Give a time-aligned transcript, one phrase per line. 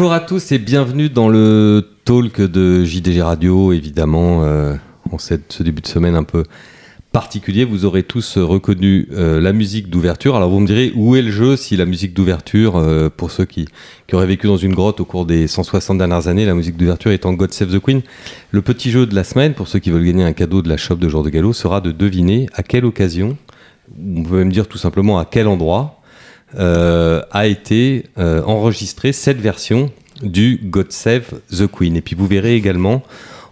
[0.00, 4.74] Bonjour à tous et bienvenue dans le talk de JDG Radio, évidemment, euh,
[5.12, 6.44] en cette, ce début de semaine un peu
[7.12, 7.66] particulier.
[7.66, 10.36] Vous aurez tous reconnu euh, la musique d'ouverture.
[10.36, 13.44] Alors vous me direz, où est le jeu si la musique d'ouverture, euh, pour ceux
[13.44, 13.68] qui,
[14.06, 17.10] qui auraient vécu dans une grotte au cours des 160 dernières années, la musique d'ouverture
[17.10, 18.00] étant God Save the Queen,
[18.52, 20.78] le petit jeu de la semaine, pour ceux qui veulent gagner un cadeau de la
[20.78, 23.36] shop de jour de galop, sera de deviner à quelle occasion,
[23.98, 25.98] on peut même dire tout simplement à quel endroit,
[26.56, 31.96] a été enregistrée cette version du God Save the Queen.
[31.96, 33.02] Et puis vous verrez également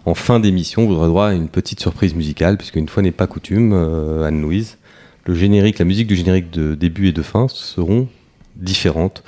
[0.05, 3.11] en fin d'émission, vous aurez droit à une petite surprise musicale, puisque une fois n'est
[3.11, 4.77] pas coutume, euh, Anne-Louise,
[5.25, 8.07] le générique, la musique du générique de début et de fin seront
[8.55, 9.23] différentes,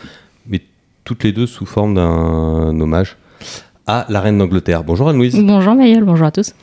[0.47, 0.61] mais
[1.03, 3.17] toutes les deux sous forme d'un hommage
[3.85, 4.83] à la reine d'Angleterre.
[4.83, 5.35] Bonjour Anne-Louise.
[5.35, 6.53] Bonjour Maëlle, bonjour à tous.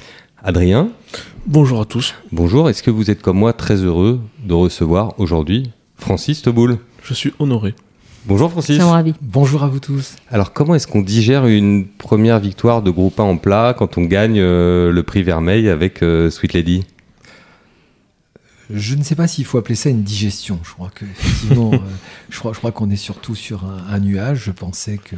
[0.43, 0.89] Adrien.
[1.47, 2.15] Bonjour à tous.
[2.33, 6.79] Bonjour, est-ce que vous êtes comme moi très heureux de recevoir aujourd'hui Francis Teboul?
[7.03, 7.75] Je suis honoré.
[8.27, 8.79] Bonjour Francis.
[8.83, 9.15] Ravi.
[9.23, 10.17] Bonjour à vous tous.
[10.31, 14.05] Alors comment est-ce qu'on digère une première victoire de groupe 1 en plat quand on
[14.05, 16.85] gagne euh, le prix Vermeil avec euh, Sweet Lady?
[18.71, 20.61] Je ne sais pas s'il faut appeler ça une digestion.
[20.63, 21.79] Je crois que effectivement, euh,
[22.29, 24.45] je crois, je crois qu'on est surtout sur un, un, nuage.
[24.45, 25.17] Je pensais que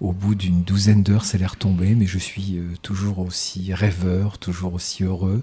[0.00, 4.38] au bout d'une douzaine d'heures, ça allait retomber, mais je suis euh, toujours aussi rêveur,
[4.38, 5.42] toujours aussi heureux.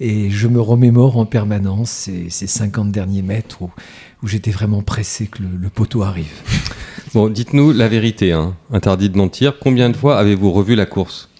[0.00, 3.70] Et je me remémore en permanence ces, ces 50 derniers mètres où,
[4.22, 6.32] où j'étais vraiment pressé que le, le poteau arrive.
[7.14, 8.54] Bon, dites-nous la vérité, hein.
[8.70, 9.58] interdit de mentir.
[9.58, 11.30] Combien de fois avez-vous revu la course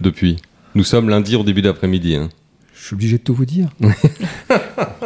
[0.00, 0.36] depuis?
[0.74, 2.16] Nous sommes lundi au début d'après-midi.
[2.16, 2.28] Hein.
[2.78, 3.70] Je suis obligé de tout vous dire.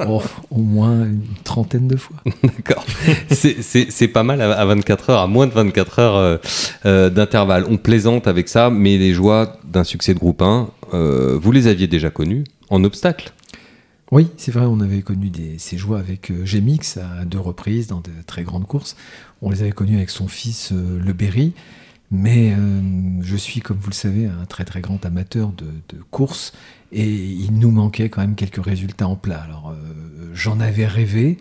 [0.09, 2.17] oh, au moins une trentaine de fois.
[2.43, 2.85] D'accord.
[3.31, 6.37] C'est pas mal à 24 heures, à moins de 24 heures euh,
[6.85, 7.65] euh, d'intervalle.
[7.71, 11.69] On plaisante avec ça, mais les joies d'un succès de groupe 1, euh, vous les
[11.69, 12.45] aviez déjà connues?
[12.71, 13.33] En obstacle
[14.13, 17.87] oui, c'est vrai, on avait connu des, ces joies avec euh, Gemix à deux reprises
[17.87, 18.97] dans de très grandes courses.
[19.41, 21.53] On les avait connus avec son fils euh, Le Berry.
[22.11, 22.81] Mais euh,
[23.23, 25.67] je suis, comme vous le savez, un très très grand amateur de,
[26.11, 26.53] courses
[26.91, 29.43] et il nous manquait quand même quelques résultats en plat.
[29.43, 29.77] Alors
[30.35, 31.39] j'en avais rêvé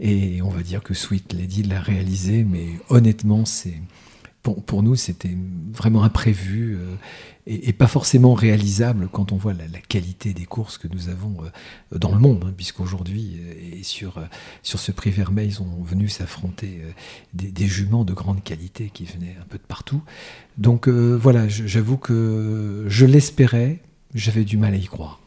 [0.00, 3.74] et on va dire que Sweet Lady l'a réalisé, mais honnêtement, c'est
[4.42, 5.36] pour, pour nous, c'était
[5.72, 6.94] vraiment imprévu euh,
[7.46, 11.08] et, et, pas forcément réalisable quand on voit la, la, qualité des courses que nous
[11.08, 14.14] avons euh, dans le monde, hein, puisqu'aujourd'hui, euh, et sur,
[14.62, 16.82] sur ce prix Vermeil, ils sont venus s'affronter
[17.34, 20.02] des, des, juments de grande qualité qui venaient un peu de partout.
[20.58, 23.80] Donc voilà, j'avoue que je l'espérais,
[24.14, 25.20] j'avais du mal à y croire.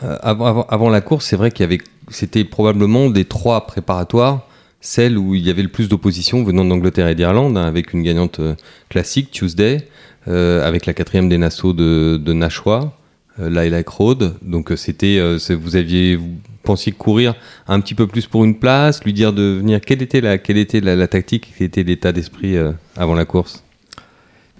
[0.00, 4.47] Avant, avant, avant, la course, c'est vrai qu'il y avait, c'était probablement des trois préparatoires
[4.80, 8.02] celle où il y avait le plus d'opposition venant d'Angleterre et d'Irlande, hein, avec une
[8.02, 8.54] gagnante euh,
[8.88, 9.88] classique, Tuesday,
[10.28, 12.96] euh, avec la quatrième des Nassau de, de Nashua,
[13.40, 14.34] euh, Road.
[14.42, 17.34] Donc c'était, euh, vous aviez, vous pensiez courir
[17.66, 19.80] un petit peu plus pour une place, lui dire de venir.
[19.80, 22.56] Quelle était la, quelle était la, la tactique, quel était l'état d'esprit
[22.96, 23.64] avant la course?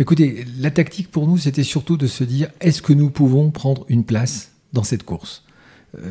[0.01, 3.85] Écoutez, la tactique pour nous, c'était surtout de se dire, est-ce que nous pouvons prendre
[3.89, 5.43] une place dans cette course?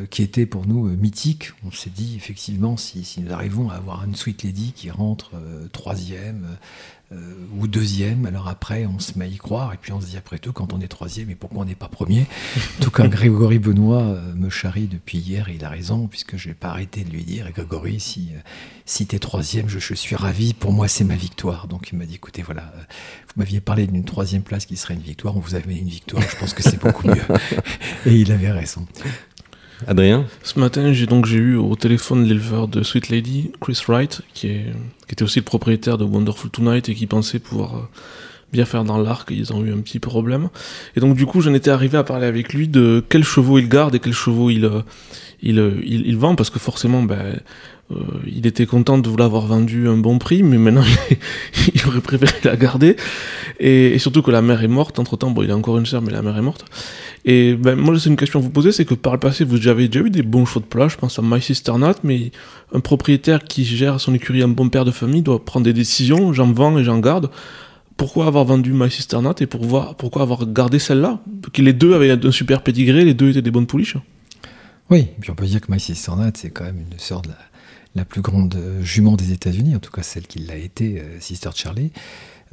[0.10, 1.52] Qui était pour nous euh, mythique.
[1.66, 5.32] On s'est dit effectivement si, si, nous arrivons à avoir une Sweet Lady qui rentre
[5.36, 6.58] euh, troisième
[7.14, 10.08] euh, ou deuxième, alors après on se met à y croire et puis on se
[10.08, 12.26] dit après tout quand on est troisième et pourquoi on n'est pas premier?
[12.80, 16.36] En tout cas Grégory Benoît euh, me charrie depuis hier et il a raison puisque
[16.36, 18.40] je n'ai pas arrêté de lui dire Grégory si, euh,
[18.86, 21.70] si tu es troisième je, je, suis ravi, pour moi c'est ma victoire.
[21.70, 22.74] Donc il m'a dit écoutez voilà,
[23.28, 25.88] vous m'aviez parlé d'une troisième place qui serait une victoire, on vous a donné une
[25.88, 27.24] victoire, je pense que c'est beaucoup mieux.
[28.06, 28.86] et il avait raison.
[29.86, 34.48] Adrien Ce matin, j'ai donc eu au téléphone l'éleveur de Sweet Lady, Chris Wright, qui,
[34.48, 34.66] est,
[35.08, 37.82] qui était aussi le propriétaire de Wonderful Tonight et qui pensait pouvoir euh,
[38.52, 39.30] bien faire dans l'arc.
[39.32, 40.50] Ils ont eu un petit problème.
[40.96, 43.70] Et donc, du coup, j'en étais arrivé à parler avec lui de quels chevaux il
[43.70, 44.82] garde et quels chevaux il, euh,
[45.42, 47.36] il, il, il vend, parce que forcément, ben,
[47.90, 47.96] euh,
[48.26, 50.84] il était content de l'avoir vendu un bon prix, mais maintenant
[51.74, 52.98] il aurait préféré la garder.
[53.60, 55.00] Et, surtout que la mère est morte.
[55.00, 56.66] Entre temps, bon, il a encore une sœur, mais la mère est morte.
[57.24, 59.68] Et ben, moi, c'est une question à vous poser c'est que par le passé, vous
[59.68, 60.88] avez déjà eu des bons chevaux de plat.
[60.90, 62.32] Je pense à My Sister Nat, mais
[62.74, 66.34] un propriétaire qui gère son écurie, un bon père de famille, doit prendre des décisions.
[66.34, 67.30] J'en vends et j'en garde.
[67.98, 71.20] Pourquoi avoir vendu My Sister Nat et pour voir, pourquoi avoir gardé celle-là?
[71.58, 73.98] Les deux avaient un super pédigré, les deux étaient des bonnes pouliches.
[74.90, 77.32] Oui, puis on peut dire que My Sister Nat, c'est quand même une sorte de
[77.32, 77.38] la
[77.98, 81.50] la plus grande jument des États-Unis, en tout cas celle qui l'a été, euh, Sister
[81.54, 81.92] Charlie.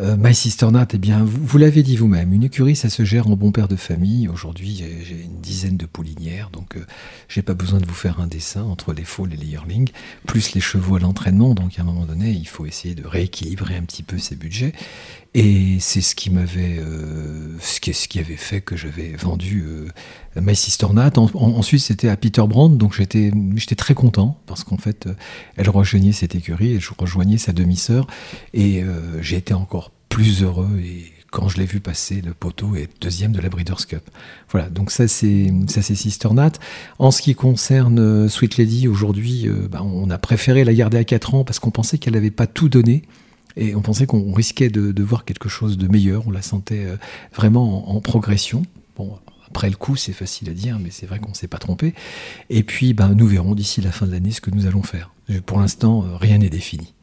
[0.00, 3.05] Euh, My Sister Nat, eh bien, vous, vous l'avez dit vous-même, une écurie, ça se
[3.05, 4.26] gère en bon père de famille.
[4.26, 6.85] Aujourd'hui, j'ai une dizaine de poulinières, donc euh,
[7.29, 9.90] j'ai pas besoin de vous faire un dessin entre les faux et les yearlings,
[10.26, 11.55] plus les chevaux à l'entraînement.
[11.55, 14.73] Donc à un moment donné, il faut essayer de rééquilibrer un petit peu ses budgets.
[15.36, 20.54] Et c'est ce qui m'avait, euh, ce, qui, avait fait que j'avais vendu euh, My
[20.54, 21.10] Sister Nat.
[21.16, 25.08] En, en, ensuite, c'était à Peter Brand, donc j'étais, j'étais très content parce qu'en fait,
[25.08, 25.14] euh,
[25.56, 28.06] elle rejoignait cette écurie et je rejoignais sa demi-sœur
[28.52, 30.69] et euh, j'ai été encore plus heureux
[31.32, 34.08] quand je l'ai vu passer le poteau et deuxième de la Breeders' Cup.
[34.52, 36.52] Voilà, donc ça c'est ça c'est Sister Nat.
[37.00, 41.02] En ce qui concerne euh, Sweet Lady, aujourd'hui, bah, on a préféré la garder à
[41.02, 43.02] 4 ans parce qu'on pensait qu'elle n'avait pas tout donné.
[43.56, 46.26] Et on pensait qu'on risquait de, voir quelque chose de meilleur.
[46.26, 46.96] On la sentait euh,
[47.34, 48.62] vraiment en, progression.
[48.96, 49.16] Bon,
[49.48, 51.94] après le coup, c'est facile à dire, mais c'est vrai qu'on ne s'est pas trompé.
[52.50, 55.10] Et puis, ben, nous verrons d'ici la fin de l'année ce que nous allons faire.
[55.46, 56.94] Pour l'instant, rien n'est défini.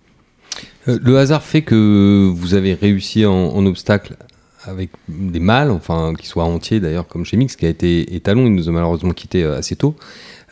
[0.88, 4.16] Euh, le hasard fait que vous avez réussi en, obstacle
[4.64, 8.46] avec des mâles, enfin, qui soient entiers d'ailleurs, comme chez Mix, qui a été étalon,
[8.46, 9.96] il nous a malheureusement quitté euh, assez tôt,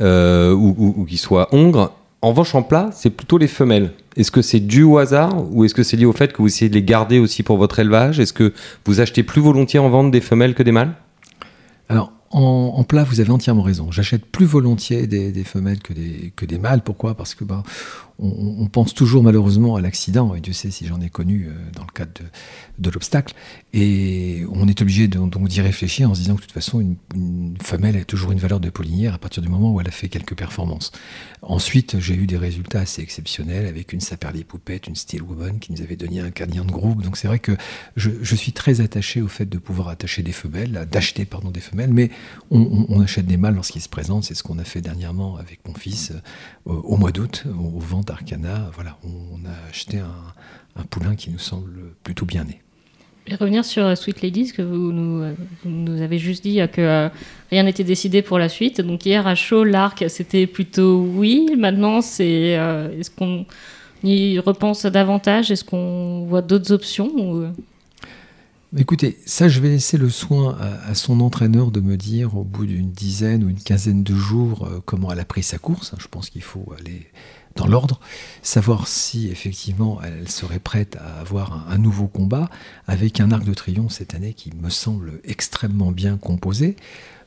[0.01, 1.53] euh, ou, ou, qui soit.
[2.21, 3.94] En revanche, en plat, c'est plutôt les femelles.
[4.18, 6.48] Est-ce que c'est dû au hasard ou est-ce que c'est lié au fait que vous
[6.48, 8.19] essayez de les garder aussi pour votre élevage?
[8.19, 8.54] Est-ce que
[8.86, 10.94] vous achetez plus volontiers en vente des femelles que des mâles?
[11.88, 13.92] Alors, en, plat, vous avez entièrement raison.
[13.92, 15.94] J'achète plus volontiers des, femelles que
[16.45, 16.81] des, mâles.
[16.81, 17.16] Pourquoi?
[17.16, 17.63] Parce que bah,
[18.21, 21.83] on, pense toujours malheureusement à l'accident, et Dieu sait si j'en ai connu euh, dans
[21.83, 22.12] le cadre
[22.77, 23.33] de, l'obstacle.
[23.74, 27.56] Et on est obligé donc d'y réfléchir en se disant que de toute façon, une,
[27.62, 30.10] femelle a toujours une valeur de pollinière à partir du moment où elle a fait
[30.10, 30.92] quelques performances.
[31.42, 35.71] Ensuite, j'ai eu des résultats assez exceptionnels avec une Saperli Poupette, une Steel Woman qui
[35.71, 37.04] nous avait donné un canyon de groupe.
[37.04, 37.56] Donc c'est vrai que
[37.95, 41.94] je, suis très attaché au fait de pouvoir attacher des femelles, d'acheter pardon des femelles,
[41.94, 42.10] mais
[42.51, 44.25] on, achète des mâles lorsqu'ils se présentent.
[44.25, 47.80] C'est ce qu'on a fait dernièrement avec mon fils euh, au mois d'août, au, au
[47.80, 48.69] vent d'Arcana.
[48.73, 52.61] Voilà, on, a acheté un, poulain qui nous semble plutôt bien né.
[53.27, 55.33] Et revenir sur euh, Sweet Ladies, que vous nous, euh,
[55.65, 57.09] nous avez juste dit que
[57.51, 58.81] rien n'était décidé pour la suite.
[58.81, 61.50] Donc hier à chaud, l'arc, c'était plutôt oui.
[61.57, 62.57] Maintenant, c'est
[62.97, 63.45] est-ce qu'on
[64.03, 65.51] y repense davantage?
[65.51, 67.53] Est-ce qu'on voit d'autres options
[68.77, 72.67] Écoutez, ça, je vais laisser le soin à, son entraîneur de me dire au bout
[72.67, 75.95] d'une dizaine ou une quinzaine de jours euh, comment elle a pris sa course.
[75.97, 77.07] Je pense qu'il faut aller
[77.59, 78.00] dans l'ordre,
[78.41, 82.50] savoir si effectivement elle serait prête à avoir un, nouveau combat
[82.88, 86.77] avec un arc de triomphe cette année qui me semble extrêmement bien composé.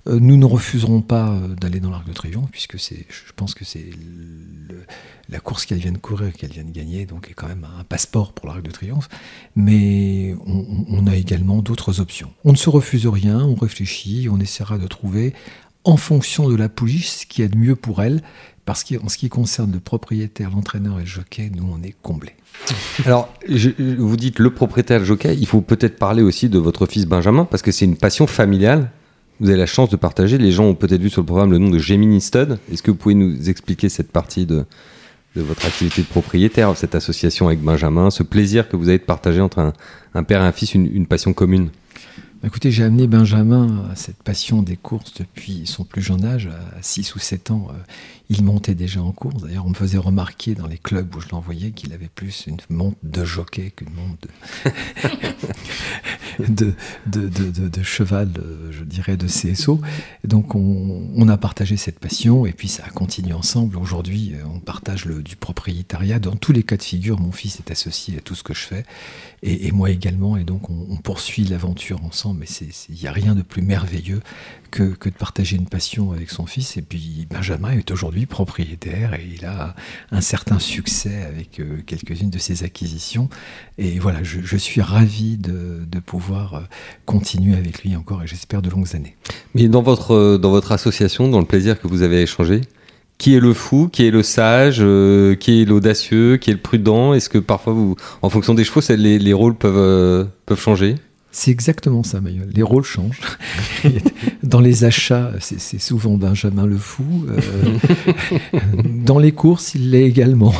[0.08, 3.64] Euh, nous ne refuserons pas euh, d'aller dans l'Arc de Triomphe, puisque je pense que
[3.64, 3.90] c'est
[5.28, 7.84] la course qu'elle vient de courir, qu'elle vient de gagner, donc est quand même un
[7.84, 9.08] passeport pour l'Arc de Triomphe.
[9.54, 12.32] Mais on, a également d'autres options.
[12.44, 15.34] On ne se refuse rien, on réfléchit, on essaiera de trouver,
[15.84, 18.22] en fonction de la pouliche, ce qui est de mieux pour elle.
[18.64, 22.34] Parce qu'en ce qui concerne le propriétaire, l'entraîneur et le jockey, nous, on est comblés.
[23.04, 27.06] Alors, vous dites le propriétaire, le jockey, il faut peut-être parler aussi de votre fils
[27.06, 28.90] Benjamin, parce que c'est une passion familiale
[29.42, 30.38] vous avez la chance de partager.
[30.38, 32.58] Les gens ont peut-être vu sur le programme le nom de Gemini Stud.
[32.70, 34.64] Est-ce que vous pouvez nous expliquer cette partie de,
[35.34, 39.04] de votre activité de propriétaire, cette association avec Benjamin, ce plaisir que vous avez de
[39.04, 39.72] partager entre
[40.14, 41.70] un, père et un fils, une passion commune?
[42.44, 46.82] Écoutez, j'ai amené Benjamin à cette passion des courses depuis son plus jeune âge, à
[46.82, 47.68] 6 ou 7 ans.
[48.34, 49.42] Il montait déjà en course.
[49.42, 52.56] D'ailleurs, on me faisait remarquer dans les clubs où je l'envoyais qu'il avait plus une
[52.70, 54.26] monte de jockey qu'une monte
[56.48, 59.82] de, cheval, euh, je dirais, de CSO.
[60.24, 63.76] donc, on, a partagé cette passion et puis ça a continué ensemble.
[63.76, 66.18] Aujourd'hui, euh, on partage le, du propriétariat.
[66.18, 68.62] Dans tous les cas de figure, mon fils est associé à tout ce que je
[68.62, 68.84] fais
[69.42, 70.38] et, moi également.
[70.38, 72.46] Et donc, on poursuit l'aventure ensemble mais
[72.88, 74.20] il n'y a rien de plus merveilleux
[74.72, 76.76] que, de partager une passion avec son fils.
[76.76, 79.76] Et puis Benjamin est aujourd'hui propriétaire et il a
[80.10, 83.28] un certain succès avec euh, quelques-unes de ses acquisitions.
[83.78, 86.60] Et voilà, je, suis ravi de, pouvoir euh,
[87.06, 89.14] continuer avec lui encore et j'espère de longues années.
[89.54, 92.62] Mais dans votre, euh, dans votre association, dans le plaisir que vous avez échangé,
[93.18, 94.78] qui est le fou, qui est le sage,
[95.38, 97.14] qui est l'audacieux, qui est le prudent?
[97.14, 97.76] Est-ce que parfois,
[98.20, 100.96] en fonction des chevaux, les, les rôles peuvent, peuvent changer?
[101.34, 102.50] C'est exactement ça, Mayol.
[102.52, 103.20] Les rôles changent.
[104.42, 107.26] Dans les achats, c'est souvent Benjamin le fou.
[107.30, 110.52] Euh, dans les courses, il l'est également.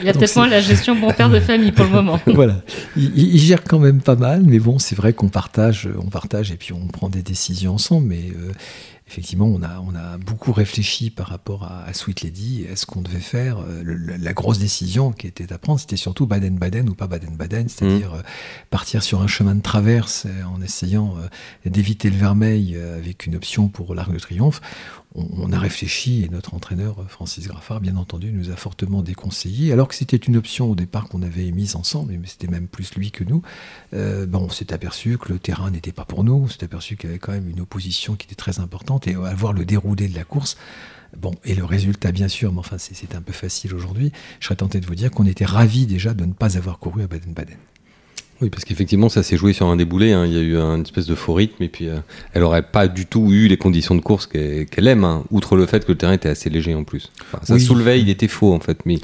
[0.00, 2.18] Il y a peut-être moins la gestion bon père de famille pour le moment.
[2.26, 2.62] voilà.
[2.96, 6.56] Il, gère quand même pas mal, mais bon, c'est vrai qu'on partage, on partage et
[6.56, 8.06] puis on prend des décisions ensemble.
[8.06, 8.52] Mais euh,
[9.08, 13.02] effectivement, on a, on a beaucoup réfléchi par rapport à, Sweet Lady, à ce qu'on
[13.02, 13.58] devait faire.
[13.60, 13.82] Euh,
[14.18, 18.18] la grosse décision qui était à prendre, c'était surtout Baden-Baden ou pas Baden-Baden, c'est-à-dire mmh.
[18.18, 18.22] euh,
[18.70, 21.16] partir sur un chemin de traverse euh, en essayant
[21.64, 24.60] d'éviter le vermeil avec une option pour l'Arc de Triomphe
[25.16, 29.88] on, a réfléchi et notre entraîneur Francis Graffard, bien entendu, nous a fortement déconseillé, alors
[29.88, 33.10] que c'était une option au départ qu'on avait émise ensemble, mais c'était même plus lui
[33.10, 33.42] que nous.
[33.94, 36.96] Euh, bon, on s'est aperçu que le terrain n'était pas pour nous, on s'est aperçu
[36.96, 39.64] qu'il y avait quand même une opposition qui était très importante, et à voir le
[39.64, 40.56] déroulé de la course,
[41.16, 44.12] Bon, et le résultat, bien sûr, mais enfin, c'est un peu facile aujourd'hui.
[44.40, 47.02] Je serais tenté de vous dire qu'on était ravis déjà de ne pas avoir couru
[47.02, 47.56] à Baden-Baden.
[48.42, 50.12] Oui, parce qu'effectivement, ça s'est joué sur un déboulé.
[50.12, 50.26] Hein.
[50.26, 51.98] Il y a eu une espèce de faux rythme, et puis euh,
[52.34, 55.64] elle aurait pas du tout eu les conditions de course qu'elle aime, hein, outre le
[55.66, 57.10] fait que le terrain était assez léger en plus.
[57.42, 58.96] ça soulevait, il était faux en fait, mais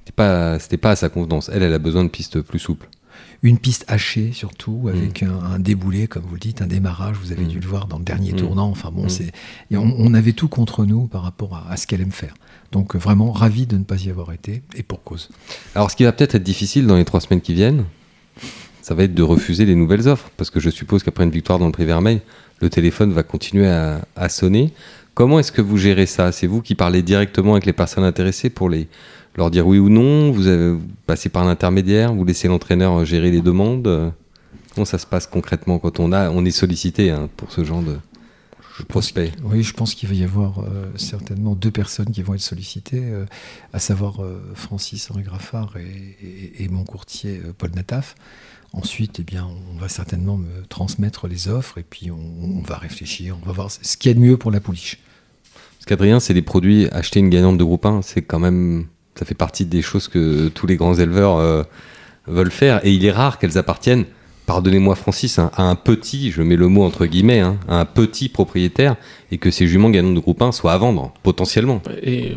[0.00, 1.50] c'était pas, pas à sa convenance.
[1.52, 2.88] Elle, elle a besoin de pistes plus souples.
[3.44, 7.16] une piste hachée surtout, avec un, un déboulé, comme vous le dites, un démarrage.
[7.22, 7.48] Vous avez Mm.
[7.48, 8.36] dû le voir dans le dernier Mm.
[8.36, 8.68] tournant.
[8.68, 9.08] Enfin bon, Mm.
[9.08, 9.32] c'est
[9.70, 12.34] et on, on avait tout contre nous par rapport à, à ce qu'elle aime faire.
[12.72, 15.28] Donc euh, vraiment ravi de ne pas y avoir été et pour cause.
[15.76, 17.84] Alors, ce qui va peut-être être difficile dans les trois semaines qui viennent,
[18.88, 20.30] ça va être de refuser les nouvelles offres.
[20.38, 22.22] Parce que je suppose qu'après une victoire dans le prix Vermeil,
[22.62, 24.72] le téléphone va continuer à, sonner.
[25.12, 26.32] Comment est-ce que vous gérez ça?
[26.32, 28.88] C'est vous qui parlez directement avec les personnes intéressées pour les,
[29.36, 30.32] leur dire oui ou non?
[30.32, 30.74] Vous, avez,
[31.06, 34.10] passez par un intermédiaire Vous laissez l'entraîneur gérer les demandes?
[34.74, 37.82] Comment ça se passe concrètement quand on, a, on est sollicité hein, pour ce genre
[37.82, 37.96] de,
[38.84, 42.40] prospect Oui, je pense qu'il va y avoir euh, certainement deux personnes qui vont être
[42.40, 43.24] sollicitées, euh,
[43.72, 48.14] à savoir euh, Francis Henri Graffard et, et- et mon courtier Paul Nataf.
[48.72, 52.76] Ensuite, eh bien, on va certainement me transmettre les offres et puis on, on va
[52.76, 54.98] réfléchir, on va voir ce qu'il y a de mieux pour la pouliche.
[55.78, 58.86] Parce qu'Adrien, c'est des produits, acheter une gagnante de groupe 1, c'est quand même.
[59.18, 61.66] Ça fait partie des choses que tous les grands éleveurs
[62.26, 62.84] veulent faire.
[62.84, 64.04] Et il est rare qu'elles appartiennent,
[64.48, 67.84] pardonnez-moi Francis, hein, à un petit, je mets le mot entre guillemets, hein, à un
[67.84, 68.96] petit propriétaire,
[69.30, 71.82] et que ces juments gagnantes de groupe 1 soient à vendre, potentiellement.
[72.02, 72.32] Et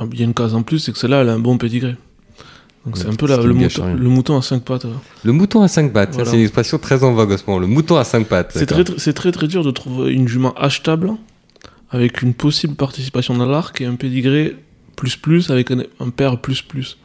[0.00, 1.58] euh, il y a une case en plus, c'est que celle-là, elle a un bon
[1.58, 1.96] pédigré.
[2.86, 3.94] Donc c'est un peu la- le, mouton, rien.
[3.96, 4.84] le mouton à cinq pattes.
[4.84, 4.90] ouais.
[5.24, 6.30] Le mouton à 5 pattes, Voilà.
[6.30, 7.58] c'est une expression très en vogue en ce moment.
[7.58, 8.52] Le mouton à 5 pattes.
[8.54, 11.10] C'est très, très- très très dur de trouver une jument achetable
[11.90, 14.56] avec une possible participation dans l'arc et un pédigré
[14.96, 16.96] plus plus avec un, un père plus plus.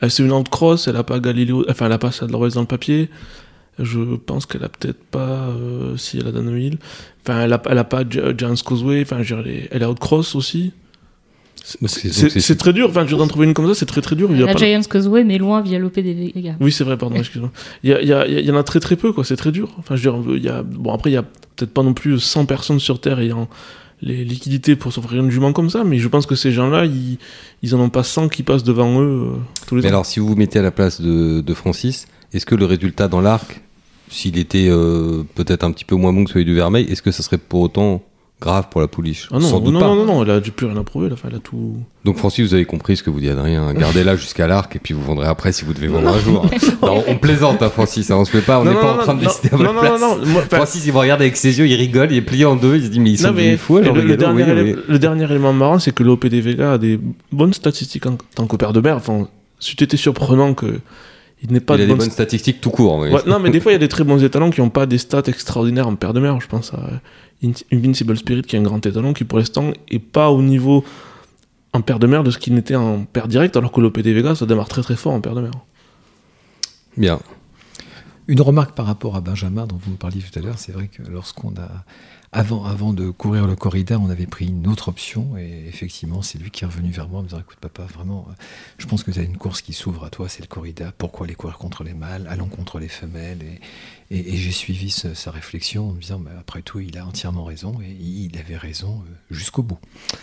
[0.00, 2.60] Elle c'est une outcross, elle a pas Galileo, enfin elle a pas ça de dans
[2.60, 3.10] le papier.
[3.78, 6.78] Je pense qu'elle a peut-être pas euh, si elle a Danville.
[7.26, 9.86] Enfin elle a, elle a pas Gi- Giants Causeway, enfin je veux dire, elle est,
[9.86, 10.72] outcross aussi.
[11.86, 14.28] C'est- très dur, enfin je d'en trouver une comme ça, c'est très très dur.
[14.30, 16.56] Il y a La pas- Giants Causeway, mais loin via l'OP des Vegas.
[16.60, 17.50] Oui, c'est vrai, pardon, excuse-moi.
[17.82, 19.36] Il y, a- il y, a- il y en a très très peu, quoi, c'est
[19.36, 19.70] très dur.
[19.78, 21.94] Enfin, je veux dire, il y a, bon, après, il y a peut-être pas non
[21.94, 23.48] plus 100 personnes sur Terre ayant
[24.02, 27.16] les liquidités pour s'offrir une jument comme ça, mais je pense que ces gens-là, ils,
[27.62, 29.30] ils en ont pas 100 qui passent devant eux euh,
[29.66, 29.90] tous les Mais ans.
[29.92, 33.08] alors, si vous vous mettez à la place de, de Francis, est-ce que le résultat
[33.08, 33.60] dans l'arc,
[34.10, 37.10] s'il était euh, peut-être un petit peu moins bon que celui du Vermeil, est-ce que
[37.10, 38.02] ça serait pour autant
[38.40, 39.86] grave pour la pouliche Ah non, Sans non, doute non, pas.
[39.86, 41.76] non, non, non, elle a du plus rien à prouver, là, elle a tout.
[42.04, 43.72] Donc Francis, vous avez compris ce que vous dit Adrien.
[43.74, 46.44] Gardez-la jusqu'à l'arc et puis vous vendrez après si vous devez vendre un jour.
[46.82, 48.10] Non, on plaisante, hein, Francis.
[48.10, 49.48] hein, on se fait pas, on n'est non, pas en non, train de non, décider
[49.54, 50.00] à votre non, place.
[50.00, 52.44] non, non, moi, Francis, il me regarde avec ses yeux, il rigole, il est plié
[52.44, 53.78] en deux, il se dit mais ils sont mais fous.
[53.78, 54.76] le, le dernier oui, oui.
[54.86, 57.00] le dernier élément marrant, c'est que l'OP des Vega a des
[57.32, 58.96] bonnes statistiques en tant que père de mère.
[58.96, 59.28] Enfin,
[59.80, 60.80] été surprenant que
[61.44, 62.98] il n'ait pas Il a de des bonnes bonnes statistiques tout court.
[62.98, 63.10] oui.
[63.10, 64.86] Ouais, non, mais des fois, il y a des très bons étalons qui n'ont pas
[64.86, 66.40] des stats extraordinaires en père de mer.
[66.40, 66.80] Je pense à
[67.44, 70.84] In- Invincible Spirit, qui est un grand étalon, qui pour l'instant est pas au niveau
[71.74, 74.34] en père de mer de ce qu'il n'était en père direct, alors que l'OPD Vega,
[74.34, 75.50] ça démarre très très fort en père de mer.
[76.96, 77.20] Bien.
[78.28, 80.88] Une remarque par rapport à Benjamin dont vous me parliez tout à l'heure, c'est vrai
[80.88, 81.84] que lorsqu'on a
[82.36, 86.36] avant, avant de courir le corrida, on avait pris une autre option et effectivement, c'est
[86.38, 88.32] lui qui est revenu vers moi en me disant écoute papa, vraiment, euh,
[88.78, 90.92] je pense que tu as une course qui s'ouvre à toi, c'est le corrida.
[90.98, 92.26] Pourquoi aller courir contre les mâles?
[92.28, 93.38] Allons contre les femelles.
[94.10, 96.98] Et, et- et j'ai suivi ce- sa réflexion en me disant bah, après tout, il
[96.98, 99.78] a entièrement raison et il avait raison euh, jusqu'au bout.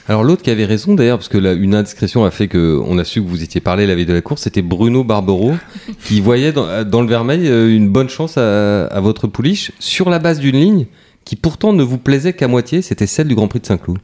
[0.10, 2.98] Alors l'autre qui avait raison d'ailleurs, parce que là, une indiscrétion a fait que on
[2.98, 5.54] a su que vous étiez parlé la veille de la course, c'était Bruno Barbero
[6.06, 10.10] qui voyait dans, dans le Vermeil euh, une bonne chance à, à votre pouliche sur
[10.10, 10.86] la base d'une ligne
[11.32, 14.00] qui pourtant ne vous plaisait qu'à moitié, c'était celle du Grand Prix de Saint-Cloud.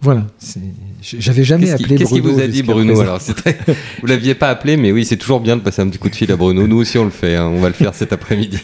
[0.00, 0.28] Voilà,
[1.02, 3.58] j'avais jamais appelé qu'est-ce qu'il Bruno vous a dit Bruno alors très-
[4.00, 6.14] Vous l'aviez pas appelé, mais oui, c'est toujours bien de passer un petit coup de
[6.14, 6.68] fil à Bruno.
[6.68, 7.48] Nous aussi on le fait, hein.
[7.48, 8.60] on va le faire cet après-midi.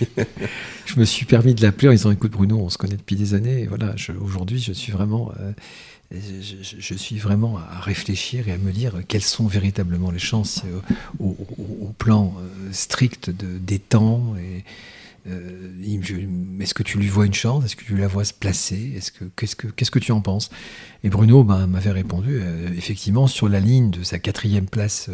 [0.86, 3.34] je me suis permis de l'appeler en disant écoute Bruno, on se connaît depuis des
[3.34, 5.50] années et voilà, aujourd'hui je suis vraiment euh,
[6.12, 10.20] je, je- je suis vraiment à réfléchir et à me dire quelles sont véritablement les
[10.20, 10.78] chances euh,
[11.18, 14.62] au, au- au plan euh, strict de, des temps et
[15.28, 17.64] euh, est-ce que tu lui vois une chance?
[17.64, 18.94] Est-ce que tu la vois se placer?
[18.96, 20.50] Est-ce que qu'est-ce que que tu en penses?
[21.04, 25.10] Et Bruno ben, m'avait répondu euh, effectivement sur la ligne de sa quatrième place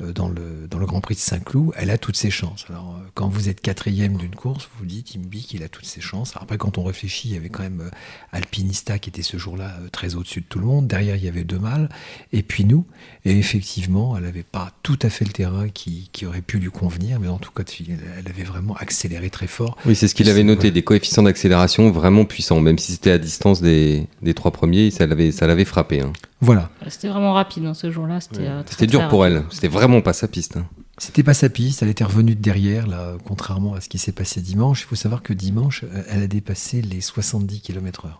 [0.00, 2.66] euh, dans le dans le Grand Prix de Saint-Cloud, elle a toutes ses chances.
[2.68, 6.00] Alors quand vous êtes quatrième d'une course, vous vous dites dit qu'il a toutes ses
[6.00, 6.34] chances.
[6.36, 7.90] Après quand on réfléchit, il y avait quand même
[8.32, 10.86] Alpinista qui était ce jour-là très au-dessus de tout le monde.
[10.86, 11.88] Derrière il y avait deux mâles
[12.32, 12.86] et puis nous.
[13.24, 16.70] Et effectivement, elle n'avait pas tout à fait le terrain qui, qui aurait pu lui
[16.70, 19.53] convenir, mais en tout cas elle avait vraiment accéléré très fort.
[19.86, 23.18] Oui, c'est ce qu'il avait noté, des coefficients d'accélération vraiment puissants, même si c'était à
[23.18, 26.00] distance des, des trois premiers, ça l'avait ça l'avait frappé.
[26.00, 26.12] hein.
[26.40, 26.70] Voilà.
[26.88, 28.20] C'était vraiment rapide hein, ce jour-là.
[28.20, 29.38] C'était euh, C'était dur pour rapide.
[29.38, 30.56] elle, c'était vraiment pas sa piste.
[30.56, 30.66] hein.
[30.98, 34.12] C'était pas sa piste, elle était revenue de derrière, là, contrairement à ce qui s'est
[34.12, 34.82] passé dimanche.
[34.82, 38.10] Il faut savoir que dimanche, euh, elle a dépassé les 70 km/h.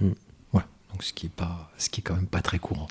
[0.00, 0.12] Hmm.
[0.52, 2.86] Voilà, donc ce qui est pas, ce qui est quand même pas très courant.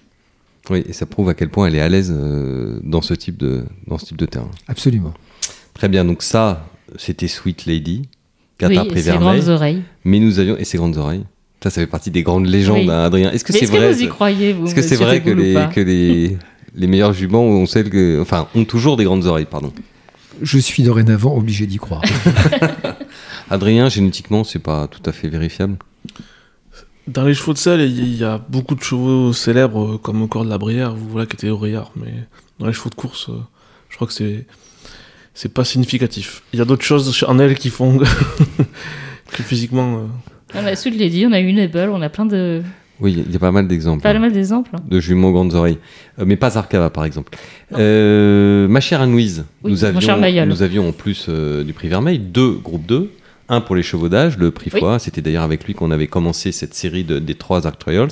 [0.69, 3.37] Oui, et ça prouve à quel point elle est à l'aise euh, dans ce type
[3.37, 4.51] de dans ce type de terrain.
[4.67, 5.13] Absolument.
[5.73, 6.65] Très bien, donc ça,
[6.97, 8.03] c'était Sweet Lady,
[8.61, 9.39] Oui, et Prix ses Vermeil.
[9.39, 9.81] grandes oreilles.
[10.03, 11.23] Mais nous avions et ses grandes oreilles.
[11.63, 12.89] Ça, ça fait partie des grandes légendes, Oui.
[12.89, 13.31] hein, Adrien.
[13.31, 15.29] Est-ce que c'est est-ce que vrai vous y croyez, vous Est-ce que c'est vrai que
[15.29, 16.37] les que les
[16.73, 19.71] les meilleurs juments ont celles que, enfin, ont toujours des grandes oreilles, pardon.
[20.41, 22.01] Je suis dorénavant obligé d'y croire.
[23.49, 25.75] Adrien, génétiquement, c'est pas tout à fait vérifiable.
[27.07, 30.49] Dans les chevaux de sel, il y a beaucoup de chevaux célèbres comme Cor de
[30.49, 32.13] la Brière, voilà, qui était Oreillard, mais
[32.59, 33.29] dans les chevaux de course,
[33.89, 34.45] je crois que c'est
[35.33, 36.43] c'est pas significatif.
[36.53, 38.05] Il y a d'autres choses en elle qui font que
[39.43, 40.09] physiquement.
[40.53, 42.61] On a su de dit, on a eu une Able, on a plein de.
[43.01, 44.03] Oui, il y a pas mal d'exemples.
[44.03, 44.71] Pas mal d'exemples.
[44.87, 45.79] De jumeaux grandes oreilles.
[46.19, 47.35] Euh, mais pas Arcava, par exemple.
[47.73, 52.51] Euh, ma chère Anouise, nous, avions, nous avions en plus euh, du prix Vermeil deux
[52.51, 53.11] groupes 2.
[53.49, 54.99] Un pour les chevaux d'âge, le prix Foie.
[54.99, 58.11] C'était d'ailleurs avec lui qu'on avait commencé cette série de, des trois Arc Trials.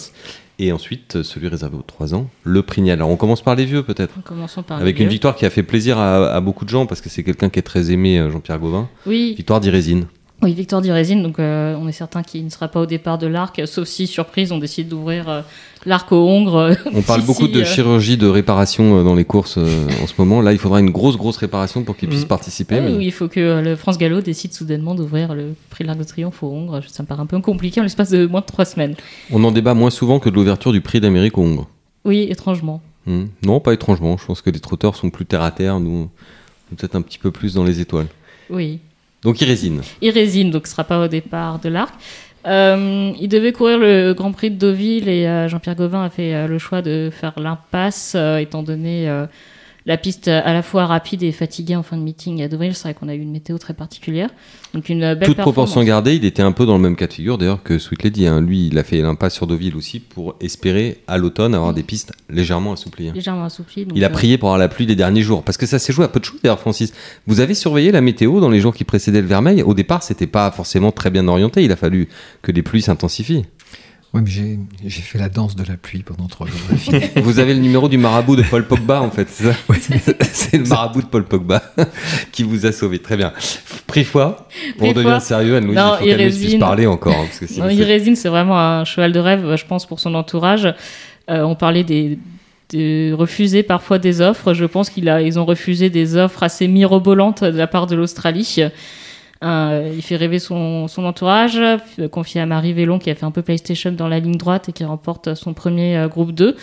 [0.62, 3.00] Et ensuite, celui réservé aux 3 ans, le Prignal.
[3.00, 4.22] Alors, on commence par les vieux, peut-être.
[4.26, 7.00] Commençons par Avec une victoire qui a fait plaisir à, à, beaucoup de gens, parce
[7.00, 8.90] que c'est quelqu'un qui est très aimé, Jean-Pierre Gauvin.
[9.06, 9.36] Oui.
[9.38, 10.08] Victoire d'Irésine.
[10.42, 13.28] Oui, Victor Dirésine, donc euh, on est certain qu'il ne sera pas au départ de
[13.28, 15.42] l'arc, sauf si, surprise, on décide d'ouvrir euh,
[15.86, 16.56] l'arc au Hongre.
[16.56, 20.40] Euh, on parle beaucoup de chirurgie de réparation dans les courses en ce moment.
[20.40, 22.30] Là, il faudra une grosse, grosse réparation pour qu'il puisse mm.
[22.30, 22.80] participer.
[22.80, 26.06] Oui, il faut que le France Gallo décide soudainement d'ouvrir le prix de l'Arc de
[26.06, 26.82] Triomphe au Hongre.
[26.88, 28.96] Ça me paraît un peu compliqué en l'espace de moins de trois semaines.
[29.32, 31.68] On en débat moins souvent que de l'ouverture du prix d'Amérique au Hongre.
[32.06, 32.82] Oui, étrangement.
[33.08, 33.26] Mm.
[33.46, 34.16] Non, pas étrangement.
[34.18, 36.10] Je pense que les trotteurs sont plus terre à terre, nous,
[36.78, 38.08] peut-être un petit peu plus dans les étoiles.
[38.50, 38.80] Oui.
[39.24, 39.82] Donc il résine.
[40.02, 41.94] Il résine, donc ce ne sera pas au départ de l'arc.
[42.48, 46.34] Euh, il devait courir le Grand Prix de Deauville et euh, Jean-Pierre Gauvin a fait
[46.34, 49.10] euh, le choix de faire l'impasse étant donné
[49.90, 52.76] la piste à la fois rapide et fatiguée en fin de meeting à Deauville.
[52.76, 54.30] C'est vrai qu'on a eu une météo très particulière.
[54.76, 57.14] Donc une belle Toute proportion gardée, il était un peu dans le même cas de
[57.14, 58.28] figure d'ailleurs que Sweet Lady.
[58.28, 58.40] Hein.
[58.40, 62.14] Lui, il a fait l'impasse sur Deauville aussi pour espérer à l'automne avoir des pistes
[62.30, 63.10] légèrement assouplies.
[63.10, 63.14] Hein.
[63.16, 63.88] Légèrement assouplies.
[63.96, 66.06] il a prié pour avoir la pluie des derniers jours parce que ça s'est joué
[66.06, 66.94] à peu de choses d'ailleurs, Francis.
[67.26, 69.64] Vous avez surveillé la météo dans les jours qui précédaient le Vermeil?
[69.64, 71.64] Au départ, c'était pas forcément très bien orienté.
[71.64, 72.10] Il a fallu
[72.44, 73.46] que les pluies s'intensifient.
[74.14, 77.00] Oui, mais j'ai fait la danse de la pluie pendant trois jours.
[77.18, 79.54] Vous avez le numéro du marabout de Paul Pogba, en fait, c'est ça
[80.32, 81.62] C'est le marabout de Paul Pogba
[82.32, 82.98] qui vous a sauvé.
[82.98, 83.34] Très bien.
[83.86, 84.48] Prix foi,
[84.80, 87.14] pour devenir sérieux, à nous non, il faut qu'elle puisse parler encore.
[87.14, 90.16] Hein, parce que non, Irésine, c'est vraiment un cheval de rêve, je pense, pour son
[90.16, 90.66] entourage.
[91.30, 92.18] Euh, on parlait des,
[92.72, 94.56] de refuser parfois des offres.
[94.56, 98.64] Je pense qu'ils ont refusé des offres assez mirobolantes de la part de l'Australie.
[99.42, 101.60] Euh, il fait rêver son, entourage,
[102.12, 104.74] confié à Marie Vélon qui a fait un peu PlayStation dans la ligne droite et
[104.74, 106.58] qui remporte son premier euh, groupe 2.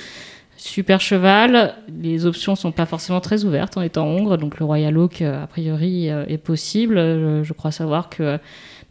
[0.59, 4.97] Super cheval, les options sont pas forcément très ouvertes en étant hongre, donc le Royal
[4.97, 6.97] Oak euh, a priori est possible.
[6.97, 8.39] Je, crois savoir que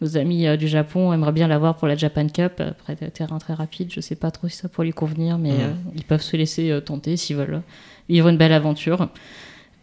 [0.01, 3.91] nos amis du Japon aimeraient bien l'avoir pour la Japan Cup, après terrain très rapide,
[3.91, 5.53] je sais pas trop si ça pourrait lui convenir, mais
[5.95, 7.61] ils peuvent se laisser tenter s'ils veulent
[8.09, 9.09] vivre une belle aventure.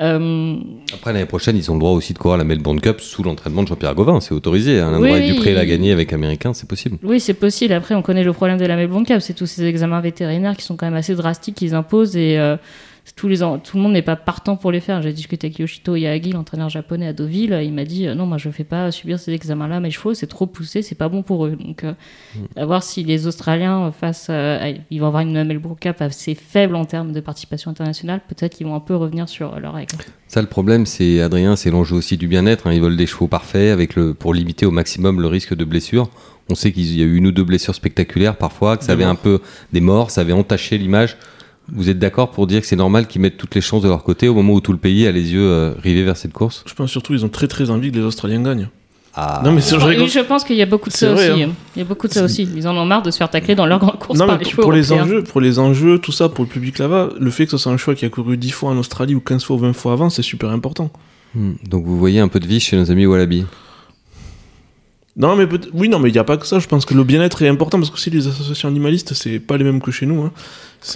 [0.03, 0.57] Euh,
[0.93, 3.63] Après, l'année prochaine, ils ont le droit aussi de courir la Melbourne Cup sous l'entraînement
[3.63, 4.21] de Jean-Pierre Gauvin.
[4.21, 4.81] C'est autorisé.
[4.81, 6.99] Un endroit oui, Dupré l'a gagné avec Américain, c'est possible.
[7.03, 7.73] Oui, c'est possible.
[7.73, 9.21] Après, on connaît le problème de la Melbourne Cup.
[9.21, 12.17] C'est tous ces examens vétérinaires qui sont quand même assez drastiques qu'ils imposent.
[12.17, 12.57] Et euh,
[13.17, 15.03] tous les ans, tout le monde n'est pas partant pour les faire.
[15.03, 17.61] J'ai discuté avec Yoshito Yaagi, l'entraîneur japonais à Deauville.
[17.63, 20.15] Il m'a dit euh, non, moi je ne fais pas subir ces examens-là, mes chevaux,
[20.15, 21.57] c'est trop poussé, c'est pas bon pour eux.
[21.57, 21.95] Donc, euh,
[22.37, 22.39] mm.
[22.57, 26.77] à voir si les Australiens face, euh, ils vont avoir une Melbourne Cup assez faible
[26.77, 28.21] en termes de participation internationale.
[28.29, 29.97] Peut-être qu'ils vont un peu revenir sur leurs règles.
[30.29, 32.69] Ça, le problème, c'est Adrien, c'est l'enjeu aussi du bien-être.
[32.69, 32.73] Hein.
[32.73, 36.09] Ils veulent des chevaux parfaits avec le, pour limiter au maximum le risque de blessure.
[36.49, 39.05] On sait qu'il y a eu une ou deux blessures spectaculaires parfois, que ça avait
[39.05, 39.41] un peu
[39.73, 41.17] des morts, ça avait entaché l'image.
[41.71, 44.03] Vous êtes d'accord pour dire que c'est normal qu'ils mettent toutes les chances de leur
[44.03, 46.65] côté au moment où tout le pays a les yeux euh, rivés vers cette course?
[46.67, 48.69] Je pense surtout qu'ils ont très très envie que les Australiens gagnent.
[49.15, 49.43] Ah.
[49.45, 51.43] Non mais je, je pense qu'il y a beaucoup de ça aussi.
[51.43, 51.51] Hein.
[51.77, 52.49] Il y a beaucoup de ça aussi.
[52.57, 54.63] Ils en ont marre de se faire tacler dans leur grande course par les chevaux
[54.63, 57.51] pour les enjeux, pour les enjeux, tout ça, pour le public là-bas, le fait que
[57.51, 59.59] ce soit un choix qui a couru 10 fois en Australie ou 15 fois ou
[59.61, 60.91] 20 fois avant, c'est super important.
[61.35, 61.53] Hmm.
[61.69, 63.45] Donc vous voyez un peu de vie chez nos amis Wallaby?
[65.17, 66.59] Non, mais oui, non, mais il n'y a pas que ça.
[66.59, 69.59] Je pense que le bien-être est important parce que si les associations animalistes, c'est pas
[69.59, 70.23] les mêmes que chez nous.
[70.23, 70.33] Hein.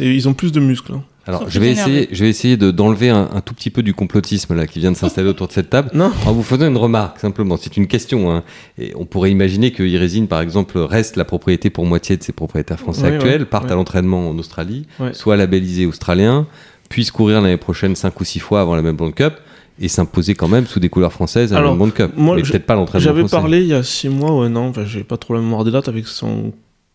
[0.01, 0.93] Ils ont plus de muscles.
[0.95, 1.03] Hein.
[1.27, 4.67] Alors, je vais, essayer, je vais essayer d'enlever un, tout petit peu du complotisme là
[4.69, 5.91] qui vient de s'installer autour de cette table.
[5.93, 6.13] Non.
[6.25, 7.57] En vous faisant une remarque, simplement.
[7.57, 8.31] C'est une question.
[8.31, 8.45] Hein.
[8.79, 12.33] Et on pourrait imaginer que Irésine, par exemple, reste la propriété pour moitié de ses
[12.33, 16.47] propriétaires français actuels, partent à l'entraînement en Australie, soit labellisé australien,
[16.89, 19.35] puisse courir l'année prochaine 5 ou 6 fois avant la même World Cup
[19.81, 22.13] et s'imposer quand même sous des couleurs françaises à la World Cup.
[22.17, 24.85] Moi, peut-être pas l'entraînement J'avais parlé il y a 6 mois ou un an, enfin,
[24.85, 26.53] j'ai pas trop la mémoire des dates, avec son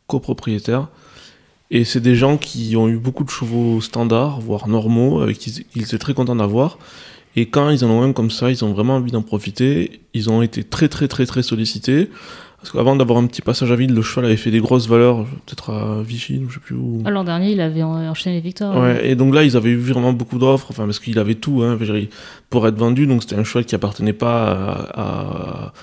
[0.07, 0.87] copropriétaire.
[1.69, 5.65] Et c'est des gens qui ont eu beaucoup de chevaux standards, voire normaux, avec qui
[5.75, 6.77] ils étaient très contents d'avoir.
[7.37, 10.01] Et quand ils en ont un comme ça, ils ont vraiment envie d'en profiter.
[10.13, 12.09] Ils ont été très très très très sollicités.
[12.61, 15.25] Parce qu'avant d'avoir un petit passage à vide, le cheval avait fait des grosses valeurs,
[15.47, 17.01] peut-être à Vichy, je sais plus où.
[17.05, 18.79] Ah, l'an dernier, il avait enchaîné les victoires.
[18.79, 21.63] Ouais, et donc là, ils avaient eu vraiment beaucoup d'offres, enfin, parce qu'il avait tout,
[21.63, 21.79] hein,
[22.51, 23.07] pour être vendu.
[23.07, 25.73] Donc c'était un cheval qui appartenait pas à,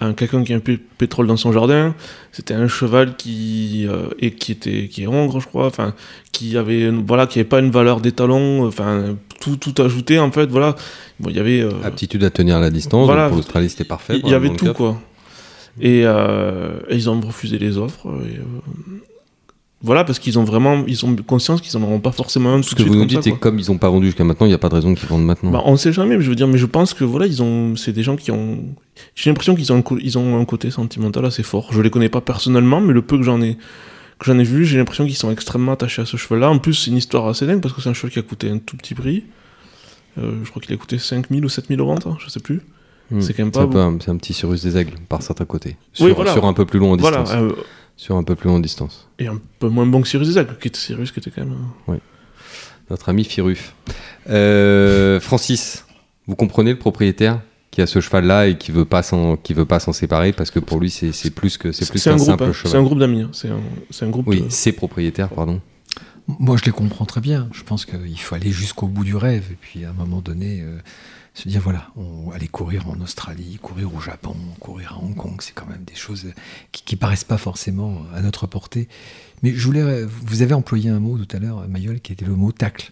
[0.00, 1.96] à, quelqu'un qui a un peu de pétrole dans son jardin.
[2.30, 5.92] C'était un cheval qui, euh, et qui était, qui est hongre, je crois, enfin,
[6.30, 10.46] qui avait, voilà, qui avait pas une valeur d'étalon, enfin, tout, tout ajouté en fait.
[10.46, 10.76] Voilà,
[11.18, 11.62] bon, il y avait.
[11.62, 13.06] euh, Aptitude à tenir la distance.
[13.06, 13.22] Voilà.
[13.24, 14.20] donc pour l'Australie, c'était parfait.
[14.22, 15.00] il y avait tout quoi.
[15.80, 18.06] Et, euh, et ils ont refusé les offres.
[18.06, 19.00] et, euh,
[19.80, 22.74] voilà, parce qu'ils ont vraiment, ils ont conscience qu'ils en auront pas forcément un Ce
[22.74, 24.58] que vous nous dites, c'est comme ils n'ont pas vendu jusqu'à maintenant, il n'y a
[24.58, 25.52] pas de raison qu'ils vendent maintenant.
[25.52, 27.76] Bah, on sait jamais, mais je veux dire, mais je pense que voilà, ils ont,
[27.76, 28.58] c'est des gens qui ont,
[29.14, 31.72] j'ai l'impression qu'ils ont, un ils ont un côté sentimental assez fort.
[31.72, 33.56] Je les connais pas personnellement, mais le peu que j'en ai,
[34.18, 36.50] que j'en ai vu, j'ai l'impression qu'ils sont extrêmement attachés à ce cheval-là.
[36.50, 38.50] En plus, c'est une histoire assez dingue parce que c'est un cheval qui a coûté
[38.50, 39.26] un tout petit prix.
[40.18, 42.62] Euh, je crois qu'il a coûté 5000 ou 7000 euros, je sais plus.
[43.10, 43.20] Hmm.
[43.22, 45.76] c'est quand même pas un- c'est un petit Cyrus des Aigles par certains côtés.
[45.92, 46.32] Sur, Oui, voilà.
[46.32, 47.40] sur un peu plus long en Voilà, distance.
[47.42, 47.52] euh,
[47.96, 49.08] Sur un peu plus long en distance.
[49.18, 51.44] et un peu moins bon que Cyrus des Aigles, qui était Cyrus qui était quand
[51.44, 51.56] même.
[51.88, 51.96] euh,
[52.90, 53.74] Notre ami Firuf.
[54.30, 55.84] Euh, Francis,
[56.26, 57.40] vous comprenez le propriétaire
[57.70, 60.50] qui a ce cheval-là et qui veut pas s'en qui veut pas s'en séparer parce
[60.50, 62.72] que pour lui c'est plus que c'est plus qu'un simple hein, cheval.
[62.72, 63.22] c'est un groupe d'amis.
[63.22, 64.26] hein, C'est un, c'est un groupe.
[64.26, 65.60] Oui, euh, c'est propriétaire, pardon.
[66.38, 67.48] Moi, je les comprends très bien.
[67.52, 69.44] Je pense qu'il faut aller jusqu'au bout du rêve.
[69.50, 70.76] Et puis, à un moment donné, euh,
[71.38, 75.36] se dire voilà, on aller courir en Australie, courir au Japon, courir à Hong Kong,
[75.40, 76.32] c'est quand même des choses
[76.72, 78.88] qui, qui paraissent pas forcément à notre portée.
[79.44, 82.34] Mais je voulais, vous avez employé un mot tout à l'heure, Mayol, qui était le
[82.34, 82.90] mot tacle.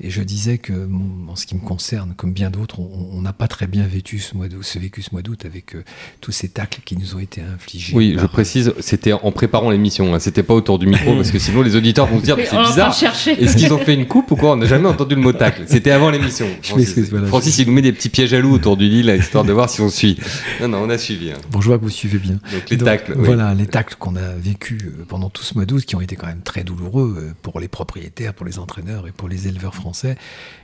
[0.00, 3.32] Et je disais que, mon- en ce qui me concerne, comme bien d'autres, on n'a
[3.32, 5.84] pas très bien vécu ce, mois d'août, ce vécu ce mois d'août avec euh,
[6.20, 7.94] tous ces tacles qui nous ont été infligés.
[7.96, 11.30] Oui, je par- précise, c'était en préparant l'émission, hein, c'était pas autour du micro parce
[11.30, 12.94] que sinon les auditeurs vont se dire c'est bizarre.
[13.26, 14.52] Est-ce qu'ils ont fait une coupe ou quoi?
[14.52, 15.64] On n'a jamais entendu le mot tacle.
[15.66, 16.46] C'était avant l'émission.
[16.62, 19.02] Francis, voilà, Francis, je- il nous met des petits pièges à loup autour du lit
[19.02, 20.18] là, histoire de voir si on suit.
[20.60, 21.30] Non, non, on a suivi.
[21.32, 21.36] hein.
[21.50, 22.34] Bon, je vois que vous suivez bien.
[22.52, 23.14] Donc les Donc, tacles.
[23.16, 23.24] oui.
[23.24, 26.16] Voilà, les tacles qu'on a vécus euh, pendant tout ce mois d'août, qui ont été
[26.16, 29.74] quand même très douloureux euh, pour les propriétaires, pour les entraîneurs et pour les éleveurs
[29.74, 29.85] français.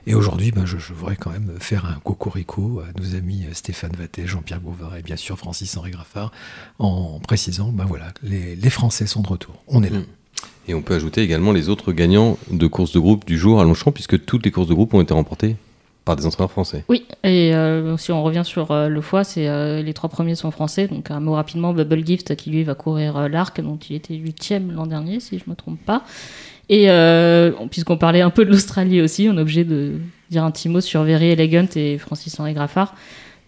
[0.07, 3.53] Et aujourd'hui, ben, je, je voudrais quand même faire un cocorico à nos amis euh,
[3.53, 6.31] Stéphane Vattet, Jean-Pierre Gauvard et bien sûr Francis-Henri Graffard,
[6.79, 9.63] en précisant, ben voilà, les, les Français sont de retour.
[9.67, 9.99] On est là.
[9.99, 10.05] Mm.
[10.67, 13.63] Et on peut ajouter également les autres gagnants de courses de groupe du jour à
[13.63, 15.55] Longchamp, puisque toutes les courses de groupe ont été remportées
[16.05, 16.83] par des entraîneurs français.
[16.89, 20.35] Oui, et euh, si on revient sur euh, le foie, c'est euh, les trois premiers
[20.35, 20.87] sont français.
[20.87, 24.15] Donc un mot rapidement, Bubble Gift qui lui va courir euh, l'arc, dont il était
[24.15, 26.03] huitième l'an dernier, si je me trompe pas.
[26.69, 29.99] Et euh, puisqu'on parlait un peu de l'Australie aussi, on est obligé de
[30.29, 32.95] dire un petit mot sur Very Elegant et Francis Henri Graffard,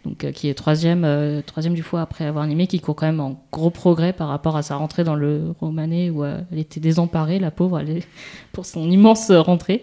[0.03, 3.05] donc euh, qui est troisième, euh, troisième du foie après avoir animé, qui court quand
[3.05, 6.81] même en gros progrès par rapport à sa rentrée dans le Romanais où elle était
[6.81, 7.81] désemparée, la pauvre,
[8.51, 9.81] pour son immense rentrée.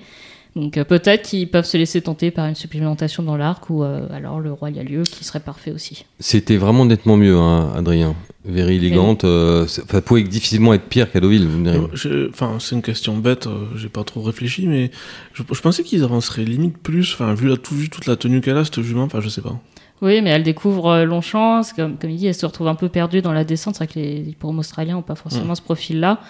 [0.55, 4.07] Donc euh, peut-être qu'ils peuvent se laisser tenter par une supplémentation dans l'arc ou euh,
[4.13, 6.05] alors le Royal Lieu qui serait parfait aussi.
[6.21, 8.15] C'était vraiment nettement mieux, hein, Adrien.
[8.45, 9.25] Very élégante.
[9.25, 11.79] euh, ça pouvait difficilement être pire qu'à Deauville, vous me direz.
[11.79, 14.91] Euh, je- Enfin, c'est une question bête, euh, j'ai pas trop réfléchi, mais
[15.33, 18.41] je, je pensais qu'ils avanceraient limite plus, enfin, vu, la, tout, vu toute la tenue
[18.43, 19.59] qu'elle a, cette jument, enfin, je sais pas.
[20.03, 22.89] Oui, mais elle découvre euh, Longchamp, comme, comme il dit, elle se retrouve un peu
[22.89, 23.77] perdue dans la descente.
[23.77, 26.21] C'est vrai que les hipporums australiens n'ont pas forcément ce profil-là.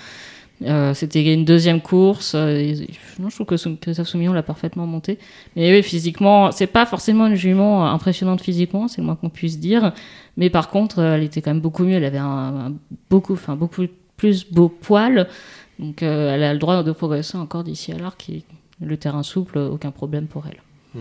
[0.66, 2.32] Euh, C'était une deuxième course.
[2.34, 2.74] euh,
[3.18, 5.18] non, je trouve que Sou- Christophe Soumillon l'a parfaitement monté.
[5.56, 9.58] Mais oui, physiquement, c'est pas forcément une jument impressionnante physiquement, c'est le moins qu'on puisse
[9.58, 9.92] dire.
[10.36, 11.94] Mais par contre, euh, elle était quand même beaucoup mieux.
[11.96, 12.26] Elle avait un,
[12.68, 12.72] un
[13.10, 13.84] beaucoup, enfin beaucoup
[14.16, 15.28] plus beau poil.
[15.78, 18.30] Donc, euh, elle a le droit de progresser encore d'ici à l'arc.
[18.80, 20.58] Le terrain souple, aucun problème pour elle.
[20.94, 21.00] Il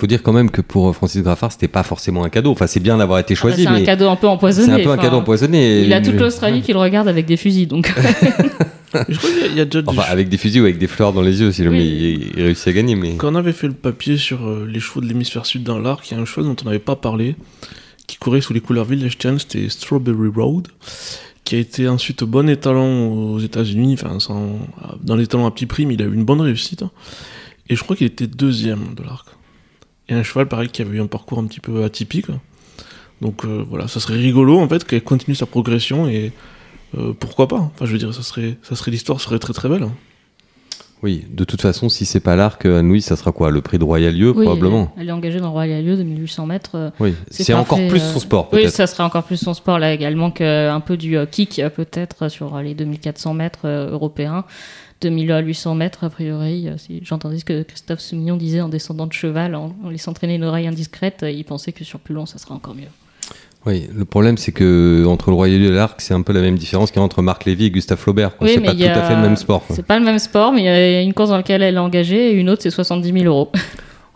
[0.00, 2.50] faut dire quand même que pour Francis Graffard, c'était pas forcément un cadeau.
[2.50, 4.66] Enfin, c'est bien d'avoir été Ah bah, choisi, c'est un cadeau un peu empoisonné.
[4.66, 5.82] c'est un peu un enfin, cadeau empoisonné.
[5.82, 7.94] Il a toute l'Australie qui le regarde avec des fusils, donc.
[9.08, 10.64] Je crois qu'il y a- il y, a déjà des Enfin, avec des fusils ou
[10.64, 12.32] avec des fleurs dans les yeux, si jamais Oui.
[12.36, 12.94] il, réussit à gagner.
[12.96, 15.78] Mais Quand on avait fait le papier sur euh, les chevaux de l'hémisphère sud dans
[15.78, 17.36] l'arc, il y a un cheval dont on n'avait pas parlé,
[18.06, 20.68] qui courait sous les couleurs Village c'était Strawberry Road,
[21.44, 24.58] qui a été ensuite bon étalon aux États-Unis, enfin, sans-
[25.02, 26.84] dans les talons à petit prix, mais il a eu une bonne réussite.
[27.68, 29.26] Et je crois qu'il était deuxième de l'arc.
[30.08, 32.26] Et un cheval, pareil, qui avait eu un parcours un petit peu atypique.
[33.20, 36.32] Donc euh, voilà, ça serait rigolo en fait qu'elle continue sa progression et
[36.96, 39.68] euh, pourquoi pas Enfin, je veux dire, ça serait, ça serait l'histoire serait très très
[39.68, 39.82] belle.
[39.84, 39.92] hein.
[41.02, 43.50] oui, de toute façon, si c'est pas l'arc, Anne-Louise, ça sera quoi?
[43.50, 44.92] Le prix de Royal Lieu, Oui, probablement.
[44.98, 46.72] Elle est engagée dans le Royal Lieu de 1800 mètres.
[46.74, 49.78] euh, Oui, c'est encore plus euh, son sport, Oui, ça serait encore plus son sport
[49.78, 53.90] là également qu'un peu du euh, kick euh, peut-être sur euh, les 2400 mètres euh,
[53.90, 54.44] européens.
[55.00, 56.68] 2800 mètres a priori.
[56.68, 60.12] euh, si J'entendais ce que Christophe Soumillon disait en descendant de cheval, en, en laissant
[60.12, 62.82] traîner une oreille indiscrète, euh, il pensait que sur plus long ça serait encore mieux.
[63.66, 66.40] Oui, le problème, c'est que entre le Royal Lieu et l'arc, c'est un peu la
[66.40, 68.30] même différence qu'il y a entre Marc Lévy et Gustave Flaubert.
[68.40, 69.64] Oui, c'est mais pas il tout y à a- fait le même sport.
[69.70, 71.78] C'est pas le même sport, mais il y a une course dans laquelle elle est
[71.78, 73.50] engagée et une autre c'est 70 000 euros.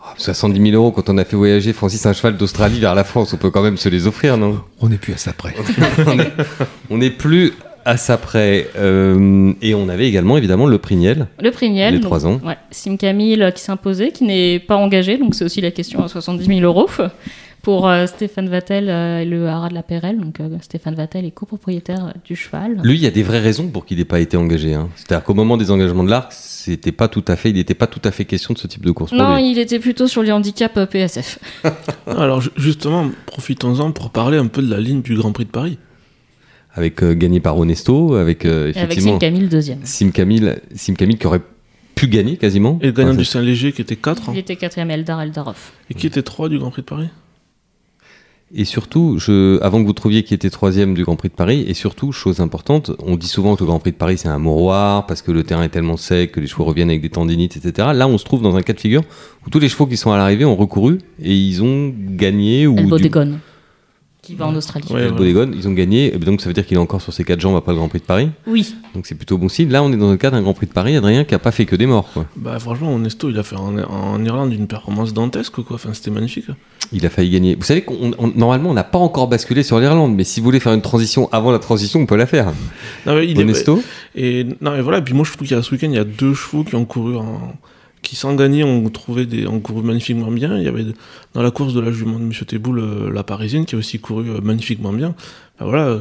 [0.01, 3.03] Ah, 70 000 euros quand on a fait voyager Francis un cheval d'Australie vers la
[3.03, 4.61] France, on peut quand même se les offrir, non?
[4.81, 5.53] On n'est plus à ça près.
[6.07, 6.31] on, est,
[6.89, 7.53] on est plus
[7.85, 8.67] à ça près.
[8.77, 12.25] Euh, et on avait également évidemment le prix Niel, Le prix Niel, les donc, 3
[12.25, 12.41] ans.
[12.43, 15.69] Ouais, Sim Camille euh, qui s'est imposé, qui n'est pas engagé, donc c'est aussi la
[15.69, 16.89] question à 70 000 euros.
[17.65, 20.19] Pour euh, Stéphane Vattel euh, et le Haras de la Pérelle.
[20.19, 22.79] Donc euh, Stéphane Vattel est copropriétaire du cheval.
[22.83, 24.75] Lui, il y a des vraies raisons pour qu'il n'ait pas été engagé.
[24.75, 24.87] hein.
[24.95, 27.87] C'est-à-dire qu'au moment des engagements de l'ARC, c'était pas tout à fait, il n'était pas
[27.87, 30.31] tout à fait question de ce type de course Non, il était plutôt sur les
[30.31, 31.39] handicaps PSF.
[32.07, 35.49] Alors ju- justement, profitons-en pour parler un peu de la ligne du Grand Prix de
[35.51, 35.79] Paris.
[36.75, 39.79] Avec euh, gagné par Onesto, avec euh, Et avec effectivement Sim Camille deuxième.
[39.85, 41.41] Sim Camille, Sim Camille qui aurait
[41.95, 42.77] pu gagner quasiment.
[42.81, 45.71] Et le gagnant Enfin, du Saint-Léger qui était 4 Il était quatrième Eldar Eldarov.
[45.89, 47.07] et qui était 3 du Grand Prix de Paris.
[48.57, 51.65] Et surtout, je, avant que vous trouviez qui était troisième du Grand Prix de Paris,
[51.67, 54.37] et surtout, chose importante, on dit souvent que le Grand Prix de Paris c'est un
[54.39, 57.57] mouroir parce que le terrain est tellement sec que les chevaux reviennent avec des tendinites,
[57.57, 57.89] etc.
[57.93, 59.01] Là, on se trouve dans un cas de figure
[59.45, 62.77] où tous les chevaux qui sont à l'arrivée ont recouru et ils ont gagné ou
[62.77, 63.39] El du- Bodegon,
[64.25, 64.87] qui va en Australie.
[64.91, 65.09] Ouais.
[65.11, 66.13] Bodegón, ils ont gagné.
[66.13, 67.87] Et donc ça veut dire qu'il est encore sur ses quatre jambes après le Grand
[67.89, 68.29] Prix de Paris.
[68.47, 69.69] Oui, Donc c'est plutôt bon signe.
[69.69, 71.51] Là, on est dans le cas d'un Grand Prix de Paris, Adrien qui a pas
[71.51, 72.09] fait que des morts.
[72.13, 72.25] Quoi.
[72.35, 75.75] Bah franchement, Onesto, il a fait en, en Irlande une performance dantesque, quoi.
[75.75, 76.45] Enfin, c'était magnifique.
[76.91, 77.55] Il a failli gagner.
[77.55, 80.45] Vous savez qu'on on- normalement on n'a pas encore basculé sur l'Irlande, mais si vous
[80.45, 82.51] voulez faire une transition avant la transition, on peut la faire.
[83.05, 83.81] Non, mais il est- Onesto,
[84.15, 84.99] Et non, mais voilà.
[84.99, 86.63] Et puis moi, je trouve qu'il y a ce week-end, il y a deux chevaux
[86.63, 87.53] qui ont couru en,
[88.15, 90.57] qui sans gagner ont trouvé des, ont couru magnifiquement bien.
[90.57, 90.85] Il y avait
[91.33, 93.99] dans la course de la jument de Monsieur Théboul, euh, la Parisienne, qui a aussi
[93.99, 95.15] couru euh, magnifiquement bien.
[95.59, 95.87] Voilà.
[95.87, 95.99] euh,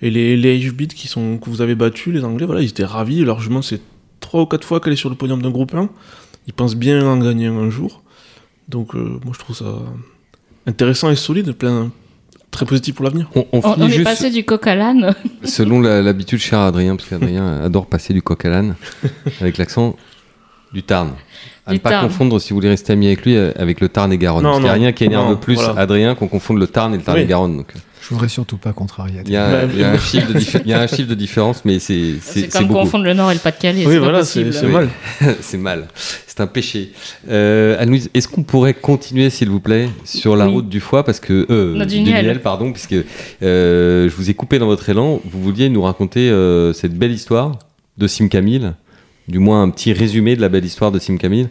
[0.00, 2.84] Et les les H-Beat qui sont que vous avez battus, les Anglais, voilà, ils étaient
[2.84, 3.24] ravis.
[3.24, 3.80] Leur jument, c'est
[4.20, 5.88] trois ou quatre fois qu'elle est sur le podium d'un groupe 1.
[6.46, 8.02] Ils pensent bien en gagner un jour.
[8.68, 9.74] Donc euh, moi, je trouve ça
[10.66, 11.90] intéressant et solide, plein
[12.52, 13.28] très positif pour l'avenir.
[13.34, 15.14] on, on on, est juste passé du coq à l'âne.
[15.44, 18.76] selon l'habitude cher Adrien, parce qu'Adrien adore passer du coq à l'âne
[19.40, 19.96] avec l'accent
[20.72, 21.12] du Tarn.
[21.68, 22.06] À ne pas Tarn.
[22.06, 24.42] confondre, si vous voulez rester ami avec lui, euh, avec le Tarn et Garonne.
[24.44, 25.74] Non, Parce qu'il n'y a rien qui énerve Non, plus voilà.
[25.80, 27.24] Adrien qu'on confonde le Tarn et le Tarn Oui.
[27.24, 27.56] et Garonne.
[27.56, 29.20] Donc, euh, Je voudrais surtout pas contrarier.
[29.26, 30.86] il y, a, Ouais, il y a un chiffre de diffé- il y a un
[30.86, 32.80] chiffre de différence, mais c'est c'est- comme beaucoup.
[32.82, 33.84] confondre le Nord et le Pas-de-Calais.
[33.84, 34.90] Oui, voilà, c'est mal.
[35.40, 35.88] c'est mal.
[35.96, 36.92] C'est un péché.
[37.28, 40.52] Euh, Anne-Louise, est-ce qu'on pourrait continuer, s'il vous plaît, sur la Oui.
[40.52, 41.02] route du foie?
[41.04, 41.46] Parce que.
[41.50, 42.24] Euh, Non, du du miel.
[42.26, 42.94] miel, pardon, puisque
[43.42, 45.20] euh, je vous ai coupé dans votre élan.
[45.28, 47.58] Vous vouliez nous raconter euh, cette belle histoire
[47.98, 48.70] de Sim Camille,
[49.28, 51.48] du moins un petit résumé de la belle histoire de Sim Camille,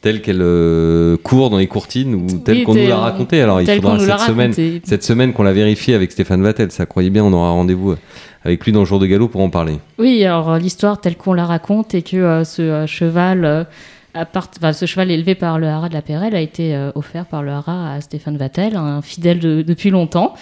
[0.00, 3.40] telle qu'elle euh, court dans les courtines ou telle Oui, qu'on nous l'a racontée.
[3.40, 4.52] Alors, il faudra cette semaine.
[4.84, 7.96] Cette semaine qu'on l'a vérifié avec Stéphane Vattel, ça croyez bien, on aura rendez-vous euh,
[8.44, 9.78] avec lui dans le jour de galop pour en parler.
[9.98, 13.66] Oui, alors euh, l'histoire telle qu'on la raconte est que euh, ce euh, cheval,
[14.12, 17.24] à part- enfin, ce cheval élevé par le haras de la Pérelle a été offert
[17.24, 20.34] par le haras à Stéphane Vattel, un fidèle de- depuis longtemps.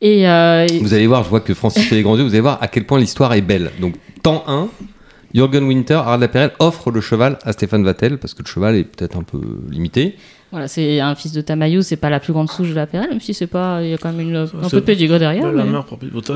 [0.00, 2.40] Et, et- Vous allez voir, je vois que Francis fait les grands yeux, vous allez
[2.40, 3.70] voir à quel point l'histoire est belle.
[3.80, 4.68] Donc, temps 1,
[5.34, 8.84] Jürgen Winter, Harald Laperelle, offre le cheval à Stéphane Vattel, parce que le cheval est
[8.84, 9.40] peut-être un peu
[9.70, 10.16] limité.
[10.50, 13.20] voilà, c'est un fils de Tamayo, c'est pas la plus grande souche de la même
[13.20, 15.44] si c'est pas, il y a quand même une, un peu de pédigré derrière.
[15.44, 15.84] Ouais, la mais- mère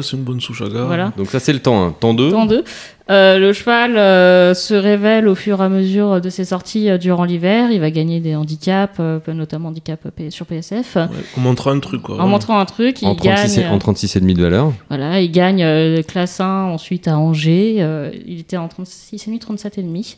[0.02, 0.86] c'est une bonne souche à gare.
[0.86, 1.12] Voilà.
[1.16, 1.90] Donc ça, c'est le temps 1.
[1.92, 2.64] Temps 2, Temps deux.
[3.08, 6.98] Euh, le cheval euh, se révèle au fur et à mesure de ses sorties euh,
[6.98, 7.70] durant l'hiver.
[7.70, 10.96] Il va gagner des handicaps, euh, notamment handicap P- sur PSF.
[10.96, 11.02] Ouais,
[11.36, 12.20] on montre un truc, quoi.
[12.20, 13.64] En montrant un truc, il en 36, gagne.
[13.66, 14.72] et, en 36,5 de valeur.
[14.88, 17.76] Voilà, il gagne euh, classe 1 ensuite à Angers.
[17.78, 20.16] euh, il était en 36,5, 37,5.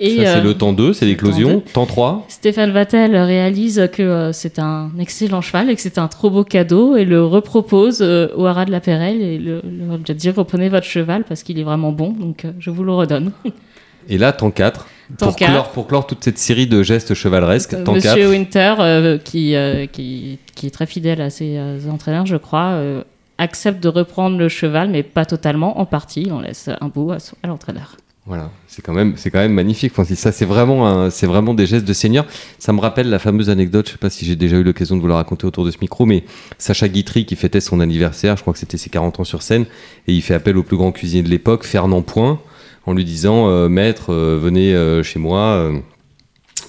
[0.00, 1.60] Et ça, c'est le temps 2, c'est l'éclosion.
[1.60, 5.98] temps Temps 3, Stéphane Vattel réalise que euh, c'est un excellent cheval et que c'est
[5.98, 9.62] un trop beau cadeau et le repropose euh, au haras de la Pérelle et le,
[9.62, 12.84] le lui dit reprenez votre cheval parce qu'il est vraiment bon, donc euh, je vous
[12.84, 13.32] le redonne.
[14.08, 14.86] et là, temps 4.
[15.18, 15.50] Temps pour, 4.
[15.50, 17.82] Clore, pour clore toute cette série de gestes chevaleresques.
[17.84, 17.94] Temps 4.
[17.94, 22.36] Monsieur Winter, euh, qui, euh, qui, qui est très fidèle à ses euh, entraîneurs, je
[22.36, 23.02] crois, euh,
[23.38, 26.22] accepte de reprendre le cheval, mais pas totalement, en partie.
[26.22, 27.96] Il en laisse un bout à, à l'entraîneur.
[28.26, 29.92] Voilà, c'est quand même, c'est quand même magnifique.
[30.14, 32.24] Ça, c'est vraiment, c'est vraiment des gestes de seigneur.
[32.58, 33.86] Ça me rappelle la fameuse anecdote.
[33.86, 35.76] Je sais pas si j'ai déjà eu l'occasion de vous la raconter autour de ce
[35.82, 36.24] micro, mais
[36.56, 39.66] Sacha Guitry qui fêtait son anniversaire, je crois que c'était ses 40 ans sur scène,
[40.08, 42.40] et il fait appel au plus grand cuisinier de l'époque, Fernand Point,
[42.86, 45.40] en lui disant, euh, maître, euh, venez euh, chez moi.
[45.40, 45.78] euh,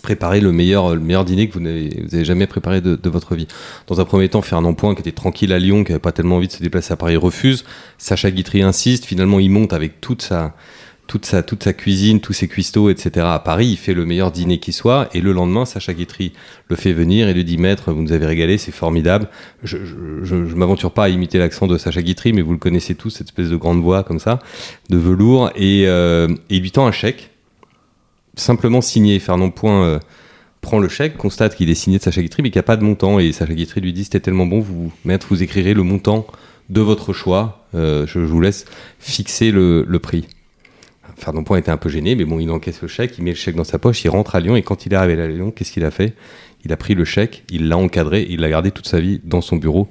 [0.01, 3.47] préparer le meilleur, le meilleur dîner que vous n'avez jamais préparé de, votre vie.
[3.87, 6.35] Dans un premier temps, Fernand Point, qui était tranquille à Lyon, qui avait pas tellement
[6.35, 7.65] envie de se déplacer à Paris, refuse.
[7.97, 9.05] Sacha Guitry insiste.
[9.05, 10.53] Finalement, il monte avec toute sa,
[11.07, 13.25] toute sa, toute sa cuisine, tous ses cuistots, etc.
[13.29, 13.67] à Paris.
[13.67, 15.09] Il fait le meilleur dîner qui soit.
[15.13, 16.33] Et le lendemain, Sacha Guitry
[16.67, 19.27] le fait venir et lui dit Maître, vous nous avez régalé, c'est formidable.
[19.63, 22.57] Je, je, je, je m'aventure pas à imiter l'accent de Sacha Guitry, mais vous le
[22.57, 24.39] connaissez tous, cette espèce de grande voix comme ça,
[24.89, 25.51] de velours.
[25.55, 27.29] Et, euh, et il lui tend un chèque,
[28.35, 29.19] simplement signé.
[29.19, 29.99] Fernand Point euh,
[30.61, 32.77] prend le chèque, constate qu'il est signé de Sacha Guitry, mais qu'il n'y a pas
[32.77, 33.19] de montant.
[33.19, 36.25] Et Sacha Guitry lui dit C'était tellement bon, vous, Maître, vous écrirez le montant
[36.69, 37.65] de votre choix.
[37.75, 38.65] Euh, je, je vous laisse
[38.99, 40.25] fixer le, le prix.
[41.15, 43.35] Fernand Point était un peu gêné, mais bon, il encaisse le chèque, il met le
[43.35, 45.51] chèque dans sa poche, il rentre à Lyon, et quand il est arrivé à Lyon,
[45.51, 46.13] qu'est-ce qu'il a fait?
[46.65, 49.41] Il a pris le chèque, il l'a encadré, il l'a gardé toute sa vie dans
[49.41, 49.87] son bureau,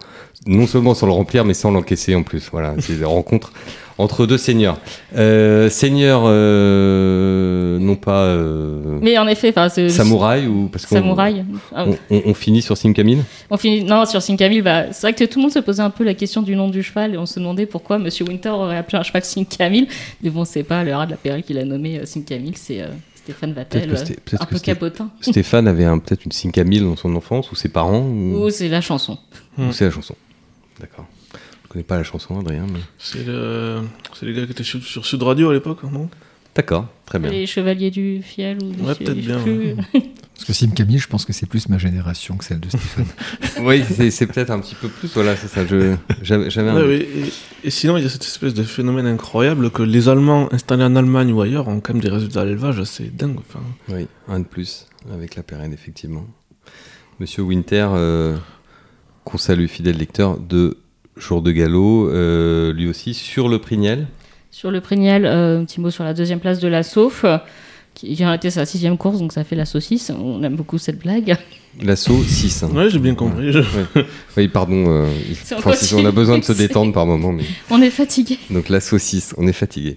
[0.46, 2.48] non seulement sans le remplir, mais sans l'encaisser en plus.
[2.50, 3.52] Voilà, c'est des rencontres
[3.96, 4.78] entre deux seigneurs.
[5.16, 11.44] Euh, seigneurs, euh, non pas euh, Mais en effet, enfin, samouraï ou parce qu'on Samouraï.
[11.72, 13.84] On, on- on finit sur Sim Camille On finit...
[13.84, 16.14] Non, sur Sincamille, bah, c'est vrai que tout le monde se posait un peu la
[16.14, 19.02] question du nom du cheval et on se demandait pourquoi Monsieur Winter aurait appelé un
[19.04, 19.87] cheval Sincamille.
[20.22, 22.82] Mais bon, c'est pas le rat de la Pérille qui l'a nommé euh, Sincamille, c'est
[23.24, 25.10] Stéphane Vatel, euh, un peu capotin.
[25.20, 28.50] Stéphane avait un- peut-être une Sim Camille dans son enfance ou ses parents ou, Ou
[28.50, 29.18] c'est la chanson.
[29.58, 30.14] ou c'est la chanson.
[30.78, 31.06] D'accord.
[31.64, 32.66] Je connais pas la chanson, Adrien.
[32.72, 32.80] Mais...
[32.98, 33.82] C'est le...
[34.22, 36.08] gars qui étaient sur, sur Sud Radio à l'époque, non?
[36.54, 37.30] D'accord, très bien.
[37.30, 39.74] Les chevaliers du fiel ou du Ouais, peut-être bien, plus.
[40.34, 43.06] Parce que Sim Camille, je pense que c'est plus ma génération que celle de Stéphane.
[43.62, 45.12] oui, c'est, c'est peut-être un petit peu plus.
[45.14, 45.64] Voilà, c'est ça.
[45.66, 46.76] Je, j'avais, j'avais un.
[46.76, 47.32] Ouais, et,
[47.64, 50.96] et sinon, il y a cette espèce de phénomène incroyable que les Allemands installés en
[50.96, 53.38] Allemagne ou ailleurs ont quand même des résultats à l'élevage assez dingues.
[53.38, 56.26] Enfin, Oui, un de plus avec la pérenne, effectivement.
[57.20, 58.36] Monsieur Winter, euh,
[59.24, 60.78] qu'on salue, fidèle lecteur de
[61.16, 64.08] Jour de Galop, euh, lui aussi sur le Prignel.
[64.56, 67.38] Sur le Prignel, euh, un petit mot sur la deuxième place de la Sauf, euh,
[67.92, 70.12] qui vient été sa sixième course, donc ça fait la saucisse.
[70.16, 71.36] On aime beaucoup cette blague.
[71.82, 72.62] L'assaut 6.
[72.62, 72.70] hein.
[72.72, 73.50] ouais, j'ai bien compris.
[73.50, 73.58] je-
[74.36, 74.84] Oui, pardon.
[74.86, 75.08] euh,
[75.50, 77.32] on Francis, on a besoin de se détendre par moment.
[77.32, 77.42] Mais...
[77.68, 78.38] On est fatigué.
[78.48, 79.96] Donc l'assaut 6, on est fatigué.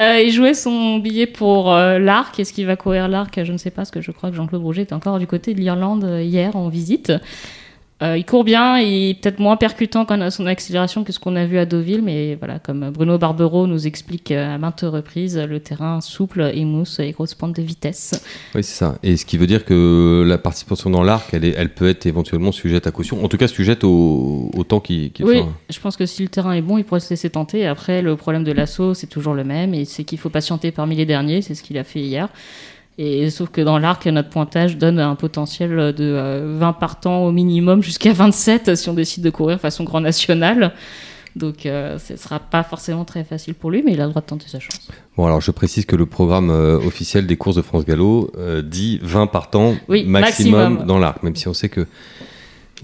[0.00, 2.40] Euh, il jouait son billet pour euh, l'Arc.
[2.40, 3.44] Est-ce qu'il va courir l'Arc?
[3.44, 5.54] Je ne sais pas, parce que je crois que Jean-Claude Rouget était encore du côté
[5.54, 7.12] de l'Irlande hier en visite.
[8.02, 11.12] Euh, il court bien, il est peut-être moins percutant quand on a son accélération que
[11.12, 14.58] ce qu'on a vu à Deauville, mais voilà, comme Bruno Barbero nous explique euh, à
[14.58, 18.10] maintes reprises, le terrain souple, émousse et grosse pente de vitesse.
[18.56, 18.98] Oui, c'est ça.
[19.04, 22.04] Et ce qui veut dire que la participation dans l'arc, elle, est- elle peut être
[22.06, 23.24] éventuellement sujette à caution.
[23.24, 26.28] En tout cas, sujette au, au temps qui, qui Oui, je pense que si le
[26.28, 27.64] terrain est bon, il pourrait se laisser tenter.
[27.64, 30.96] Après, le problème de l'assaut, c'est toujours le même, et c'est qu'il faut patienter parmi
[30.96, 32.28] les derniers, c'est ce qu'il a fait hier.
[32.96, 37.32] Et sauf que dans l'arc, notre pointage donne un potentiel de euh, 20 partants au
[37.32, 40.72] minimum jusqu'à 27 si on décide de courir façon grand national.
[41.36, 44.22] Donc euh, ce sera pas forcément très facile pour lui, mais il a le droit
[44.22, 44.88] de tenter sa chance.
[45.16, 48.62] Bon, alors je précise que le programme euh, officiel des courses de France Gallo euh,
[48.62, 50.86] dit 20 partants Oui, maximum, maximum.
[50.86, 51.86] dans l'arc, même si on sait que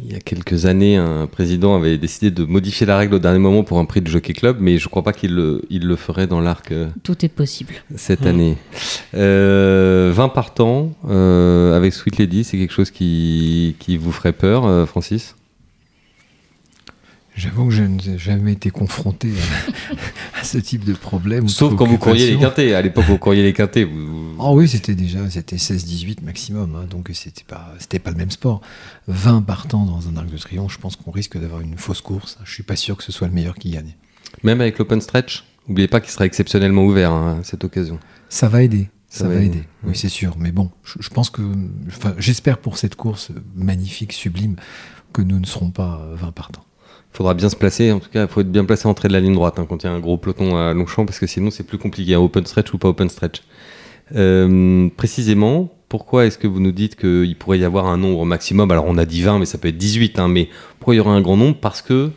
[0.03, 3.39] il y a quelques années, un président avait décidé de modifier la règle au dernier
[3.39, 5.97] moment pour un prix de Jockey Club, mais je crois pas qu'il le, il le
[5.97, 7.75] ferait dans l'arc euh, Tout est possible.
[7.97, 8.57] cette année.
[9.15, 14.67] Euh, 20 partants euh, avec Sweet Lady, c'est quelque chose qui, qui vous ferait peur,
[14.67, 15.37] euh, Francis?
[17.40, 19.31] J'avoue que je n'ai jamais été confronté
[20.35, 21.48] à, à ce type de problème.
[21.48, 22.74] Sauf quand vous courriez les quintés.
[22.74, 23.85] À l'époque, vous courriez les quintés.
[23.85, 28.16] Vous, Ah oui, c'était déjà c'était 16-18 maximum, hein, donc c'était pas c'était pas le
[28.18, 28.61] même sport.
[29.09, 32.38] 20 partants dans un arc de triomphe, je pense qu'on risque d'avoir une fausse course.
[32.44, 33.94] Je suis pas sûr que ce soit le meilleur qui gagne.
[34.42, 37.98] Même avec l'open stretch, n'oubliez pas qu'il sera exceptionnellement ouvert hein, à cette occasion.
[38.29, 38.88] Ça va aider.
[39.09, 39.59] Ça, Ça va va aider.
[39.59, 39.64] aider.
[39.85, 40.37] Oui, c'est sûr.
[40.38, 41.42] Mais bon, je, je pense que,
[42.18, 44.55] j'espère pour cette course magnifique, sublime,
[45.12, 46.64] que nous ne serons pas euh, 20 partants.
[47.12, 49.09] Il faudra bien se placer, en tout cas, il faut être bien placé en trait
[49.09, 51.18] de la ligne droite hein, quand il y a un gros peloton à Longchamp, parce
[51.18, 53.42] que sinon c'est plus compliqué, un open stretch ou pas open stretch.
[54.14, 58.70] Euh, précisément, pourquoi est-ce que vous nous dites qu'il pourrait y avoir un nombre maximum?
[58.70, 61.01] Alors on a dit 20, mais ça peut être 18, hein, mais pourquoi il y
[61.01, 61.57] aura un grand nombre?
[61.61, 62.11] Parce que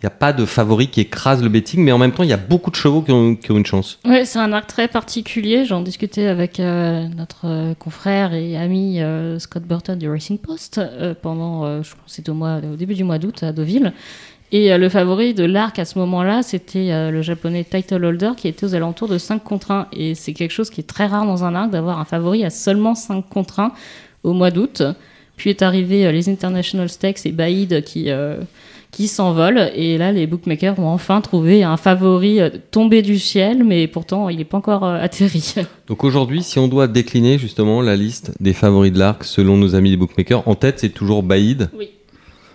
[0.00, 2.28] il n'y a pas de favori qui écrase le betting, mais en même temps, il
[2.28, 3.98] y a beaucoup de chevaux qui ont, une chance.
[4.04, 5.64] Ouais, c'est un arc très particulier.
[5.64, 9.00] J'en discutais avec euh, notre euh, confrère et ami
[9.38, 10.80] Scott Burton du Racing Post
[11.20, 13.92] pendant, je que c'était au, au début du mois d'août à Deauville.
[14.50, 18.30] Et euh, le favori de l'arc à ce moment-là, c'était euh, le japonais Title Holder
[18.36, 19.88] qui était aux alentours de 5 contre 1.
[19.92, 22.50] Et c'est quelque chose qui est très rare dans un arc d'avoir un favori à
[22.50, 23.72] seulement 5 contre 1
[24.24, 24.82] au mois d'août.
[25.36, 28.08] Puis est arrivé euh, les International Stakes et Baïd qui,
[28.90, 29.70] qui s'envolent.
[29.74, 34.38] Et là, les bookmakers ont enfin trouvé un favori tombé du ciel, mais pourtant, il
[34.38, 35.56] n'est pas encore atterri.
[35.88, 39.74] Donc aujourd'hui, si on doit décliner justement la liste des favoris de l'arc selon nos
[39.74, 41.68] amis les bookmakers, en tête c'est toujours Baïd.
[41.76, 41.90] Oui.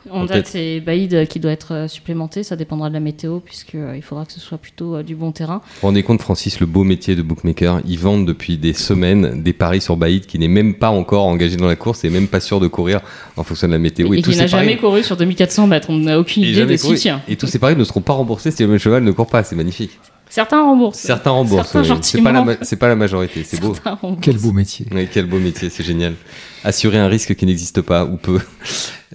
[0.10, 0.48] En Peut-être.
[0.48, 2.44] fait, c'est Baïd qui doit être euh, supplémenté.
[2.44, 5.62] Ça dépendra de la météo, puisqu'il faudra que ce soit plutôt euh, du bon terrain.
[5.64, 9.42] Vous vous rendez compte, Francis, le beau métier de bookmaker Ils vendent depuis des semaines
[9.42, 12.28] des paris sur Baïd qui n'est même pas encore engagé dans la course et même
[12.28, 13.02] pas sûr de courir
[13.38, 14.14] en fonction de la météo.
[14.14, 15.90] et tous qui n'a jamais couru sur 2400 mètres.
[15.90, 17.22] On n'a aucune et idée de tient.
[17.28, 19.44] Et tous ces paris ne seront pas remboursés si le cheval ne court pas.
[19.44, 20.00] C'est magnifique.
[20.34, 20.98] Certains remboursent.
[20.98, 21.70] Certains remboursent.
[21.70, 22.00] Certains oui.
[22.02, 22.58] C'est pas, la gentiment.
[22.60, 23.44] ma- c'est pas la majorité.
[23.44, 23.76] C'est beau.
[23.86, 24.18] Remboursent.
[24.24, 24.88] Quel beau métier.
[24.92, 26.16] Oui, quel beau métier, c'est génial.
[26.64, 28.40] Assurer un risque qui n'existe pas ou peu.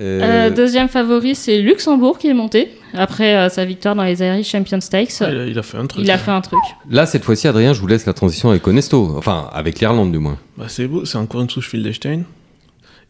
[0.00, 4.20] Euh, Euh, deuxième favori, c'est Luxembourg qui est monté après euh, sa victoire dans les
[4.22, 5.10] Irish Champion Stakes.
[5.20, 6.04] Ah, il, a, il a fait un truc.
[6.04, 6.60] Il a fait un truc.
[6.88, 9.16] Là, cette fois-ci, Adrien, je vous laisse la transition avec Onesto.
[9.18, 10.38] Enfin, avec l'Irlande, du moins.
[10.56, 12.22] Bah, c'est beau, c'est encore une souche Fieldestein.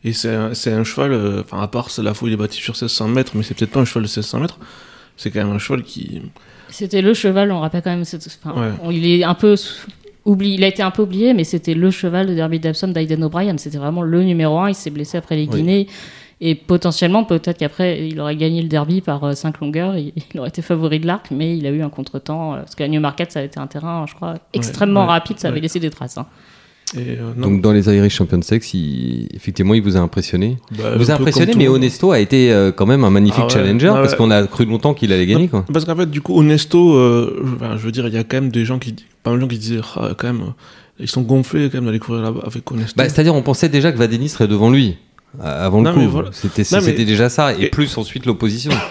[0.03, 2.57] Et c'est un, un cheval, euh, enfin, à part c'est la fois il est bâti
[2.59, 4.59] sur 1600 mètres, mais c'est peut-être pas un cheval de 1600 mètres.
[5.19, 6.23] C'est quand même un cheval qui.
[6.71, 8.05] C'était le cheval, on rappelle quand même.
[8.05, 8.69] cette- enfin, Ouais.
[8.83, 9.55] on- il est un peu
[10.25, 13.25] oublié, il a été un peu oublié, mais c'était le cheval de Derby d'Epsom d'Aiden
[13.25, 13.57] O'Brien.
[13.59, 14.69] C'était vraiment le numéro un.
[14.69, 15.57] Il s'est blessé après les Oui.
[15.57, 15.87] Guinées.
[16.41, 19.97] Et potentiellement, peut-être qu'après, il aurait gagné le derby par 5 longueurs.
[19.97, 22.55] Il, il aurait été favori de l'arc, mais il a eu un contretemps.
[22.55, 25.39] euh, Parce qu'à Newmarket, ça a été un terrain, je crois, extrêmement ouais, rapide.
[25.41, 25.63] Ça avait ouais.
[25.63, 26.17] laissé des traces.
[26.19, 26.27] hein.
[26.97, 30.57] Et, euh, Donc dans les Irish Champions Sex, il- effectivement, il vous a impressionné.
[30.77, 31.69] bah, Il vous a impressionné, mais.
[31.69, 33.53] Onesto a été euh, quand même un magnifique Ah ouais.
[33.53, 35.49] challenger Ah parce qu'on a cru longtemps qu'il allait gagner.
[35.49, 35.65] Quoi.
[35.73, 37.43] Parce qu'en fait, du coup, Onesto, euh,
[37.77, 39.49] je, veux dire, il y a quand même des gens qui, pas mal de gens
[39.49, 40.43] qui disaient, Ah, quand même,
[40.99, 42.95] ils sont gonflés quand même d'aller courir là-bas avec Onesto.
[42.97, 44.97] Bah, C'est-à-dire, on pensait déjà que Vadeni serait devant lui
[45.39, 46.09] avant le Non, coup.
[46.11, 46.31] voilà.
[46.33, 48.73] C'était mais- déjà ça, et, Et- plus ensuite l'opposition.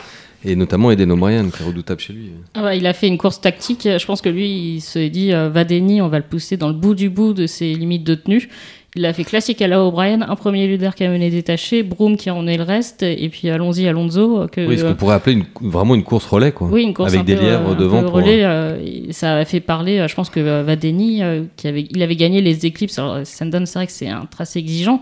[0.45, 2.29] Et notamment Eden O'Brien, qui est redoutable chez lui.
[2.53, 3.81] Ah ouais, il a fait une course tactique.
[3.97, 6.73] Je pense que lui, il s'est dit euh, Vadeni, on va le pousser dans le
[6.75, 8.47] bout du bout de ses limites de tenue.
[8.95, 12.17] Il a fait classique à la O'Brien, un premier leader qui a mené détaché, Broom
[12.17, 14.47] qui en est le reste, et puis allons-y Alonso.
[14.51, 16.51] Que, Oui, ce euh, qu'on pourrait appeler une- vraiment une course relais.
[16.51, 16.67] Quoi.
[16.71, 19.11] Oui, une course Avec un des peu, lièvres euh, un devant peu pour- relais, euh,
[19.11, 22.15] ça a fait parler, euh, je pense que euh, Vadeni, euh, qui avait, il avait
[22.15, 22.97] gagné les éclipses.
[22.97, 24.99] Alors, Sandon, c'est vrai que c'est un tracé exigeant.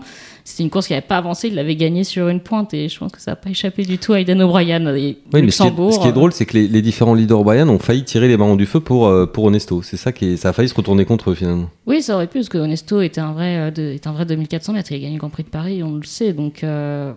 [0.48, 2.96] C'était une course qui n'avait pas avancé, il l'avait gagné sur une pointe, et je
[3.00, 4.86] pense que ça n'a pas échappé du tout à Aidan O'Brien.
[4.94, 6.68] Et Oui, mais ce qui est, Luxembourg, ce qui est euh, drôle, c'est que les,
[6.68, 9.82] les différents leaders O'Brien ont failli tirer les marrons du feu pour, euh, pour Onesto.
[9.82, 11.68] C'est ça qui est, ça a failli se retourner contre eux finalement.
[11.86, 14.72] Oui, ça aurait pu, parce que Onesto était un vrai, euh, est un vrai 2400
[14.72, 14.92] mètres.
[14.92, 16.32] Il a gagné le Grand Prix de Paris, on le sait.
[16.32, 17.12] Donc, euh,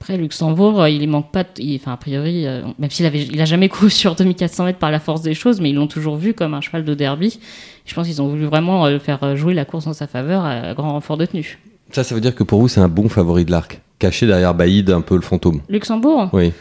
[0.00, 1.44] après, Luxembourg, il y manque pas.
[1.44, 4.64] de- il- Enfin, a priori, euh, même s'il avait, il a jamais couru sur 2400
[4.64, 6.94] mètres par la force des choses, mais ils l'ont toujours vu comme un cheval de
[6.94, 7.38] derby.
[7.86, 10.74] Je pense qu'ils ont voulu vraiment euh, faire jouer la course en sa faveur à
[10.74, 11.60] grand renfort de tenue.
[11.94, 13.80] Ça, ça veut dire que pour vous, c'est un bon favori de l'arc.
[14.00, 15.60] Caché derrière Baïd, un peu le fantôme.
[15.68, 16.52] Luxembourg, Oui.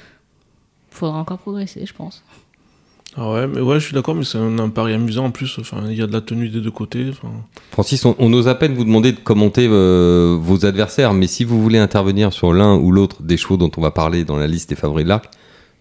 [0.91, 2.23] faudra encore progresser, je pense.
[3.15, 5.57] Ah ouais, mais ouais, je suis d'accord, mais c'est un, un pari amusant en plus.
[5.59, 7.07] Enfin, il y a de la tenue des deux côtés.
[7.09, 7.29] Enfin,
[7.71, 11.43] Francis, on, on ose à peine vous demander de commenter euh, vos adversaires, mais si
[11.43, 14.47] vous voulez intervenir sur l'un ou l'autre des chevaux dont on va parler dans la
[14.47, 15.29] liste des favoris de l'arc,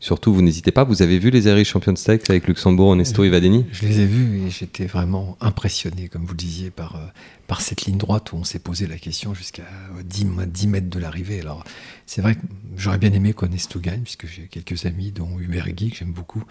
[0.03, 0.83] surtout vous n'hésitez pas.
[0.85, 4.07] Vous avez vu les Irish Champions Stakes avec Luxembourg, Onesto et Vadeni Je les ai
[4.07, 7.07] vus et j'étais vraiment impressionné, comme vous le disiez, par, euh,
[7.47, 10.67] par cette ligne droite où on s'est posé la question jusqu'à euh, 10, mo- 10
[10.67, 11.41] mètres de l'arrivée.
[11.41, 11.63] Alors,
[12.07, 12.41] c'est vrai que
[12.77, 16.43] j'aurais bien aimé qu'Onesto gagne, puisque j'ai quelques amis, dont Hubert Guy, que j'aime beaucoup,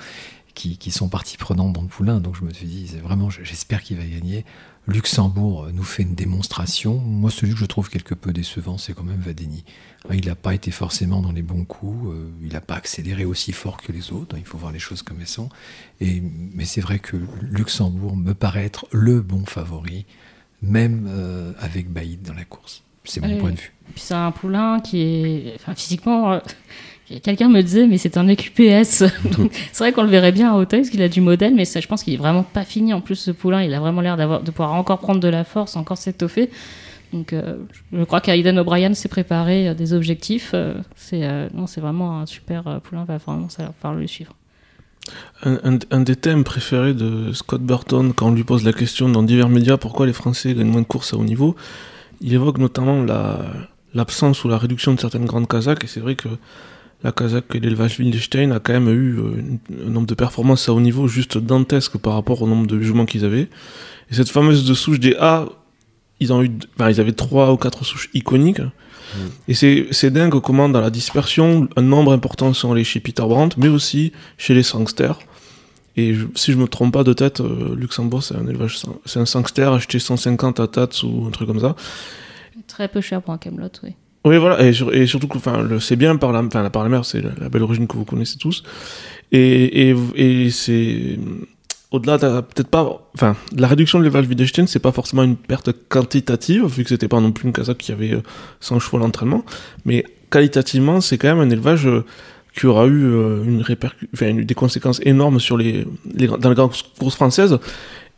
[0.55, 2.19] qui, qui sont partie prenante dans le poulain.
[2.21, 4.45] Donc, je me suis dit, c'est vraiment, j'espère qu'il va gagner.
[4.87, 6.97] Luxembourg euh, nous fait une démonstration.
[6.97, 9.63] Moi, celui que je trouve quelque peu décevant, c'est quand même Vadeni.
[10.09, 13.23] Euh, Il n'a pas été forcément dans les bons coups, euh, il n'a pas accéléré
[13.25, 15.49] aussi fort que les autres, il faut voir les choses comme elles sont.
[15.99, 20.05] Et, mais c'est vrai que Luxembourg me paraît être le bon favori,
[20.61, 22.83] même euh, avec Baïd dans la course.
[23.03, 23.39] C'est mon Oui.
[23.39, 23.73] point de vue.
[23.95, 25.55] Puis c'est un poulain qui est.
[25.55, 26.33] Enfin, physiquement.
[26.33, 26.39] euh,
[27.19, 29.03] Quelqu'un me disait, mais c'est un EQPS.
[29.71, 31.79] C'est vrai qu'on le verrait bien à Hauteuil, parce qu'il a du modèle, mais ça,
[31.81, 32.93] je pense qu'il est vraiment pas fini.
[32.93, 35.43] En plus, ce poulain, il a vraiment l'air d'avoir, de pouvoir encore prendre de la
[35.43, 36.49] force, encore s'étoffer.
[37.13, 37.57] Donc, euh,
[37.91, 40.51] je crois qu'Aiden O'Brien s'est préparé euh, des objectifs.
[40.53, 44.33] euh, c'est, euh, non, c'est vraiment un super poulain, va vraiment falloir le suivre.
[45.43, 49.09] un, un- un des thèmes préférés de Scott Burton, quand on lui pose la question
[49.09, 51.55] dans divers médias pourquoi les Français gagnent moins de courses à haut niveau,
[52.21, 53.39] il évoque notamment la-
[53.93, 55.83] l'absence ou la réduction de certaines grandes Kazakhs.
[55.83, 56.29] Et c'est vrai que
[57.03, 60.73] la Kazakh et l'élevage Wildestein a quand même eu euh, un nombre de performances à
[60.73, 63.49] haut niveau juste dantesque par rapport au nombre de jugements qu'ils avaient.
[64.11, 65.45] Et cette fameuse de souche des A,
[66.19, 68.61] ils, ont eu, enfin, ils avaient trois ou quatre souches iconiques.
[69.49, 73.23] Et c'est c'est dingue comment dans la dispersion, un nombre important sont allés chez Peter
[73.23, 75.19] Brandt, mais aussi chez les sangsters.
[75.97, 79.19] Et je- si je me trompe pas de tête, euh, Luxembourg c'est un élevage, c'est
[79.19, 81.75] un sangster acheté 150 à Tats ou un truc comme ça.
[82.67, 83.95] Très peu cher pour un Camelot, oui.
[84.23, 87.05] Oui, voilà, et, sur- et surtout enfin, c'est bien par la, enfin, par la mer,
[87.05, 88.63] c'est la, belle origine que vous connaissez tous.
[89.31, 91.17] Et, et, et c'est
[91.89, 95.71] au-delà de peut-être pas, enfin, la réduction de l'élevage Wittgenstein, c'est pas forcément une perte
[95.89, 98.21] quantitative, vu que c'était pas non plus une Kazakh qui avait euh,
[98.59, 99.43] 100 chevaux d'entraînement,
[99.85, 102.05] mais qualitativement, c'est quand même un élevage euh,
[102.55, 103.63] qui aura eu euh, une
[104.21, 107.57] une- des conséquences énormes sur les, les dans les grandes courses françaises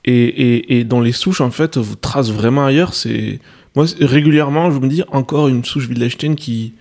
[0.06, 2.94] et, et, et dont les souches en fait vous tracent vraiment ailleurs.
[2.94, 3.40] C'est
[3.76, 6.74] moi régulièrement, je me dis encore une souche Wittgenstein qui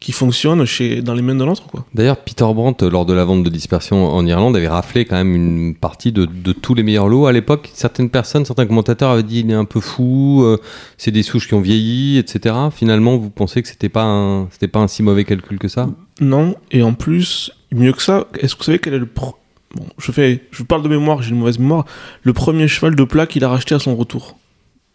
[0.00, 1.84] qui fonctionne chez dans les mains de l'autre quoi.
[1.92, 5.34] D'ailleurs, Peter Brandt, lors de la vente de dispersion en Irlande, avait raflé quand même
[5.34, 7.26] une partie de, de tous les meilleurs lots.
[7.26, 10.56] À l'époque, certaines personnes, certains commentateurs avaient dit il est un peu fou, euh,
[10.98, 12.54] c'est des souches qui ont vieilli, etc.
[12.72, 15.88] Finalement, vous pensez que c'était pas un, c'était pas un si mauvais calcul que ça?
[16.20, 19.34] Non, et en plus, mieux que ça, est-ce que vous savez quel est le pro-
[19.74, 21.84] bon, je fais je parle de mémoire, j'ai une mauvaise mémoire,
[22.22, 24.38] le premier cheval de plat qu'il a racheté à son retour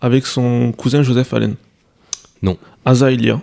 [0.04, 1.56] avec son cousin Joseph Allen.
[2.43, 2.58] Non.
[2.86, 3.41] Azaïlia,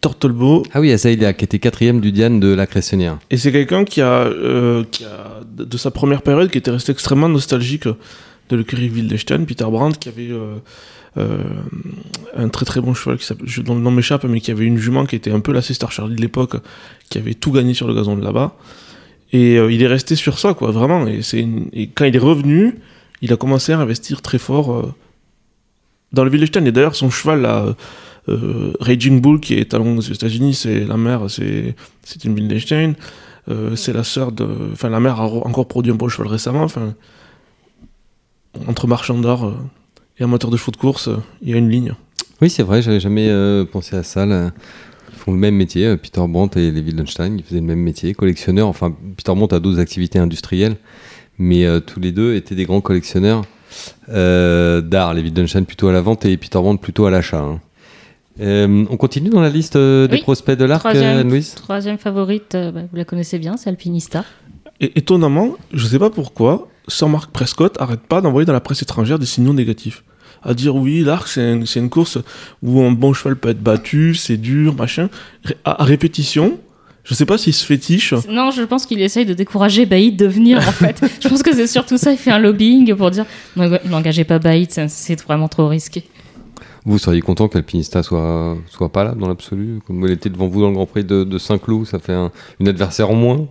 [0.00, 3.18] Tortelbo, Ah oui, Azaïlia, qui était quatrième du Diane de la Cressonnière.
[3.30, 6.92] Et c'est quelqu'un qui a, euh, qui a, de sa première période, qui était resté
[6.92, 10.56] extrêmement nostalgique de l'écurie Wildestein, Peter Brandt, qui avait euh,
[11.18, 11.38] euh,
[12.36, 14.76] un très très bon cheval, qui s'appelle- dont le nom m'échappe, mais qui avait une
[14.78, 16.56] jument qui était un peu la Sister Charlie de l'époque,
[17.10, 18.56] qui avait tout gagné sur le gazon de là-bas.
[19.32, 21.06] Et il est resté sur ça, quoi, vraiment.
[21.06, 22.74] Et, c'est une- et quand il est revenu,
[23.22, 24.94] il a commencé à investir très fort
[26.12, 27.74] dans le Wittgenstein, et d'ailleurs son cheval, là,
[28.28, 32.94] euh, Raging Bull, qui est talon aux États-Unis, c'est la mère, c'est c'est une Wittgenstein.
[33.48, 34.44] Euh, c'est la sœur de.
[34.72, 36.64] Enfin, la mère a re- encore produit un beau cheval récemment.
[36.64, 36.94] Enfin,
[38.66, 39.54] entre marchand d'art euh,
[40.18, 41.94] et amateur de chevaux de course, euh, il y a une ligne.
[42.40, 44.26] Oui, c'est vrai, j'avais jamais euh, pensé à ça.
[44.26, 44.52] Ils
[45.16, 48.14] font le même métier, euh, Peter Brandt et les Wittgenstein, ils faisaient le même métier,
[48.14, 48.66] collectionneurs.
[48.66, 50.76] Enfin, Peter Brandt a d'autres activités industrielles,
[51.38, 53.44] mais euh, tous les deux étaient des grands collectionneurs
[54.08, 55.14] euh, d'art.
[55.14, 57.40] Les Wittgenstein plutôt à la vente et Peter Brandt plutôt à l'achat.
[57.40, 57.60] hein.
[58.40, 61.54] Euh, on continue dans la liste euh, des Oui, prospects de l'arc, euh, Troisième, Anne-Louise?
[61.54, 64.24] troisième favorite, euh, bah, vous la connaissez bien, c'est Alpinista.
[64.78, 68.82] Et étonnamment, je sais pas pourquoi, Sir Mark Prescott arrête pas d'envoyer dans la presse
[68.82, 70.04] étrangère des signaux négatifs.
[70.42, 72.18] À dire oui, l'arc c'est une, une course
[72.62, 75.08] où un bon cheval peut être battu, c'est dur, machin.
[75.64, 76.58] À répétition,
[77.08, 78.12] je sais pas s'il se fétiche.
[78.28, 81.00] Non, je pense qu'il essaye de décourager Baïd de venir, en fait.
[81.20, 83.24] je pense que c'est surtout ça, il fait un lobbying pour dire
[83.56, 86.04] "N'eng- n'engagez pas Baïd, c'est- c'est vraiment trop risqué.
[86.84, 90.60] Vous seriez content qu'Alpinista soit, soit pas là dans l'absolu Comme elle était devant vous
[90.60, 92.30] dans le Grand Prix de, de Saint-Cloud, ça fait un,
[92.60, 93.48] une adversaire en moins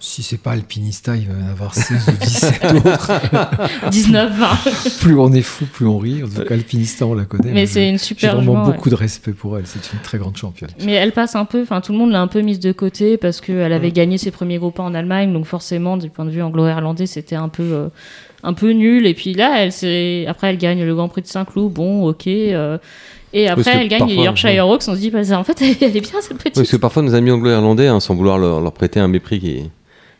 [0.00, 3.10] Si c'est pas Alpinista, il va y en avoir 16 ou 17 autres.
[3.90, 4.48] 19, 20.
[5.00, 6.22] Plus on est fou, plus on rit.
[6.22, 7.52] En tout cas, Alpinista, on la connaît.
[7.52, 8.72] Mais c'est une J'ai super vraiment jument, ouais.
[8.74, 9.66] beaucoup de respect pour elle.
[9.66, 10.70] C'est une très grande championne.
[10.84, 13.16] Mais elle passe un peu, enfin tout le monde l'a un peu mise de côté
[13.16, 13.92] parce qu'elle avait Mm.
[13.92, 17.36] gagné ses premiers groupes pas en Allemagne, donc forcément du point de vue anglo-irlandais c'était
[17.36, 17.88] un peu euh,
[18.42, 19.06] un peu nul.
[19.06, 22.26] Et puis là, elle après elle gagne le Grand Prix de Saint-Cloud, bon ok.
[22.26, 22.78] euh,
[23.32, 26.00] et après elle gagne les Yorkshire Hawks, on se dit bah, en fait elle est
[26.00, 26.54] bien cette petite.
[26.54, 29.50] Parce que parfois nos amis anglo-irlandais, hein, sans vouloir leur, leur prêter un mépris qui
[29.50, 29.70] est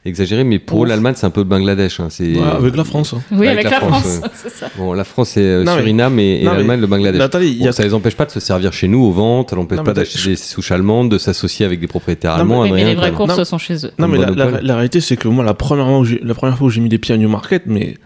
[0.05, 2.01] exagéré, mais pour l'Allemagne c'est un peu le Bangladesh.
[2.01, 2.35] hein, c'est...
[2.35, 3.15] Ouais, avec la France.
[3.15, 3.21] hein.
[3.33, 4.31] oui avec avec, la la France, France, ouais.
[4.35, 4.71] c'est ça.
[4.79, 7.19] Bon, la France c'est euh, mais- Suriname et, et mais- l'Allemagne le Bangladesh.
[7.19, 9.01] Mais attendez, il y Bon, a ça les empêche pas de se servir chez nous
[9.05, 11.87] aux ventes, ça l'empêche pas mais d'acheter je- des souches allemandes, de s'associer avec des
[11.89, 12.61] propriétaires Non, mais- allemands.
[12.63, 13.45] Oui, mais Adrien, les vraies courses Non.
[13.45, 13.91] sont chez eux.
[13.99, 14.61] Non, mais la, la- monopole.
[14.65, 16.81] la réalité, c'est que moi, la première, fois où j'ai, la première fois où j'ai
[16.81, 17.97] mis les pieds à Newmarket, mais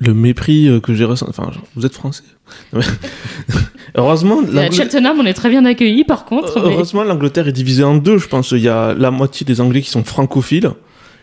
[0.00, 1.30] le mépris euh, que j'ai ressenti.
[1.36, 2.22] Enfin, genre, vous êtes français.
[2.72, 2.80] Mais-
[3.94, 6.60] Heureusement, à Cheltenham, on est très bien accueillis par contre.
[6.60, 8.52] mais- Heureusement, l'Angleterre est divisée en deux, je pense.
[8.52, 10.70] Il y a la moitié des Anglais qui sont francophiles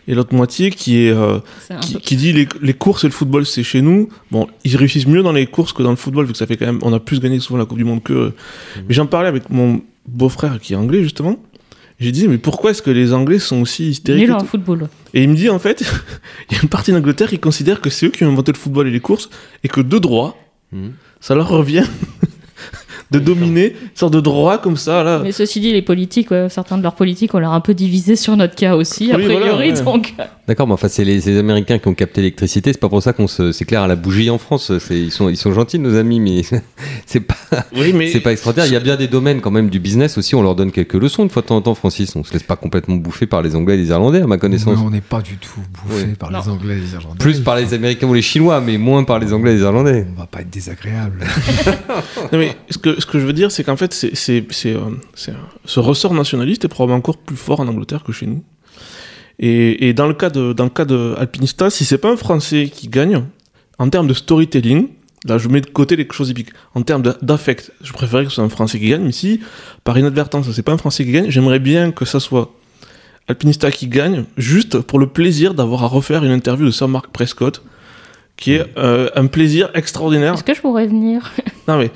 [0.08, 1.38] et l'autre moitié qui est euh,
[1.80, 4.08] qui, peu- qui dit les, les courses et le football c'est chez nous.
[4.30, 6.56] Bon, ils réussissent mieux dans les courses que dans le football vu que ça fait
[6.56, 8.12] quand même on a plus gagné souvent la Coupe du Monde que.
[8.12, 8.32] eux.
[8.88, 11.36] Mais j'en parlais avec mon beau-frère qui est anglais justement.
[11.98, 14.88] J'ai dit mais pourquoi est-ce que les Anglais sont aussi hystériques en football.
[15.14, 15.80] Et il me dit en fait,
[16.50, 18.58] il y a une partie d'Angleterre qui considère que c'est eux qui ont inventé le
[18.58, 19.30] football et les courses
[19.64, 20.36] et que de droit,
[20.72, 20.92] Mhm.
[21.20, 21.84] ça leur revient
[23.10, 25.20] de dominer, une sorte de droit comme ça là.
[25.22, 27.74] Mais ceci dit, les politiques, ouais, certains de leurs politiques, on leur a un peu
[27.74, 29.48] divisé sur notre cas aussi, a Oui, priori.
[29.48, 29.82] voilà, ouais.
[29.82, 30.14] donc,
[30.48, 33.02] D'accord, mais enfin c'est les, c'est les Américains qui ont capté l'électricité, c'est pas pour
[33.02, 34.70] ça qu'on se s'éclaire à la bougie en France.
[34.78, 36.42] C'est, ils sont ils sont gentils nos amis, mais
[37.06, 37.34] c'est pas
[37.74, 38.68] Oui, mais c'est pas extraordinaire.
[38.68, 40.34] Il y a bien des domaines quand même du business aussi.
[40.36, 42.14] On leur donne quelques leçons de fois de temps en temps, Francis.
[42.14, 44.76] On se laisse pas complètement bouffer par les Anglais et les Irlandais, à ma connaissance.
[44.78, 46.14] Mais on n'est pas du tout bouffé Oui.
[46.14, 46.40] par Non.
[46.44, 47.18] les Anglais et les Irlandais.
[47.18, 50.06] Plus par les Américains ou les Chinois, mais moins par les Anglais et les Irlandais.
[50.16, 51.24] On va pas être désagréable.
[52.32, 54.74] Non, mais ce que, ce que je veux dire, c'est qu'en fait, c'est, c'est, c'est,
[55.14, 55.34] c'est, euh,
[55.64, 58.42] ce ressort nationaliste est probablement encore plus fort en Angleterre que chez nous.
[59.38, 62.16] Et, et dans le cas de, dans le cas de Alpinista, si c'est pas un
[62.16, 63.22] Français qui gagne,
[63.78, 64.88] en termes de storytelling,
[65.26, 68.36] là je mets de côté les choses épiques, en termes d'affect, je préférerais que ce
[68.36, 69.40] soit un Français qui gagne, mais si
[69.84, 72.52] par inadvertance c'est pas un Français qui gagne, j'aimerais bien que ça soit
[73.28, 77.08] Alpinista qui gagne, juste pour le plaisir d'avoir à refaire une interview de Sir Mark
[77.12, 77.62] Prescott,
[78.36, 80.34] qui est euh, un plaisir extraordinaire.
[80.34, 81.32] est-ce que je pourrais venir?
[81.66, 81.90] Non mais,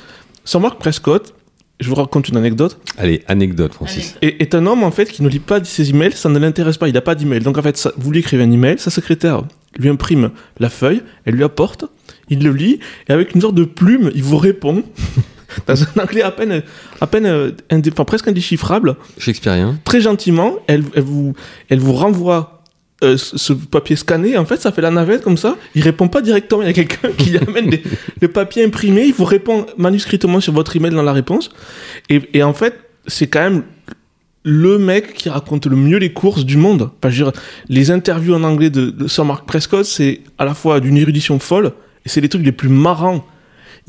[0.44, 1.32] Sir Mark Prescott,
[1.80, 4.16] je vous raconte une anecdote, Allez, anecdote, Francis.
[4.22, 6.76] est, est un homme en fait qui ne lit pas ses emails, ça ne l'intéresse
[6.76, 7.40] pas, il n'a pas d'email.
[7.40, 9.42] Donc en fait, ça- vous lui écrivez un email, sa secrétaire
[9.78, 11.84] lui imprime la feuille, elle lui apporte,
[12.28, 14.82] il le lit, et avec une sorte de plume, il vous répond.
[15.66, 16.62] Dans un anglais à peine,
[17.00, 19.78] à peine euh, indé- enfin, presque indéchiffrable, Shakespearien.
[19.84, 21.34] très gentiment, elle, elle vous,
[21.68, 22.59] elle vous renvoie
[23.02, 24.36] euh, ce papier scanné.
[24.36, 25.56] En fait, ça fait la navette comme ça.
[25.74, 26.62] Il répond pas directement.
[26.62, 27.82] Il y a quelqu'un qui amène des,
[28.20, 29.04] le papier imprimé.
[29.06, 31.50] Il vous répond manuscritement sur votre email dans la réponse.
[32.08, 32.74] Et, et en fait,
[33.06, 33.62] c'est quand même
[34.42, 36.90] le mec qui raconte le mieux les courses du monde.
[36.98, 40.44] Enfin, je veux dire, les interviews en anglais de, de Sir Mark Prescott, c'est à
[40.44, 41.72] la fois d'une érudition folle
[42.04, 43.24] et c'est les trucs les plus marrants.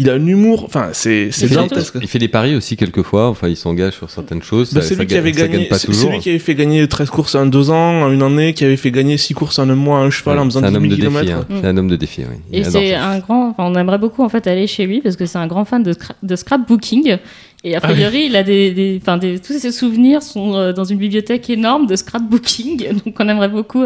[0.01, 1.97] Il a un humour, enfin, c'est c'est Il fait, dantesque.
[1.97, 3.29] des, il fait des paris aussi quelquefois.
[3.29, 4.73] Enfin, il s'engage sur certaines choses.
[4.73, 7.45] Bah, c'est ça lui qui avait gagné, c'est lui qui fait gagner 13 courses en
[7.45, 10.01] deux ans, en une année, qui avait fait gagner 6 courses en un mois à
[10.01, 11.25] un cheval en Ouais, faisant c'est un 10 homme 000 de défi.
[11.25, 11.37] km.
[11.51, 11.57] hein.
[11.61, 12.21] C'est un homme de défi.
[12.29, 12.37] Oui.
[12.51, 13.53] Il Et c'est un grand.
[13.57, 15.93] on aimerait beaucoup en fait aller chez lui parce que c'est un grand fan de,
[15.93, 17.17] scra- de scrapbooking.
[17.63, 18.99] Et a Ah priori, il a des, des,
[19.39, 22.87] tous ses souvenirs sont euh, dans une bibliothèque énorme de scrapbooking.
[23.05, 23.83] Donc, on aimerait beaucoup,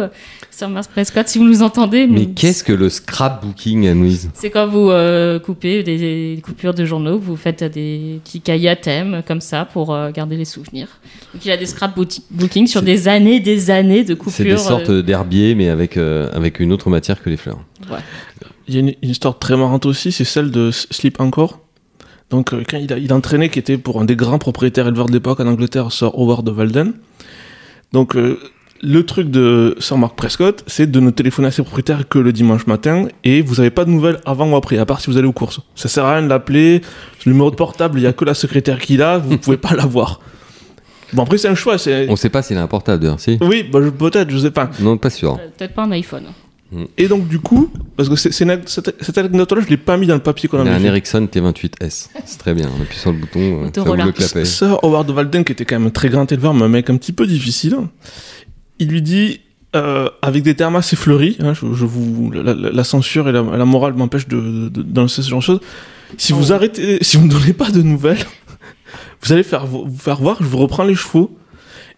[0.56, 2.08] Sir Mars Prescott, si vous nous entendez.
[2.08, 6.86] Mais qu'est-ce que le scrapbooking, Anne-Louise C'est quand vous euh, coupez des, des coupures de
[6.86, 10.88] journaux, vous faites des petits cahiers à thème comme ça pour euh, garder les souvenirs.
[11.34, 14.34] Donc il a des scrapbooking sur des années, des années de coupures.
[14.34, 17.60] C'est des sortes euh, d'herbiers, mais avec, euh, avec une autre matière que les fleurs.
[17.92, 18.00] ouais.
[18.68, 21.60] Il y a une, une histoire très marrante aussi, c'est celle de Sleep Encore.
[22.30, 24.88] Donc, euh, quand il a, il a entraîné, qui était pour un des grands propriétaires
[24.88, 26.94] éleveurs de l'époque en Angleterre, Sir Howard de Walden.
[27.92, 28.40] Donc, euh,
[28.86, 32.32] le truc de Sir Mark Prescott, c'est de ne téléphoner à ses propriétaires que le
[32.32, 35.18] dimanche matin, et vous n'avez pas de nouvelles avant ou après, à part si vous
[35.18, 35.60] allez aux courses.
[35.76, 36.82] Ça sert à rien de l'appeler.
[37.26, 39.74] Le numéro de portable, il n'y a que la secrétaire qui l'a, vous pouvez pas
[39.76, 40.20] l'avoir.
[41.14, 41.78] Bon, après, c'est un choix.
[41.78, 42.08] C'est...
[42.10, 44.38] On ne sait pas s'il est un portable, d'ailleurs, si Oui, bah, je- peut-être, je
[44.38, 44.70] sais pas.
[44.80, 45.34] Non, pas sûr.
[45.34, 46.26] Euh, Peut-être pas un iPhone.
[46.98, 49.96] Et donc, du coup, parce que c'est, c'est une- cette, cette anecdote-là, je l'ai pas
[49.96, 50.92] mis dans le papier qu'on Il a avait un.
[50.92, 52.10] Ericsson T28S.
[52.26, 52.68] C'est très bien.
[52.78, 54.44] On appuie sur le bouton, euh, ça le clapez.
[54.46, 56.98] Sir Howard Walden, qui était quand même un très grand éleveur, mais un mec un
[56.98, 57.78] petit peu difficile,
[58.80, 59.42] il lui dit,
[59.76, 63.32] euh, avec des termes assez fleuris, hein, je, je vous, la, la- la censure et
[63.32, 64.70] la, la morale m'empêchent de,
[65.08, 65.60] ce genre de choses.
[66.18, 66.56] Si vous Oh.
[66.56, 68.24] arrêtez, si vous ne donnez pas de nouvelles,
[69.24, 71.38] vous allez faire, vous faire voir, je vous reprends les chevaux.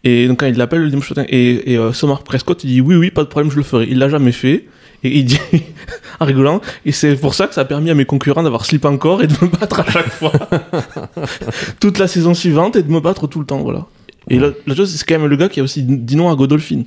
[0.03, 2.67] Et donc quand il l'appelle le dimanche matin, et, et euh, Sir Mark Prescott, il
[2.67, 3.87] dit oui, oui, pas de problème, je le ferai.
[3.89, 4.65] Il l'a jamais fait.
[5.03, 5.39] Et il dit,
[6.19, 8.83] en rigolant, et c'est pour ça que ça a permis à mes concurrents d'avoir slip
[8.85, 10.31] encore et de me battre à chaque fois.
[11.79, 13.85] Toute la saison suivante et de me battre tout le temps, voilà.
[14.29, 16.35] Et la, la chose, c'est quand même le gars qui a aussi dit non à
[16.35, 16.83] Godolphin.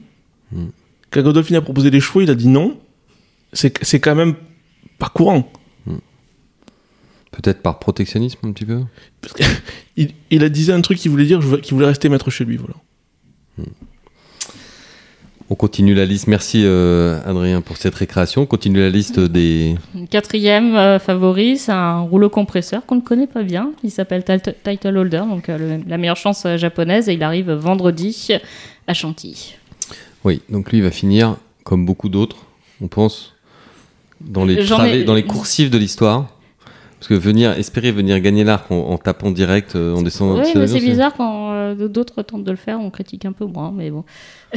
[0.53, 0.67] Mm.
[1.11, 2.79] Quand Godolphin a proposé des chevaux, il a dit non.
[3.53, 4.35] C'est quand même
[4.99, 5.51] pas courant.
[7.33, 8.81] Peut-être par protectionnisme, un petit peu
[9.97, 12.57] Il, il a dit un truc qu'il voulait dire, qu'il voulait rester maître chez lui,
[12.57, 12.75] voilà.
[15.53, 16.29] On continue la liste.
[16.29, 18.43] Merci, euh, Adrien, pour cette récréation.
[18.43, 19.75] On continue la liste des.
[20.09, 23.73] Quatrième euh, favori, c'est un rouleau compresseur qu'on ne connaît pas bien.
[23.83, 27.23] Il s'appelle Tit- Title Holder, donc euh, le- la meilleure chance euh, japonaise, et il
[27.25, 28.29] arrive vendredi
[28.87, 29.57] à Chantilly.
[30.25, 32.37] Oui, donc lui, il va finir, comme beaucoup d'autres,
[32.81, 33.35] on pense,
[34.21, 36.29] dans les, ai- travées- dans les coursifs de l'histoire.
[37.01, 40.59] Parce que venir, espérer venir gagner l'arc en, en tapant direct, en descendant Oui, de
[40.61, 43.91] mais c'est bizarre quand d'autres tentent de le faire, on critique un peu moins, mais
[43.91, 44.05] bon.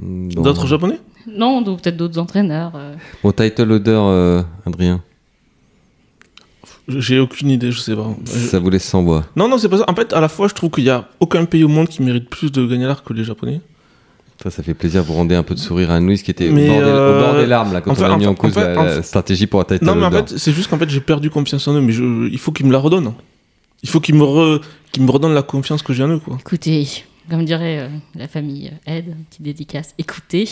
[0.00, 1.00] D'autres japonais?
[1.28, 2.72] Non, peut-être d'autres entraîneurs.
[2.76, 2.94] euh.
[3.22, 5.02] Bon, title holder, euh, Adrien,
[6.88, 8.14] J'ai aucune idée, je sais pas.
[8.24, 9.24] Je- ça vous laisse sans voix.
[9.34, 9.84] Non, non, c'est pas ça.
[9.88, 12.00] En fait, à la fois, je trouve qu'il y a aucun pays au monde qui
[12.02, 13.60] mérite plus de gagner l'art que les Japonais.
[14.40, 15.02] Ça, ça fait plaisir.
[15.02, 16.94] Vous rendez un peu de sourire à Anne-Louise qui était Mais, au, bord des, au
[17.20, 18.80] bord euh, des larmes là, quand enfin, on a mis en cause en fait- la,
[18.80, 20.88] en la fait- stratégie pour un title Non, mais en fait, c'est juste qu'en fait,
[20.88, 23.14] j'ai perdu confiance en eux, mais je- il faut qu'ils me la redonnent.
[23.82, 24.60] Il faut qu'ils me, re-
[25.00, 26.36] me redonnent la confiance que j'ai en eux, quoi.
[26.38, 26.86] Écoutez,
[27.30, 30.48] comme dirait euh, la famille Ed, petite dédicace, écoutez,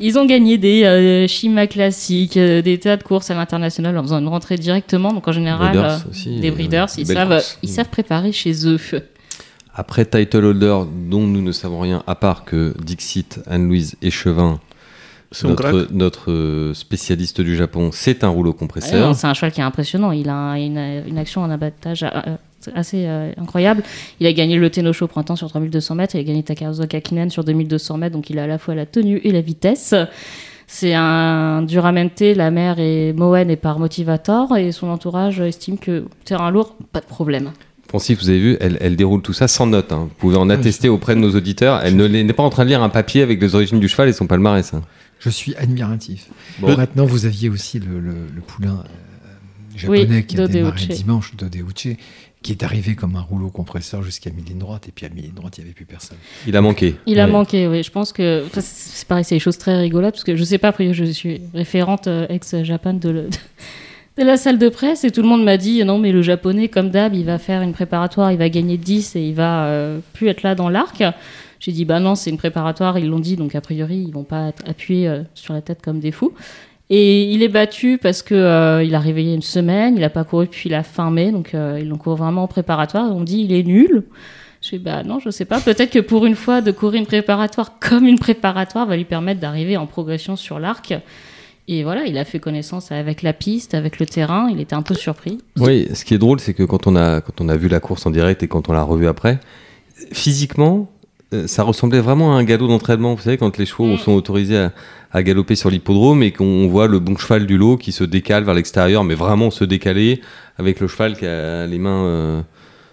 [0.00, 4.02] ils ont gagné des euh, Shima classiques, euh, des tas de courses à l'international en
[4.02, 5.12] faisant une rentrée directement.
[5.12, 8.78] Donc en général, Breeders euh, aussi, des breeders, ils savent, ils savent préparer chez eux.
[9.74, 10.78] Après title holder,
[11.08, 13.96] dont nous ne savons rien, à part que Dixit, Anne-Louise
[15.44, 15.72] un crack.
[15.74, 19.14] notre, notre spécialiste du Japon, c'est un rouleau compresseur.
[19.14, 20.10] C'est un cheval qui est impressionnant.
[20.10, 22.36] Il a un- une, une action en abattage euh,
[22.74, 23.82] assez euh, incroyable.
[24.20, 26.14] Il a gagné le Tenosho au printemps sur 3200 mètres.
[26.14, 28.14] Il a gagné Takazuka Kinen sur 2200 mètres.
[28.14, 29.94] Donc il a à la fois la tenue et la vitesse.
[30.66, 34.56] C'est un Duramente, la mère est Moen et par Motivator.
[34.58, 37.52] Et son entourage estime que terrain lourd, pas de problème.
[37.88, 39.92] Francis, vous avez vu, elle, elle déroule tout ça sans notes.
[39.92, 40.08] hein.
[40.10, 41.80] Vous pouvez en attester auprès de nos auditeurs.
[41.82, 44.12] Elle n'est pas en train de lire un papier avec les origines du cheval et
[44.12, 44.74] son palmarès.
[44.74, 44.82] hein.
[45.20, 46.26] Je suis admiratif.
[46.58, 46.76] Bon.
[46.76, 51.34] Maintenant, vous aviez aussi le, le- le poulain euh, japonais Oui, qui a démarré dimanche,
[51.34, 51.96] Dodeuche,
[52.42, 55.58] qui est arrivé comme un rouleau compresseur jusqu'à mi-ligne droite, et puis à mi-ligne droite,
[55.58, 56.18] il n'y avait plus personne.
[56.46, 56.94] Il a manqué.
[57.06, 57.82] Il a manqué, oui.
[57.82, 60.58] Je pense que enfin, c'est pareil, c'est des choses très rigolotes parce que je sais
[60.58, 63.28] pas, après je suis référente euh, ex-Japan de, le-
[64.18, 66.68] de la salle de presse et tout le monde m'a dit non mais le japonais
[66.68, 69.98] comme d'hab il va faire une préparatoire, il va gagner 10 et il va euh,
[70.12, 71.02] plus être là dans l'arc.
[71.60, 74.22] J'ai dit bah non c'est une préparatoire, ils l'ont dit donc a priori ils vont
[74.24, 76.32] pas être appuyés euh, sur la tête comme des fous.
[76.90, 80.24] Et il est battu parce que euh, il a réveillé une semaine, il a pas
[80.24, 83.14] couru depuis la fin mai, donc euh, ils l'ont vraiment en préparatoire.
[83.14, 84.04] On dit il est nul.
[84.62, 85.60] Je dis bah non, je sais pas.
[85.60, 89.40] Peut-être que pour une fois de courir une préparatoire comme une préparatoire va lui permettre
[89.40, 90.94] d'arriver en progression sur l'arc.
[91.70, 94.48] Et voilà, il a fait connaissance avec la piste, avec le terrain.
[94.50, 95.38] Il était un peu surpris.
[95.58, 97.78] Oui, ce qui est drôle, c'est que quand on, a, quand on a vu la
[97.78, 99.38] course en direct et quand on l'a revu après,
[100.12, 100.88] physiquement,
[101.46, 103.14] ça ressemblait vraiment à un galop d'entraînement.
[103.14, 103.98] Vous savez, quand les chevaux Mm.
[103.98, 104.72] sont autorisés à,
[105.12, 108.44] à galoper sur l'hippodrome et qu'on voit le bon cheval du lot qui se décale
[108.44, 110.20] vers l'extérieur, mais vraiment se décaler,
[110.58, 112.40] avec le cheval qui a les mains euh,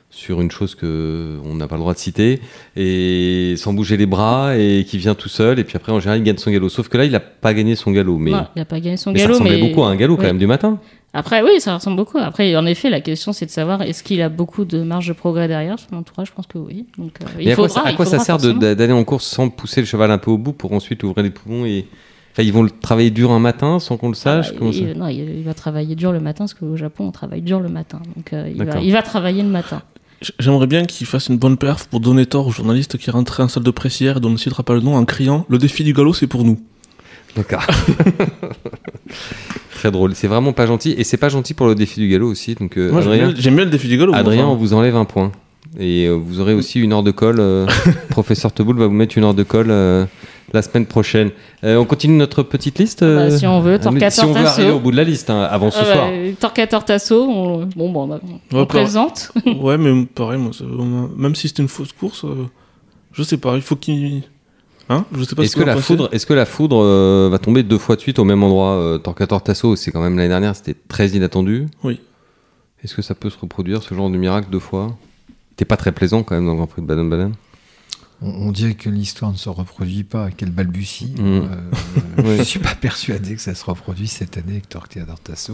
[0.10, 2.40] sur une chose que on n'a pas le droit de citer,
[2.78, 6.20] et sans bouger les bras, et qui vient tout seul, et puis après, en général,
[6.20, 6.70] il gagne son galop.
[6.70, 8.18] Sauf que là, il n'a pas gagné son galop.
[8.18, 9.34] Mais, il n'a pas gagné son mais ça galop.
[9.40, 9.68] ressemblait mais...
[9.70, 10.80] beaucoup à un galop quand même du matin.
[11.16, 12.18] Après, oui, ça ressemble beaucoup.
[12.18, 15.14] Après, en effet, la question, c'est de savoir est-ce qu'il a beaucoup de marge de
[15.14, 15.78] progrès derrière?
[15.80, 16.86] Son entourage Je pense que oui.
[16.98, 19.50] Donc, euh, il à quoi, faudra, à il quoi ça sert d'aller en course sans
[19.50, 21.88] pousser le cheval un peu au bout pour ensuite ouvrir les poumons et
[22.34, 24.78] enfin, ils vont le travailler dur un matin sans qu'on le sache Ah bah, ça-
[24.78, 27.62] il, non, il, il va travailler dur le matin, parce qu'au Japon, on travaille dur
[27.62, 28.02] le matin.
[28.18, 28.82] Donc, euh, il, va, D'accord.
[28.84, 29.82] il va travailler le matin.
[30.40, 33.48] J'aimerais bien qu'il fasse une bonne perf pour donner tort aux journalistes qui rentraient en
[33.48, 35.58] salle de presse hier et dont on ne citera pas le nom en criant Le
[35.58, 36.60] défi du galop, c'est pour nous.
[37.36, 37.66] D'accord.
[39.76, 40.16] très drôle.
[40.16, 40.96] C'est vraiment pas gentil.
[40.98, 42.56] Et c'est pas gentil pour le défi du galop aussi.
[42.56, 44.14] Donc, euh, Moi, j'aime Adrien, bien, j'aime bien le défi du galop.
[44.14, 44.54] Adrien, enfin.
[44.54, 45.32] on vous enlève un point.
[45.80, 47.40] Et euh, vous aurez aussi une heure de colle.
[47.40, 47.68] euh,
[48.10, 50.06] Professeur Teboul va vous mettre une heure de colle euh,
[50.54, 51.32] la semaine prochaine.
[51.66, 54.28] Euh, on continue notre petite liste Bah, euh, si on veut, ah, Torquator Si on
[54.34, 54.62] veut Tasso.
[54.62, 56.08] arriver au bout de la liste hein, avant ce Ah soir.
[56.10, 58.28] ouais, Torquator Tasso, on, bon, bon, bah, on
[58.60, 58.68] Ouais, pareil.
[58.68, 59.32] présente.
[59.60, 60.52] Ouais, mais pareil, moi,
[61.18, 62.46] même si c'était une fausse course, euh,
[63.12, 64.24] je sais pas, il faut qu'il.
[64.90, 67.40] Hein Je sais pas Est-ce ce que, la foudre, est-ce que la foudre euh, va
[67.40, 70.30] tomber deux fois de suite au même endroit euh, Torquator Tasso, c'est quand même l'année
[70.30, 71.66] dernière, c'était très inattendu.
[71.84, 72.00] Oui.
[72.84, 74.96] Est-ce que ça peut se reproduire, ce genre de miracle, deux fois?
[75.56, 77.34] T'es pas très plaisant quand même dans le Grand Prix de Baden-Baden
[78.22, 81.16] On, on dirait que l'histoire ne se reproduit pas, qu'elle balbutie.
[81.18, 81.22] Mm.
[81.22, 81.48] Euh,
[82.24, 82.38] Oui.
[82.38, 85.54] Je suis pas persuadé que ça se reproduise cette année avec Torquator Tasso,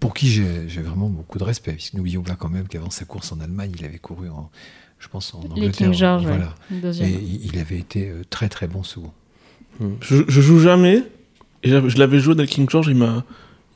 [0.00, 1.72] pour qui j'ai j'ai vraiment beaucoup de respect.
[1.74, 4.50] Puisque n'oublions pas quand même qu'avant sa course en Allemagne, il avait couru, en,
[5.00, 5.72] je pense, en Les Angleterre.
[5.72, 6.54] King George, voilà.
[7.02, 9.10] Et il avait été euh, très très bon second.
[10.02, 11.02] Je, je joue jamais,
[11.62, 13.24] et je l'avais joué dans le King George, il m'a.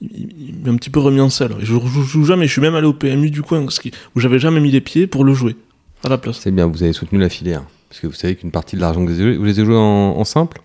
[0.03, 1.55] Il, il m'a un petit peu remis en selle.
[1.61, 4.20] Je joue, joue jamais, je suis même allé au PMU du coin, ce qui- où
[4.20, 5.57] j'avais jamais mis les pieds pour le jouer,
[6.03, 6.41] à la place.
[6.41, 7.62] C'est bien, vous avez soutenu la filière.
[7.89, 9.66] Parce que vous savez qu'une partie de l'argent que vous avez joué, vous les avez
[9.66, 9.81] joués en,
[10.18, 10.61] en simple?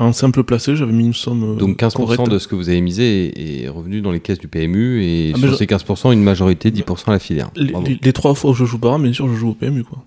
[0.00, 1.52] En simple placé, j'avais mis une somme.
[1.52, 2.28] euh, Donc 15% correcte.
[2.30, 3.26] de ce que vous avez misé
[3.60, 6.22] est, est revenu dans les caisses du PMU et Ah, sur je- ces 15%, une
[6.22, 7.50] majorité, 10% à la filière.
[7.54, 7.86] Les, Bravo.
[7.86, 9.84] les- les trois fois où je joue par an, bien sûr, je joue au PMU,
[9.84, 9.98] quoi.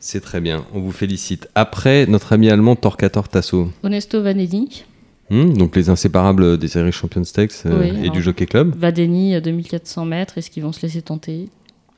[0.00, 1.48] C'est très bien, on vous félicite.
[1.54, 3.70] Après, notre ami allemand Torquator Tasso.
[3.82, 4.84] Honesto Vanelli,
[5.30, 8.10] Hmm, donc les inséparables des Irish Champions Stakes euh, Oui, et alors.
[8.12, 8.74] du Jockey Club.
[8.76, 11.48] Vadeni, euh, 2400 mètres, est-ce qu'ils vont se laisser tenter?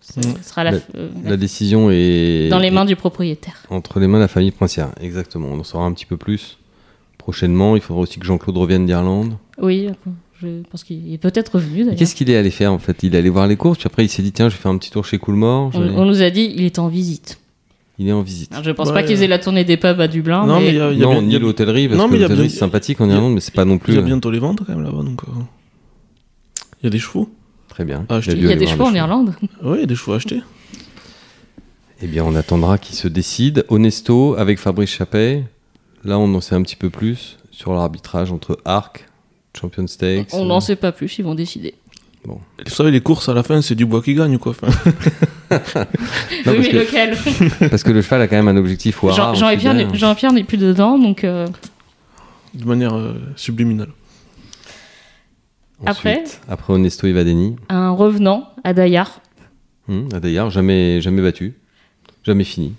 [0.01, 0.35] Ce Mm.
[0.43, 3.65] sera la, La- euh, La décision est dans les est mains du propriétaire.
[3.71, 4.91] entre les mains de la famille princière.
[5.01, 6.59] Exactement, on en saura un petit peu plus
[7.27, 7.75] prochainement.
[7.75, 9.37] Il faudra aussi que Jean-Claude revienne d'Irlande.
[9.59, 9.89] Oui,
[10.41, 11.97] je pense qu'il est peut-être revenu d'ailleurs.
[11.99, 13.03] Qu'est-ce qu'il est allé faire en fait?
[13.03, 14.71] Il est allé voir les courses, puis après il s'est dit tiens, je vais faire
[14.71, 15.73] un petit tour chez Coolmore.
[15.75, 17.41] on, on nous a dit il est en visite.
[17.99, 18.53] Il est en visite.
[18.53, 19.23] Alors, je pense Ouais, pas qu'ils euh.
[19.25, 21.03] aient la tournée des pubs à Dublin, non, mais mais, il y a, il y
[21.03, 22.59] a non, bien- il ni l'hôtellerie, parce Non, que mais il y a l'hôtellerie c'est
[22.59, 23.95] sympathique en il Irlande, mais c'est pas non il plus.
[23.95, 25.21] y a euh, bientôt les ventes, quand même, là-bas, donc.
[25.25, 25.33] euh,
[26.83, 27.29] Il y a des chevaux?
[27.71, 28.05] Très bien.
[28.11, 29.35] Ah, il y a des chevaux en Irlande.
[29.63, 30.41] Oui, il y a des chevaux à acheter.
[32.03, 33.65] Eh bien, on attendra qu'il se décide.
[33.71, 35.45] Honesto avec Fabrice Chappet.
[36.07, 39.09] Là, on en sait un petit peu plus sur l'arbitrage entre Arc,
[39.59, 40.29] Champion Stakes.
[40.33, 41.75] On euh, n'en sait pas plus, ils vont décider.
[42.25, 44.53] Vous savez, les courses à la fin, c'est du bois qui gagne, quoi.
[44.53, 44.69] Enfin,
[45.51, 47.19] Non, oui, parce, mais que, lequel?
[47.71, 50.99] parce que le cheval a quand même un objectif Jean- Jean-Pierre on n'est plus dedans,
[50.99, 51.47] donc euh,
[52.55, 53.91] de manière euh, subliminale.
[55.85, 56.21] Après?
[56.23, 57.57] Ensuite, après Honesto et Vadeni.
[57.69, 59.21] un revenant à Dayar.
[59.89, 61.55] Hum, D'ailleurs, jamais, jamais battu.
[62.25, 62.75] Jamais fini.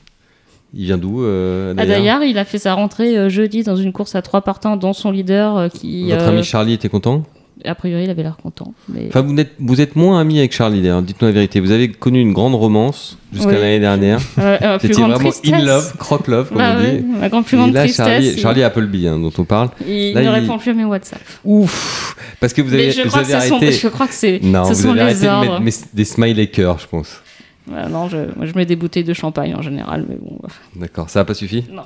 [0.80, 3.92] Il vient d'où euh, À Dayar, il a fait sa rentrée euh, jeudi dans une
[3.92, 6.12] course à trois partants, dont son leader euh, qui.
[6.12, 7.24] Votre euh, ami Charlie était content
[7.66, 8.76] A priori, il avait l'air content.
[8.88, 9.06] Mais...
[9.08, 11.02] Enfin, vous êtes, vous êtes moins ami avec Charlie, d'ailleurs.
[11.02, 11.60] Dites-nous la vérité.
[11.62, 13.56] Vous avez connu une grande romance jusqu'à Oui.
[13.56, 14.20] l'année dernière.
[14.40, 15.52] Euh, grande vraiment tristesse.
[15.54, 17.06] in love, croque love, comme Bah on ouais, dit.
[17.22, 18.06] ma grande plus Et grande là, tristesse.
[18.06, 19.70] Charlie, il- Charlie Appleby, hein, dont on parle.
[19.88, 21.22] il là, ne il- répond plus à mes WhatsApp.
[21.44, 23.72] Ouf Parce que vous avez, mais je vous crois que avez ce sont, arrêté.
[23.84, 26.48] je crois que c'est, Non, ce vous sont avez arrêté les de mettre des smiley
[26.48, 27.22] cœurs, je pense.
[27.68, 30.40] Non, je, moi, je mets des bouteilles de champagne en général, mais bon.
[30.44, 31.84] euh, D'accord, ça n'a pas suffi Non.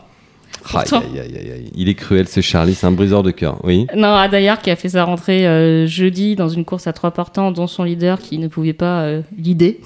[0.76, 1.72] Aïe, aïe, aïe, aïe.
[1.76, 3.58] Il est cruel, ce Charlie, c'est un briseur de cœur.
[3.64, 3.88] Oui.
[3.96, 7.52] Non, Adayar qui a fait sa rentrée euh, jeudi dans une course à trois partants,
[7.52, 9.80] dont son leader qui ne pouvait pas euh, l'idée.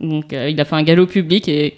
[0.00, 1.76] Donc euh, il a fait un galop public et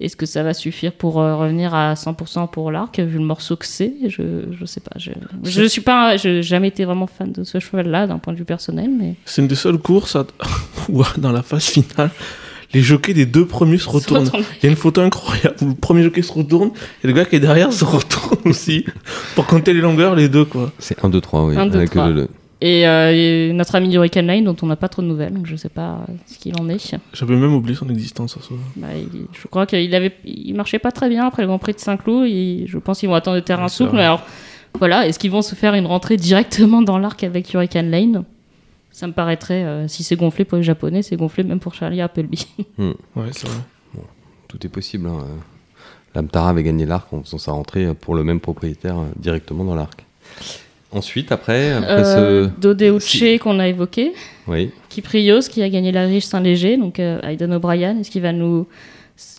[0.00, 3.54] est-ce que ça va suffire pour euh, revenir à 100% pour l'arc vu le morceau
[3.54, 3.92] que c'est?
[4.08, 4.96] Je je sais pas.
[4.96, 5.12] Je
[5.44, 8.38] je suis pas, je n'ai jamais été vraiment fan de ce cheval-là d'un point de
[8.38, 10.26] vue personnel, mais C'est une des seules courses à-
[10.88, 12.10] où, dans la phase finale,
[12.74, 14.24] les jockeys des deux premiers se retournent.
[14.24, 14.44] retourne.
[14.62, 16.70] Il y a une photo incroyable où le premier jockey se retourne
[17.02, 18.84] et le gars qui est derrière se retourne aussi
[19.34, 20.72] pour compter les longueurs, les deux, quoi.
[20.78, 21.56] C'est 1, 2, 3, oui.
[21.56, 22.08] Un, deux, avec trois.
[22.08, 22.28] le- le-
[22.60, 25.46] Et, euh, et notre ami Hurricane Line dont on n'a pas trop de nouvelles, donc
[25.46, 26.94] je sais pas euh, ce qu'il en est.
[27.12, 28.40] J'avais même oublié son existence, ça.
[28.40, 28.54] ça.
[28.76, 31.72] Bah, il- je crois qu'il avait, il marchait pas très bien après le Grand Prix
[31.74, 32.26] de Saint-Cloud.
[32.30, 33.90] et Je pense qu'ils vont attendre le terrain Ouais, souple.
[33.90, 33.98] vrai.
[33.98, 34.22] Mais alors,
[34.78, 38.22] voilà, est-ce qu'ils vont se faire une rentrée directement dans l'arc avec Hurricane Lane?
[38.92, 42.00] Ça me paraîtrait, euh, si c'est gonflé pour les Japonais, c'est gonflé même pour Charlie
[42.00, 42.46] Appleby.
[42.78, 43.58] Ouais, c'est vrai.
[44.48, 45.08] Tout est possible.
[45.08, 45.24] Hein.
[46.14, 49.74] L'Amtara avait gagné l'arc en faisant sa rentrée pour le même propriétaire euh, directement dans
[49.74, 50.04] l'arc.
[50.90, 52.60] Ensuite, après, après Euh, ce.
[52.60, 54.12] Dodeuche si- qu'on a évoqué,
[54.46, 54.70] Oui.
[54.90, 58.66] Kiprios qui a gagné la riche Saint-Léger, donc euh, Aidan O'Brien, est-ce qu'il va nous.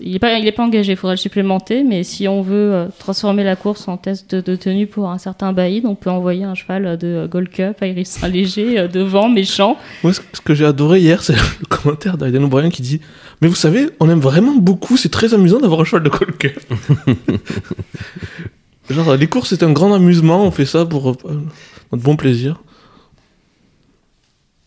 [0.02, 2.74] Il n'est pas, il est pas engagé, il faudra le supplémenter, mais si on veut
[2.74, 6.10] euh, transformer la course en test de, de tenue pour un certain baïd, on peut
[6.10, 9.78] envoyer un cheval de euh, Gold Cup, Iris Saint-Léger, euh, devant, méchant.
[10.04, 13.02] Moi, ce ce que j'ai adoré hier, c'est le commentaire d'Aiden O'Brien qui dit
[13.42, 16.38] Mais vous savez, on aime vraiment beaucoup, c'est très amusant d'avoir un cheval de Gold
[16.38, 16.60] Cup.
[18.90, 21.16] Genre, les courses, c'est un grand amusement, on fait ça pour euh,
[21.92, 22.62] notre bon plaisir.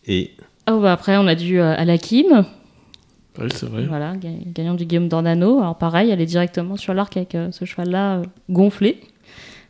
[0.07, 0.31] Et
[0.69, 2.45] Oh, bah après, on a dû euh, à la Kim,
[3.39, 3.85] Oui, c'est vrai.
[3.85, 5.59] voilà, ga- gagnant du Guillaume d'Ornano.
[5.59, 8.99] Alors pareil, elle est directement sur l'arc avec euh, ce cheval-là euh, gonflé.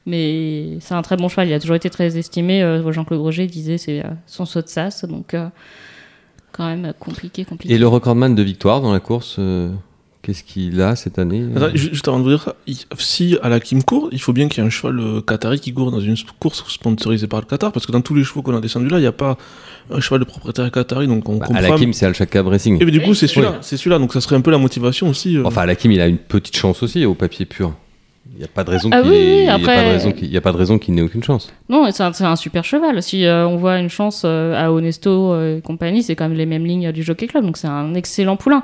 [0.05, 1.47] Mais c'est un très bon cheval.
[1.49, 2.63] Il a toujours été très estimé.
[2.63, 5.03] Euh, Jean-Claude Roger disait c'est euh, son saut de sas.
[5.03, 5.49] Donc, euh,
[6.53, 7.73] quand même compliqué, compliqué.
[7.73, 9.69] Et le recordman de victoire dans la course, euh,
[10.27, 12.55] qu'est-ce qu'il a cette année Attends, ju- juste avant de vous dire ça,
[12.99, 15.59] si à la Kim court, il faut bien qu'il y ait un cheval euh, qatari
[15.59, 18.41] qui court dans une course sponsorisée par le Qatar, parce que dans tous les chevaux
[18.41, 19.37] qu'on a descendus là, il n'y a pas
[19.89, 21.77] un cheval de propriétaire qatari, donc on Bah, comprend.
[21.93, 22.77] C'est Al Shakab Racing.
[22.81, 25.07] Et mais du coup, c'est celui-là, c'est celui-là, donc ça serait un peu la motivation
[25.09, 25.37] aussi.
[25.37, 25.43] euh.
[25.45, 27.73] Enfin, Alakim, il a une petite chance aussi au papier pur.
[28.33, 29.75] Il n'y a pas de raison Ah qu'il oui, ait- oui, il y a après-
[29.75, 31.51] pas de raison qu'il- il y a pas de raison qu'il n'ait aucune chance.
[31.69, 33.01] Non, c'est un, super cheval.
[33.01, 36.37] Si euh, on voit une chance euh, à Honesto euh, et compagnie, c'est quand même
[36.37, 38.61] les mêmes lignes du Jockey Club, donc c'est un excellent poulain.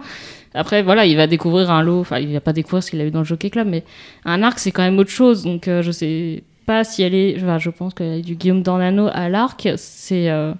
[0.54, 3.06] Après, voilà, il va découvrir un lot, enfin, il va pas découvrir ce qu'il a
[3.06, 3.84] eu dans le Jockey Club, mais
[4.26, 7.38] un arc, c'est quand même autre chose, donc euh, je sais pas si elle est.
[7.40, 10.30] Je pense est du Guillaume Dornano à l'arc, c'est.
[10.30, 10.54] euh,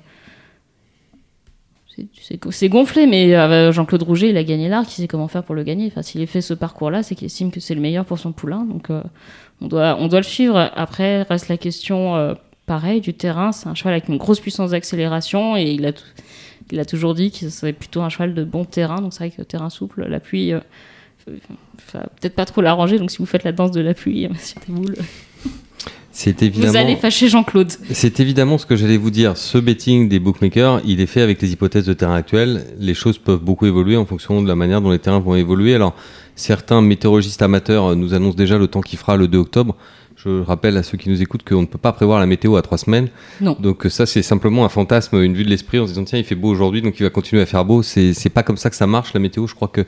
[2.20, 5.54] c'est- gonflé, mais euh, Jean-Claude Rouget, il a gagné l'arc, il sait comment faire pour
[5.56, 5.88] le gagner.
[5.88, 8.32] Enfin, s'il a fait ce parcours-là, c'est qu'il estime que c'est le meilleur pour son
[8.32, 8.64] poulain.
[8.66, 9.02] Donc, euh,
[9.62, 10.72] on, doit, on doit le suivre.
[10.76, 12.36] Après, reste la question,
[12.66, 13.52] pareil, du terrain.
[13.52, 16.04] C'est un cheval avec une grosse puissance d'accélération et il a, tout-
[16.74, 19.00] il a toujours dit que c'est plutôt un cheval de bon terrain.
[19.00, 20.60] Donc, c'est vrai que le terrain souple, la pluie, euh,
[21.26, 22.98] peut-être pas trop l'arranger.
[22.98, 24.96] Donc, si vous faites la danse de la pluie, monsieur Desmoules,
[26.12, 26.80] C'est vous évidemment.
[26.80, 27.72] allez fâcher Jean-Claude.
[27.92, 29.38] C'est évidemment ce que j'allais vous dire.
[29.38, 32.66] Ce betting des bookmakers, il est fait avec les hypothèses de terrain actuelles.
[32.80, 35.74] Les choses peuvent beaucoup évoluer en fonction de la manière dont les terrains vont évoluer.
[35.76, 35.96] Alors,
[36.36, 39.76] certains météorologistes amateurs euh, nous annoncent déjà le temps qui fera le 2 octobre.
[40.24, 42.62] Je rappelle à ceux qui nous écoutent qu'on ne peut pas prévoir la météo à
[42.62, 43.10] trois semaines.
[43.42, 43.58] Non.
[43.60, 46.20] Donc euh, ça, c'est simplement un fantasme, une vue de l'esprit en se disant tiens,
[46.20, 47.84] il fait beau aujourd'hui, donc il va continuer à faire beau.
[47.84, 49.48] C'est c'est pas comme ça que ça marche la météo.
[49.48, 49.86] Je crois que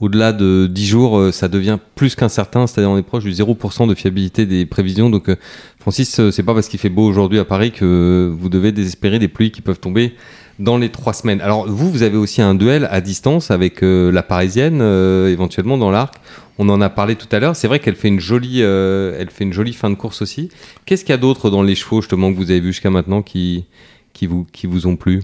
[0.00, 2.66] au-delà de 10 jours, euh, ça devient plus qu'incertain.
[2.66, 5.08] C'est-à-dire on est proche du 0% de fiabilité des prévisions.
[5.08, 5.36] Donc euh,
[5.78, 9.28] Francis, c'est pas parce qu'il fait beau aujourd'hui à Paris que vous devez désespérer des
[9.28, 10.14] pluies qui peuvent tomber
[10.58, 11.40] dans les trois semaines.
[11.40, 15.78] Alors vous, vous avez aussi un duel à distance avec euh, la Parisienne, euh, éventuellement
[15.78, 16.14] dans l'arc.
[16.58, 17.54] On en a parlé tout à l'heure.
[17.54, 20.50] C'est vrai qu'elle fait une jolie, euh, elle fait une jolie fin de course aussi.
[20.84, 23.22] Qu'est-ce qu'il y a d'autre dans les chevaux justement que vous avez vu jusqu'à maintenant
[23.22, 23.64] qui
[24.12, 25.22] qui vous qui vous ont plu?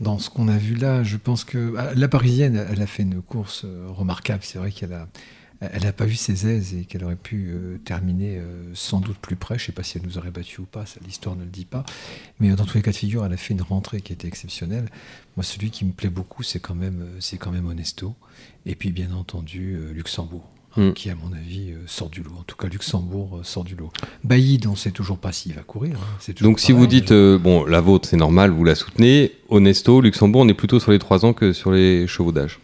[0.00, 3.04] Dans ce qu'on a vu là, je pense que ah, la Parisienne, elle a fait
[3.04, 3.64] une course
[3.96, 4.40] remarquable.
[4.42, 5.06] C'est vrai qu'elle a,
[5.72, 9.16] elle n'a pas eu ses aises et qu'elle aurait pu euh, terminer euh, sans doute
[9.18, 9.56] plus près.
[9.58, 11.50] Je ne sais pas si elle nous aurait battu ou pas, ça l'histoire ne le
[11.50, 11.84] dit pas.
[12.40, 14.28] Mais euh, dans tous les cas de figure, elle a fait une rentrée qui était
[14.28, 14.88] exceptionnelle.
[15.36, 18.14] Moi, celui qui me plaît beaucoup, c'est quand même, c'est quand même Honesto.
[18.66, 20.44] Et puis, bien entendu, euh, Luxembourg.
[20.76, 20.92] hein, Mm.
[20.94, 22.32] qui à mon avis sort du lot.
[22.36, 23.92] En tout cas, Luxembourg sort du lot.
[24.24, 25.94] Baïd, on ne sait toujours pas s'il va courir.
[26.00, 26.32] hein.
[26.40, 29.30] Donc si vous dites bon la vôtre c'est normal, vous la soutenez.
[29.50, 32.58] Honesto, Luxembourg, on est plutôt sur les trois ans que sur les chevaux d'âge.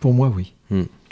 [0.00, 0.54] Pour moi, oui.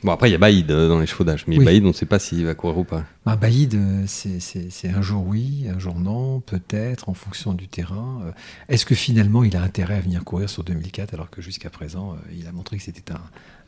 [0.05, 1.65] Bon après il y a Baïd euh, dans les chevaux d'âge, mais Oui.
[1.65, 3.05] Baïd on ne sait pas s'il va courir ou pas.
[3.25, 8.21] Bah, Baïd, euh, c'est- un jour oui, un jour non, peut-être, en fonction du terrain.
[8.27, 8.33] Euh,
[8.69, 12.17] Est-ce que finalement il a intérêt à venir courir sur 2004 alors que jusqu'à présent
[12.39, 13.21] il a montré que c'était un,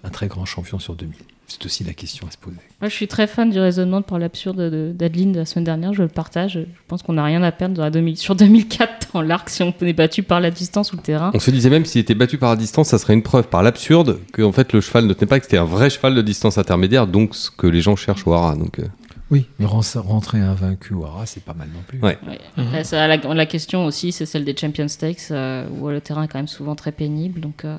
[0.04, 1.14] un très grand champion sur 2000
[1.48, 2.56] C'est aussi la question à se poser.
[2.80, 5.92] Moi, je suis très fan du raisonnement par l'absurde de- d'Adeline de la semaine dernière.
[5.94, 6.54] Je le partage.
[6.54, 9.62] Je pense qu'on n'a rien à perdre dans la 2000 sur 2004 dans l'arc si
[9.62, 11.30] on est battu par la distance ou le terrain.
[11.34, 13.62] On se disait même s'il était battu par la distance, ça serait une preuve par
[13.62, 16.22] l'absurde que en fait le cheval ne tenait pas, que c'était un vrai cheval de
[16.22, 18.56] distance intermédiaire, donc ce que les gens cherchent au hara.
[18.56, 18.86] Donc euh,
[19.30, 22.00] Oui, mais ren- rentrer invaincu au Hara, c'est pas mal non plus.
[22.00, 22.18] Ouais.
[22.28, 22.38] Ouais.
[22.56, 26.24] Après, ça, la, la question aussi, c'est celle des Champion Stakes, euh, où le terrain
[26.24, 27.40] est quand même souvent très pénible.
[27.40, 27.76] Donc, euh,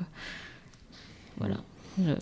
[1.38, 1.56] voilà.
[2.06, 2.12] Je,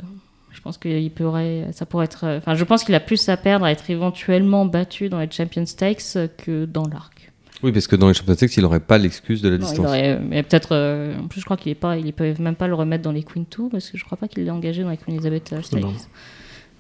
[0.52, 2.24] je pense qu'il pourrait, ça pourrait être.
[2.24, 5.30] euh, Enfin, je pense qu'il a plus à perdre à être éventuellement battu dans les
[5.30, 7.30] Champion Stakes euh, que dans l'arc.
[7.62, 9.64] oui parce que dans les championnats de sexe il n'aurait pas l'excuse de la Non,
[9.64, 9.86] il distance.
[9.86, 10.68] aurait, mais peut-être.
[10.72, 13.12] euh, en plus, je crois qu'il est pas, ils peuvent même pas le remettre dans
[13.12, 15.54] les Queen 2 parce que je crois pas qu'il l'ait engagé dans les Queen Elizabeth
[15.62, 15.82] Stakes.
[15.82, 15.92] Non.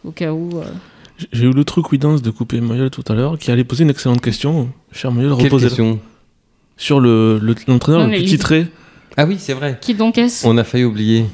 [0.04, 0.58] Au cas où.
[0.58, 0.64] euh,
[1.32, 3.90] J'ai- eu le truc Widance de couper Mayol tout à l'heure, qui allait poser une
[3.90, 4.68] excellente question.
[4.92, 5.98] Cher Mayol, Quelle reposez question?
[6.76, 8.66] Sur le le- l'entraîneur Non, le plus il- titré.
[9.16, 9.78] Ah oui c'est vrai.
[9.80, 10.46] Qui donc est-ce?
[10.46, 11.24] On a failli oublier.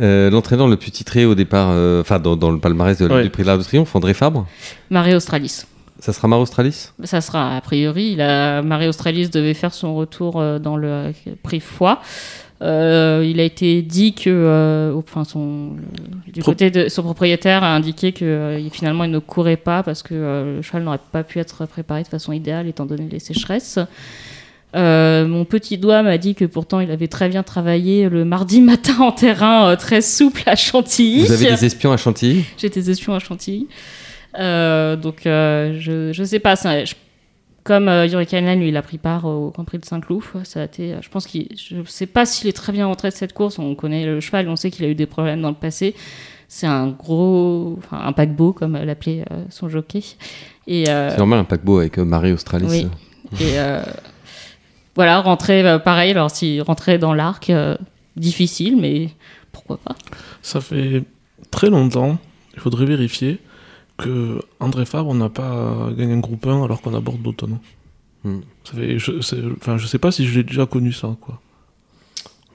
[0.00, 3.22] Euh, L'entraîneur le plus titré au départ, euh, enfin dans, dans le palmarès de- Ouais.
[3.22, 4.46] du prix de l'Arc de Triomphe, André Fabre.
[4.90, 5.62] Marie Australis.
[6.00, 6.90] Ça sera Mar Australis?
[7.04, 8.10] Ça sera a priori.
[8.12, 12.00] Il a, Marie Australis devait faire son retour euh, dans le prix Foix.
[12.62, 17.02] Euh, il a été dit que, euh, enfin, son, le- du Pro- côté de son
[17.02, 20.82] propriétaire a indiqué que euh, finalement il ne courait pas parce que euh, le cheval
[20.84, 23.78] n'aurait pas pu être préparé de façon idéale étant donné les sécheresses.
[24.74, 28.60] Euh, mon petit doigt m'a dit que pourtant il avait très bien travaillé le mardi
[28.60, 31.22] matin en terrain euh, très souple à Chantilly.
[31.26, 32.44] Vous avez des espions à Chantilly?
[32.58, 33.68] J'étais espion à Chantilly.
[34.38, 36.56] Euh, donc, je, je sais pas.
[36.56, 36.94] ça- je-
[37.62, 40.22] comme Yuri Kainan, lui, il a pris part au Grand Prix de Saint-Cloud.
[40.42, 41.48] Ça a été, je pense qu'il.
[41.56, 43.58] Je sais pas s'il est très bien rentré de cette course.
[43.58, 45.94] On connaît le cheval, on sait qu'il a eu des problèmes dans le passé.
[46.46, 47.76] C'est un gros.
[47.78, 50.02] Enfin, un paquebot, comme l'appelait son jockey.
[50.66, 52.66] Et, C'est normal un paquebot avec Marie Australis.
[52.68, 52.86] Oui.
[53.40, 53.56] et
[54.96, 56.10] voilà, rentrer, euh, pareil.
[56.12, 57.76] Alors, s'il rentrait dans l'arc, euh,
[58.16, 59.10] difficile, mais
[59.52, 59.94] pourquoi pas.
[60.42, 61.02] Ça fait
[61.50, 62.18] très longtemps,
[62.54, 63.38] il faudrait vérifier,
[63.96, 67.58] que André Fabre n'a pas gagné un groupe 1 alors qu'on aborde d'automne.
[68.24, 68.40] Hmm.
[68.64, 69.12] Ça fait- je,
[69.60, 71.14] enfin, je sais pas si je l'ai déjà connu ça.
[71.20, 71.40] Quoi.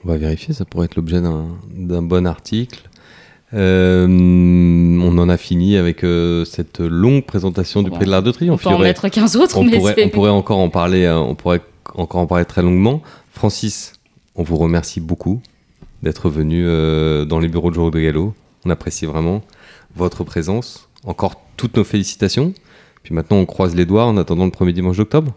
[0.04, 2.88] On va vérifier, ça pourrait être l'objet d'un d'un bon article.
[3.52, 8.24] Euh, on en a fini avec euh, cette longue présentation du Bon, prix de l'Arc
[8.24, 8.62] de On Triomphe.
[8.62, 11.34] peut en mettre 15 autres, on, mais pourrait, on pourrait encore en parler, euh, on
[11.34, 11.60] pourrait
[11.94, 13.02] encore en parler très longuement.
[13.32, 13.94] Francis,
[14.34, 15.40] on vous remercie beaucoup
[16.02, 18.34] d'être venu euh, dans les bureaux de Jour de Gallo.
[18.64, 19.42] On apprécie vraiment
[19.94, 20.88] votre présence.
[21.04, 22.54] Encore toutes nos félicitations.
[23.02, 25.34] Puis maintenant, on croise les doigts en attendant le premier dimanche d'octobre.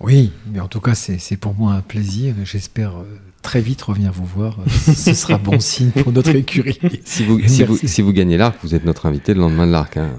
[0.00, 2.34] Oui, mais en tout cas, c'est c'est pour moi un plaisir.
[2.40, 4.58] et J'espère euh, très vite revenir vous voir.
[4.60, 6.78] Euh, Ce sera bon signe pour notre écurie.
[7.04, 7.54] Si vous, Merci.
[7.56, 9.96] si vous, si vous gagnez l'arc, vous êtes notre invité le lendemain de l'arc.
[9.96, 10.10] Hein.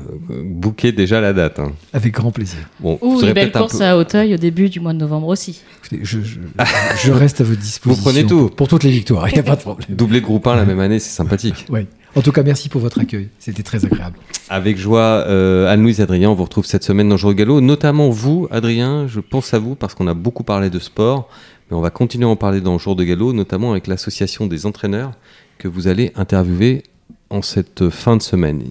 [0.43, 1.59] Bouquez déjà la date.
[1.59, 1.71] hein.
[1.93, 2.59] Avec grand plaisir.
[2.79, 4.97] Bon, Ou vous une belle un course peu- à Hauteuil au début du mois de
[4.99, 5.61] novembre aussi.
[5.91, 6.39] Je, je-
[7.03, 8.03] je reste à votre disposition.
[8.03, 8.47] prenez tout.
[8.47, 9.87] Pour, pour toutes les victoires, il n'y a pas de problème.
[9.95, 11.65] Doubler de groupe 1 la même année, c'est sympathique.
[11.69, 11.87] Oui.
[12.15, 13.29] En tout cas, merci pour votre accueil.
[13.37, 14.17] C'était très agréable.
[14.49, 17.61] Avec joie, euh, Anne-Louise et Adrien, on vous retrouve cette semaine dans Jour de Gallo.
[17.61, 21.29] Notamment vous, Adrien, je pense à vous parce qu'on a beaucoup parlé de sport,
[21.69, 24.65] mais on va continuer à en parler dans Jour de Gallo, notamment avec l'association des
[24.65, 25.11] entraîneurs
[25.57, 26.83] que vous allez interviewer
[27.29, 28.61] en cette fin de semaine.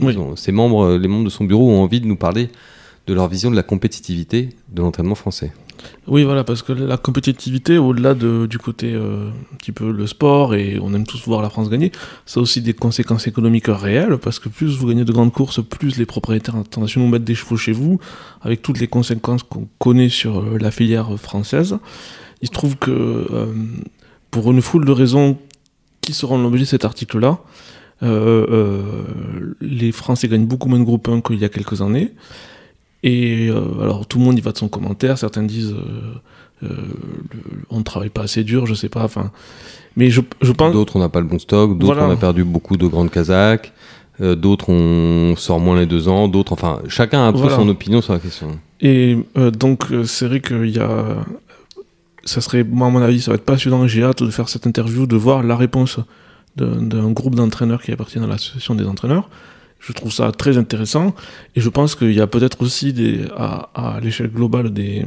[0.00, 0.16] Ils Oui.
[0.16, 2.50] ont- ces membres, les membres de son bureau ont envie de nous parler
[3.06, 5.52] de leur vision de la compétitivité de l'entraînement français.
[6.06, 10.06] Oui, voilà, parce que la compétitivité, au-delà de- du côté euh, un petit peu le
[10.06, 11.92] sport, et on aime tous voir la France gagner,
[12.24, 15.60] ça a aussi des conséquences économiques réelles, parce que plus vous gagnez de grandes courses,
[15.62, 17.98] plus les propriétaires internationaux mettent des chevaux chez vous,
[18.40, 21.76] avec toutes les conséquences qu'on connaît sur euh, la filière française.
[22.42, 23.46] Il se trouve que, euh,
[24.30, 25.38] pour une foule de raisons
[26.00, 27.38] qui seront l'objet de cet article-là,
[28.02, 28.82] euh, euh,
[29.60, 32.12] les Français gagnent beaucoup moins de groupe 1 qu'il y a quelques années.
[33.02, 33.50] Et
[33.82, 35.74] alors tout le monde y va de son commentaire, certains disent
[37.70, 39.30] on ne travaille pas assez dur, je sais pas, enfin.
[39.96, 40.72] Mais je, je pense.
[40.72, 42.08] D'autres, on n'a pas le bon stock, d'autres, Voilà.
[42.08, 43.72] on a perdu beaucoup de grandes Kazakhs,
[44.20, 47.56] euh, d'autres, on sort moins les deux ans, d'autres, enfin, chacun a un peu Voilà.
[47.56, 48.58] son opinion sur la question.
[48.80, 51.16] Et euh, donc c'est vrai qu'il y a.
[52.24, 54.66] Ça serait, moi à mon avis, ça va être passionnant, j'ai hâte de faire cette
[54.66, 55.98] interview, de voir la réponse
[56.56, 59.28] d'un groupe d'entraîneurs qui appartiennent à l'association des entraîneurs.
[59.80, 61.14] Je trouve ça très intéressant
[61.56, 62.94] et je pense qu'il y a peut-être aussi
[63.36, 65.04] à, l'échelle globale des,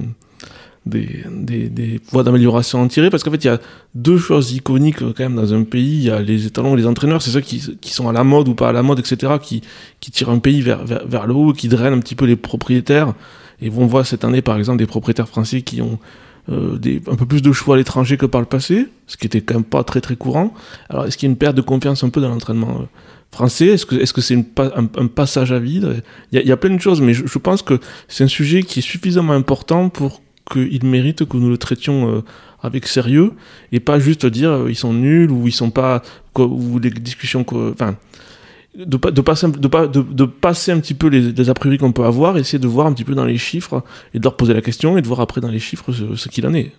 [0.86, 3.60] des, des, des voies d'amélioration à en tirer parce qu'en fait il y a
[3.96, 6.78] deux choses iconiques euh, quand même dans un pays il y a les étalons et
[6.78, 9.00] les entraîneurs c'est ceux qui, qui sont à la mode ou pas à la mode
[9.00, 9.62] etc qui,
[10.00, 12.36] qui tirent un pays vers, vers, vers le haut qui drainent un petit peu les
[12.36, 13.14] propriétaires
[13.62, 15.98] et on voit cette année par exemple des propriétaires français qui ont
[16.50, 19.26] euh, des, un peu plus de choix à l'étranger que par le passé, ce qui
[19.26, 20.54] était quand même pas très très courant.
[20.90, 22.86] Alors est-ce qu'il y a une perte de confiance un peu dans l'entraînement euh,
[23.32, 23.68] français?
[23.68, 26.04] Est-ce que c'est une pa- un, un passage à vide?
[26.32, 28.24] Il y, a, il y a plein de choses, mais je, je pense que c'est
[28.24, 30.22] un sujet qui est suffisamment important pour
[30.52, 32.22] qu'il mérite que nous le traitions euh,
[32.62, 33.34] avec sérieux
[33.72, 36.02] et pas juste dire euh, ils sont nuls ou ils sont pas
[36.38, 37.98] ou des discussions enfin
[38.78, 41.54] de, pa- de, passer, de, pa- de, de passer un petit peu les, les a
[41.54, 44.24] priori qu'on peut avoir, essayer de voir un petit peu dans les chiffres et de
[44.24, 46.54] leur poser la question et de voir après dans les chiffres ce, ce qu'il en
[46.54, 46.72] est.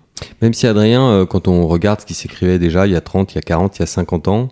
[0.42, 3.32] Même si Adrien, euh, quand on regarde ce qui s'écrivait déjà il y a 30,
[3.32, 4.48] il y a 40, il y a 50 ans,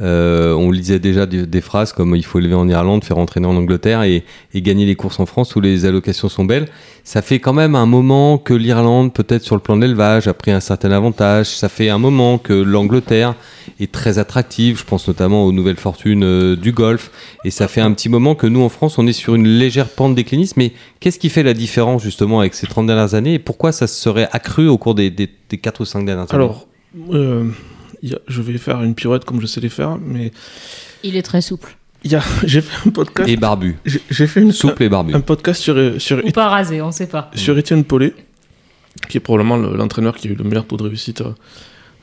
[0.00, 3.56] euh, on lisait déjà des, phrases comme il faut élever en Irlande, faire entraîner en
[3.56, 4.24] Angleterre et,
[4.54, 6.66] gagner les courses en France où les allocations sont belles.
[7.04, 10.34] Ça fait quand même un moment que l'Irlande, peut-être sur le plan de l'élevage, a
[10.34, 11.46] pris un certain avantage.
[11.46, 13.34] Ça fait un moment que l'Angleterre
[13.78, 14.78] est très attractive.
[14.78, 17.10] Je pense notamment aux nouvelles fortunes euh, du golf.
[17.44, 19.88] Et ça fait un petit moment que nous, en France, on est sur une légère
[19.88, 20.56] pente décliniste.
[20.56, 23.86] Mais qu'est-ce qui fait la différence justement avec ces 30 dernières années et pourquoi ça
[23.86, 26.50] se serait accru au cours des, des, des 4 ou 5 dernières années?
[27.12, 27.44] Euh,
[28.02, 30.32] je vais faire une pirouette comme je sais les faire, mais
[31.02, 31.76] Il est très souple.
[32.04, 33.28] il y a- j'ai fait un podcast.
[33.28, 33.76] Et barbu.
[33.84, 35.14] J'ai fait une, Souple et barbu.
[35.14, 37.30] un podcast sur, sur, Ou pas rasé, on sait pas.
[37.34, 38.14] sur Étienne Paulet,
[39.08, 41.32] qui est probablement le- l'entraîneur qui a eu le meilleur taux de réussite euh,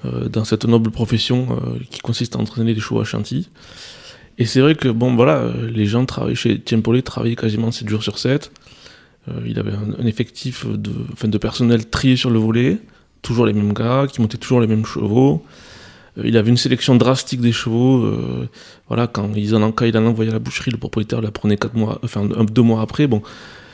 [0.06, 3.50] euh, dans cette noble profession euh, qui consiste à entraîner des chevaux à Chantilly.
[4.40, 7.90] Et c'est vrai que, bon, voilà, les gens travaillent chez Étienne Paulet, travaillaient quasiment 7
[7.90, 8.52] jours sur 7.
[9.30, 12.78] Euh, il avait un, un effectif de, enfin, de personnel trié sur le volet,
[13.24, 15.44] toujours les mêmes gars, qui montaient toujours les mêmes chevaux.
[16.24, 18.04] Il avait une sélection drastique des chevaux.
[18.06, 18.48] euh,
[18.88, 21.58] voilà, quand, ils en, quand il en envoyait à la boucherie, le propriétaire la prenait
[21.58, 23.06] quatre mois, enfin, deux mois après.
[23.08, 23.22] Bon,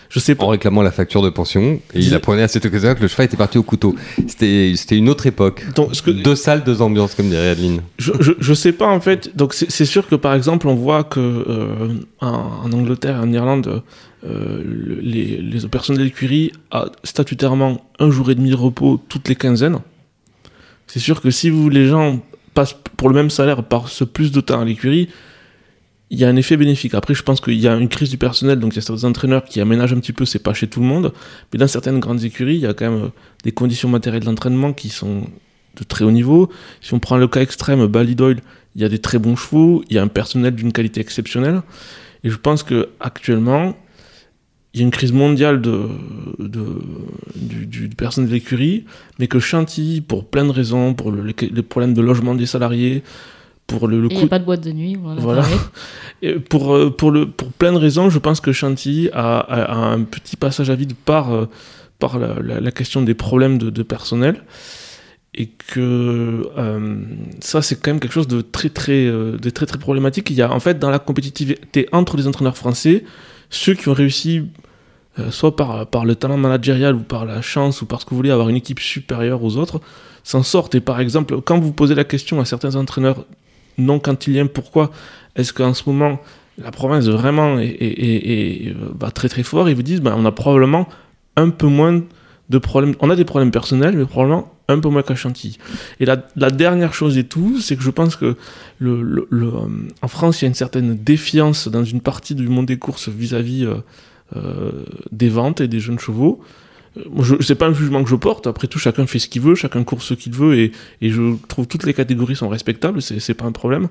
[0.10, 0.44] je sais pas.
[0.46, 3.26] En réclamant la facture de pension, et il apprenait à cette occasion que le cheval
[3.28, 3.96] était parti au couteau.
[4.28, 5.64] C'était c'était une autre époque.
[5.76, 7.82] Donc, ce que- Deux salles, deux ambiances, comme dirait Adeline.
[7.98, 9.36] je, je, je sais pas en fait.
[9.36, 11.88] Donc c'est sûr que par exemple on voit que euh,
[12.22, 12.28] en,
[12.66, 13.82] en Angleterre, en Irlande,
[14.26, 19.30] euh, le- les, les personnels d'écurie a statutairement un jour et demi de repos toutes
[19.30, 19.80] les quinzaines.
[20.86, 22.20] C'est sûr que si vous les gens
[22.54, 25.10] passent pour le même salaire passent plus de temps à l'écurie,
[26.10, 26.94] il y a un effet bénéfique.
[26.94, 29.08] Après, je pense qu'il y a une crise du personnel, donc il y a certains
[29.08, 31.12] entraîneurs qui aménagent un petit peu, c'est pas chez tout le monde,
[31.52, 33.10] mais dans certaines grandes écuries, il y a quand même euh,
[33.44, 35.24] des conditions matérielles d'entraînement qui sont
[35.76, 36.50] de très haut niveau.
[36.82, 38.42] Si on prend le cas extrême, Ballydoyle,
[38.76, 41.64] il y a des très bons chevaux, il y a un personnel d'une qualité exceptionnelle.
[42.24, 43.76] Et je pense que actuellement,
[44.74, 45.88] il y a une crise mondiale de,
[46.40, 46.66] de,
[47.36, 48.86] du, du, personnel de l'écurie,
[49.20, 53.04] mais que Chantilly, pour plein de raisons, pour le, les problèmes de logement des salariés,
[53.68, 54.98] pour le, le Il n'y a pas de boîte de nuit.
[55.02, 55.46] On en a Voilà.
[56.24, 59.64] Et pour, euh, pour, le, pour plein de raisons, je pense que Chantilly a, a-
[59.74, 61.46] a un petit passage à vide par, euh,
[62.00, 64.44] par la, la- la question des problèmes de, de personnel.
[65.36, 66.96] Et que euh,
[67.42, 70.30] ça, c'est quand même quelque chose de très, très, de très, très problématique.
[70.30, 73.04] Il y a en fait dans la compétitivité entre les entraîneurs français,
[73.50, 74.44] ceux qui ont réussi,
[75.20, 78.32] euh, soit par, le talent managérial ou par la chance ou parce que vous voulez
[78.32, 79.80] avoir une équipe supérieure aux autres,
[80.24, 80.76] s'en sortent.
[80.76, 83.26] Et par exemple, quand vous posez la question à certains entraîneurs
[83.78, 84.92] non quantiliens, pourquoi
[85.36, 86.20] est-ce qu'en ce moment
[86.60, 88.76] la province vraiment est,
[89.16, 90.88] très très fort Ils vous disent ben, on a probablement
[91.36, 92.02] un peu moins
[92.50, 92.96] de problèmes.
[93.00, 95.58] On a des problèmes personnels, mais probablement un peu moins qu'à Chantilly.
[96.00, 96.18] Et la,
[96.52, 98.36] dernière chose et tout, c'est que je pense que
[100.02, 103.10] en France, il y a une certaine défiance dans une partie du monde des courses
[103.10, 103.76] vis-à-vis euh,
[105.12, 106.40] des ventes et des jeunes chevaux.
[106.98, 108.48] Euh, je- C'est pas un jugement que je porte.
[108.48, 110.72] Après tout, chacun fait ce qu'il veut, chacun court ce qu'il veut, et,
[111.02, 113.02] je trouve toutes les catégories sont respectables.
[113.02, 113.88] C'est c'est pas un problème.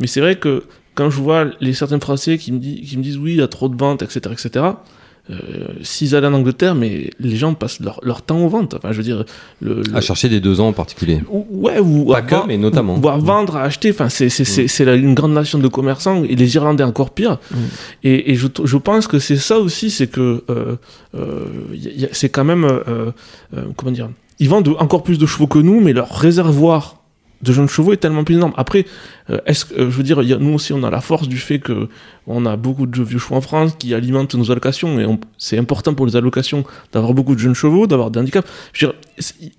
[0.00, 0.64] Mais c'est vrai que
[0.94, 3.48] quand je vois les certains Français qui me, qui me disent oui, il y a
[3.48, 4.64] trop de ventes, etc., etc.,
[5.30, 5.34] euh,
[5.82, 8.74] s'ils allaient en Angleterre, mais les gens passent leur, leur temps aux ventes.
[8.74, 9.24] Enfin, je veux dire,
[9.60, 11.20] le, le- À chercher des deux ans en particulier.
[11.30, 12.98] ou- ouais, ou Pas que, mais notamment.
[12.98, 13.90] Ou à vendre, à acheter.
[13.90, 17.10] Enfin, c'est c'est c'est c'est la- une grande nation de commerçants et les Irlandais encore
[17.10, 17.38] pire.
[17.50, 17.56] Mm.
[18.04, 20.76] Et, et je, je pense que c'est ça aussi, c'est que euh,
[21.16, 21.44] euh,
[22.12, 23.10] c'est quand même euh,
[23.56, 24.08] euh, comment dire.
[24.38, 26.99] Ils vendent encore plus de chevaux que nous, mais leur réservoir
[27.42, 28.52] de jeunes chevaux est tellement plus énorme.
[28.56, 28.84] Après,
[29.30, 31.26] euh, est-ce que, euh, je veux dire, y a- nous aussi, on a la force
[31.26, 31.88] du fait que
[32.26, 35.06] on a beaucoup de vieux chevaux en France qui alimentent nos allocations, et
[35.38, 38.46] c'est important pour les allocations d'avoir beaucoup de jeunes chevaux, d'avoir des handicaps.
[38.72, 39.00] Je veux dire,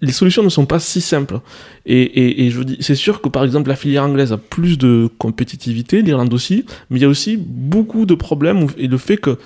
[0.01, 1.39] les solutions ne sont pas si simples.
[1.86, 4.77] Et, et, et je dis, c'est sûr que par exemple la filière anglaise a plus
[4.77, 9.17] de compétitivité, l'Irlande aussi, mais il y a aussi beaucoup de problèmes et le fait
[9.17, 9.38] que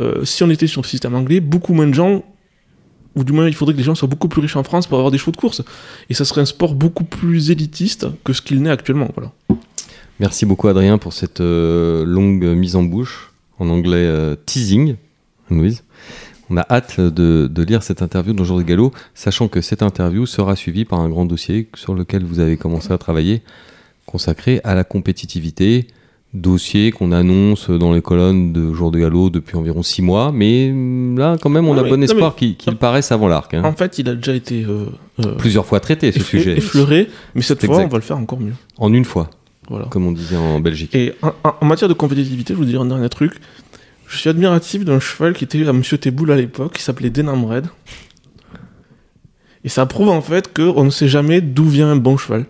[0.00, 2.24] euh, si on était sur le système anglais, beaucoup moins de gens,
[3.14, 4.98] ou du moins il faudrait que les gens soient beaucoup plus riches en France pour
[4.98, 5.62] avoir des chevaux de course.
[6.10, 9.08] Et ça serait un sport beaucoup plus élitiste que ce qu'il n'est actuellement.
[9.14, 9.32] Voilà.
[10.20, 14.96] Merci beaucoup Adrien pour cette euh, longue mise en bouche, en anglais euh, teasing,
[15.50, 15.82] Louise.
[16.50, 20.54] On a hâte de, lire cette interview de Jour Gallo, sachant que cette interview sera
[20.54, 23.42] suivie par un grand dossier sur lequel vous avez commencé à travailler,
[24.04, 25.86] consacré à la compétitivité,
[26.34, 30.70] dossier qu'on annonce dans les colonnes de Jour de Gallo depuis environ six mois, mais
[30.70, 33.52] hum, là quand même on a mais- bon espoir qu'il paraisse avant l'arc.
[33.54, 33.62] hein.
[33.64, 34.86] En fait, il a déjà été euh,
[35.24, 37.86] euh, Plusieurs fois traité ce sujet, effleuré, mais cette fois, exact.
[37.86, 38.54] on va le faire encore mieux.
[38.78, 39.28] en une fois,
[39.68, 39.86] Voilà.
[39.90, 40.94] comme on disait en Belgique.
[40.94, 43.34] Et en, matière de compétitivité, je vous dire un dernier truc.
[44.08, 47.66] Je suis admiratif d'un cheval qui était à Monsieur Teboul à l'époque, qui s'appelait Denamred.
[49.64, 52.46] Et ça prouve en fait qu'on ne sait jamais d'où vient un bon cheval.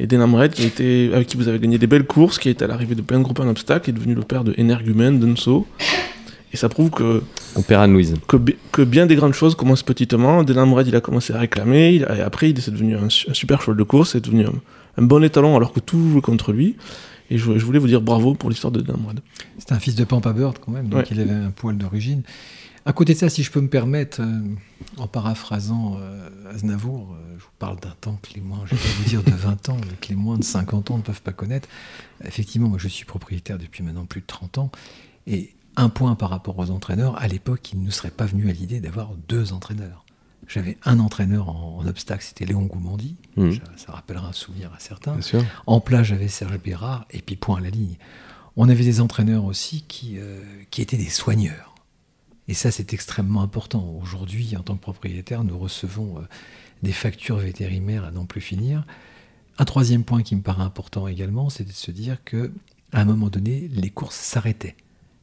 [0.00, 2.66] Et Denamred, qui était, avec qui vous avez gagné des belles courses, qui est à
[2.66, 5.66] l'arrivée de plein de groupes en obstacle, est devenu le père de Energumen, d'Unso.
[6.52, 7.22] Et ça prouve que,
[7.56, 8.14] On perd Anne-Louise.
[8.26, 8.36] que,
[8.72, 10.44] que bien des grandes choses commencent petitement.
[10.44, 13.28] Denamred, il a commencé à réclamer, il a- et après, il est devenu un, su-
[13.28, 14.52] un super cheval de course, c'est devenu un,
[14.96, 16.76] un bon étalon alors que tout jouait contre lui.
[17.30, 19.20] Et je, je voulais vous dire bravo pour l'histoire de Denamred.
[19.58, 21.06] C'était un fils de Pampa Bird quand même, donc Ouais.
[21.10, 22.22] il avait un poil d'origine.
[22.88, 24.40] À côté de ça, si je peux me permettre, euh,
[24.96, 28.80] en paraphrasant euh, Aznavour, euh, je vous parle d'un temps que les moins, je vais
[28.80, 31.20] pas vous dire de 20 ans, mais que les moins de 50 ans ne peuvent
[31.20, 31.68] pas connaître.
[32.24, 34.70] Effectivement, moi je suis propriétaire depuis maintenant plus de 30 ans,
[35.26, 38.48] et un point par rapport aux entraîneurs, à l'époque, il ne nous serait pas venu
[38.48, 40.06] à l'idée d'avoir deux entraîneurs.
[40.46, 43.52] J'avais un entraîneur en, en obstacle, c'était Léon Goumandi, Mhm.
[43.52, 45.12] ça, ça rappellera un souvenir à certains.
[45.66, 47.98] En plat, j'avais Serge Bérard, et puis point à la ligne.
[48.56, 50.16] On avait des entraîneurs aussi qui,
[50.70, 51.67] qui étaient des soigneurs.
[52.48, 53.94] Et ça, c'est extrêmement important.
[54.02, 56.22] Aujourd'hui, en tant que propriétaire, nous recevons euh,
[56.82, 58.84] des factures vétérinaires à n'en plus finir.
[59.58, 62.52] Un troisième point qui me paraît important également, c'est de se dire que
[62.92, 64.76] à un moment donné, les courses s'arrêtaient.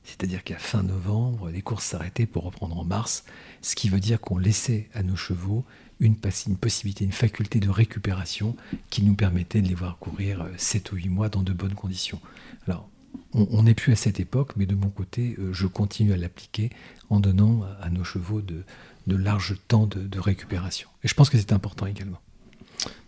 [0.04, 3.26] C'est-à-dire qu'à fin novembre, les courses s'arrêtaient pour reprendre en mars,
[3.64, 5.66] ce qui veut dire qu'on laissait à nos chevaux
[6.00, 6.16] une,
[6.48, 8.56] une possibilité, une faculté de récupération
[8.92, 11.74] qui nous permettait de les voir courir euh, 7 ou 8 mois dans de bonnes
[11.74, 12.20] conditions.
[12.68, 12.88] Alors,
[13.34, 16.18] on on n'est plus à cette époque, mais de mon côté, euh, je continue à
[16.18, 16.70] l'appliquer
[17.10, 18.64] en donnant à nos chevaux de,
[19.08, 20.88] de larges temps de, de récupération.
[21.04, 22.20] Et je pense que c'est important également.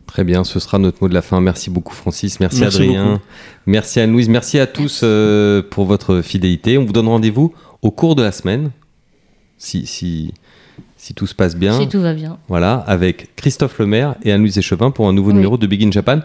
[0.05, 1.41] Très bien, ce sera notre mot de la fin.
[1.41, 3.23] Merci beaucoup Francis, merci, Merci Adrien, beaucoup.
[3.65, 6.77] merci Anne-Louise, merci à tous euh, pour votre fidélité.
[6.77, 8.71] On vous donne rendez-vous au cours de la semaine,
[9.57, 10.33] si, si,
[10.95, 11.77] si tout se passe bien.
[11.77, 12.37] Si tout va bien.
[12.47, 15.35] Voilà, avec Christophe Lemaire et Anne-Louise Échevin pour un nouveau Oui.
[15.35, 16.21] numéro de Big in Japan,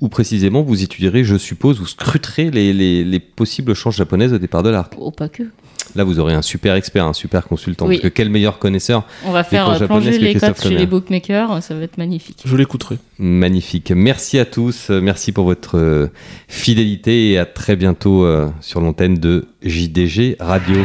[0.00, 4.38] où précisément vous étudierez, je suppose, vous scruterez les, les, les possibles chances japonaises au
[4.38, 4.92] départ de l'arc.
[4.98, 5.44] Oh, pas que.
[5.94, 7.86] Là vous aurez un super expert, un super consultant.
[7.86, 7.96] Oui.
[7.96, 11.62] Parce que quel meilleur connaisseur On va faire euh, plonger les cotes chez les bookmakers,
[11.62, 12.42] ça va être magnifique.
[12.44, 12.98] Je l'écouterai.
[13.18, 13.92] Magnifique.
[13.94, 14.90] Merci à tous.
[14.90, 16.06] Merci pour votre euh,
[16.48, 20.76] fidélité et à très bientôt euh, sur l'antenne de JDG Radio.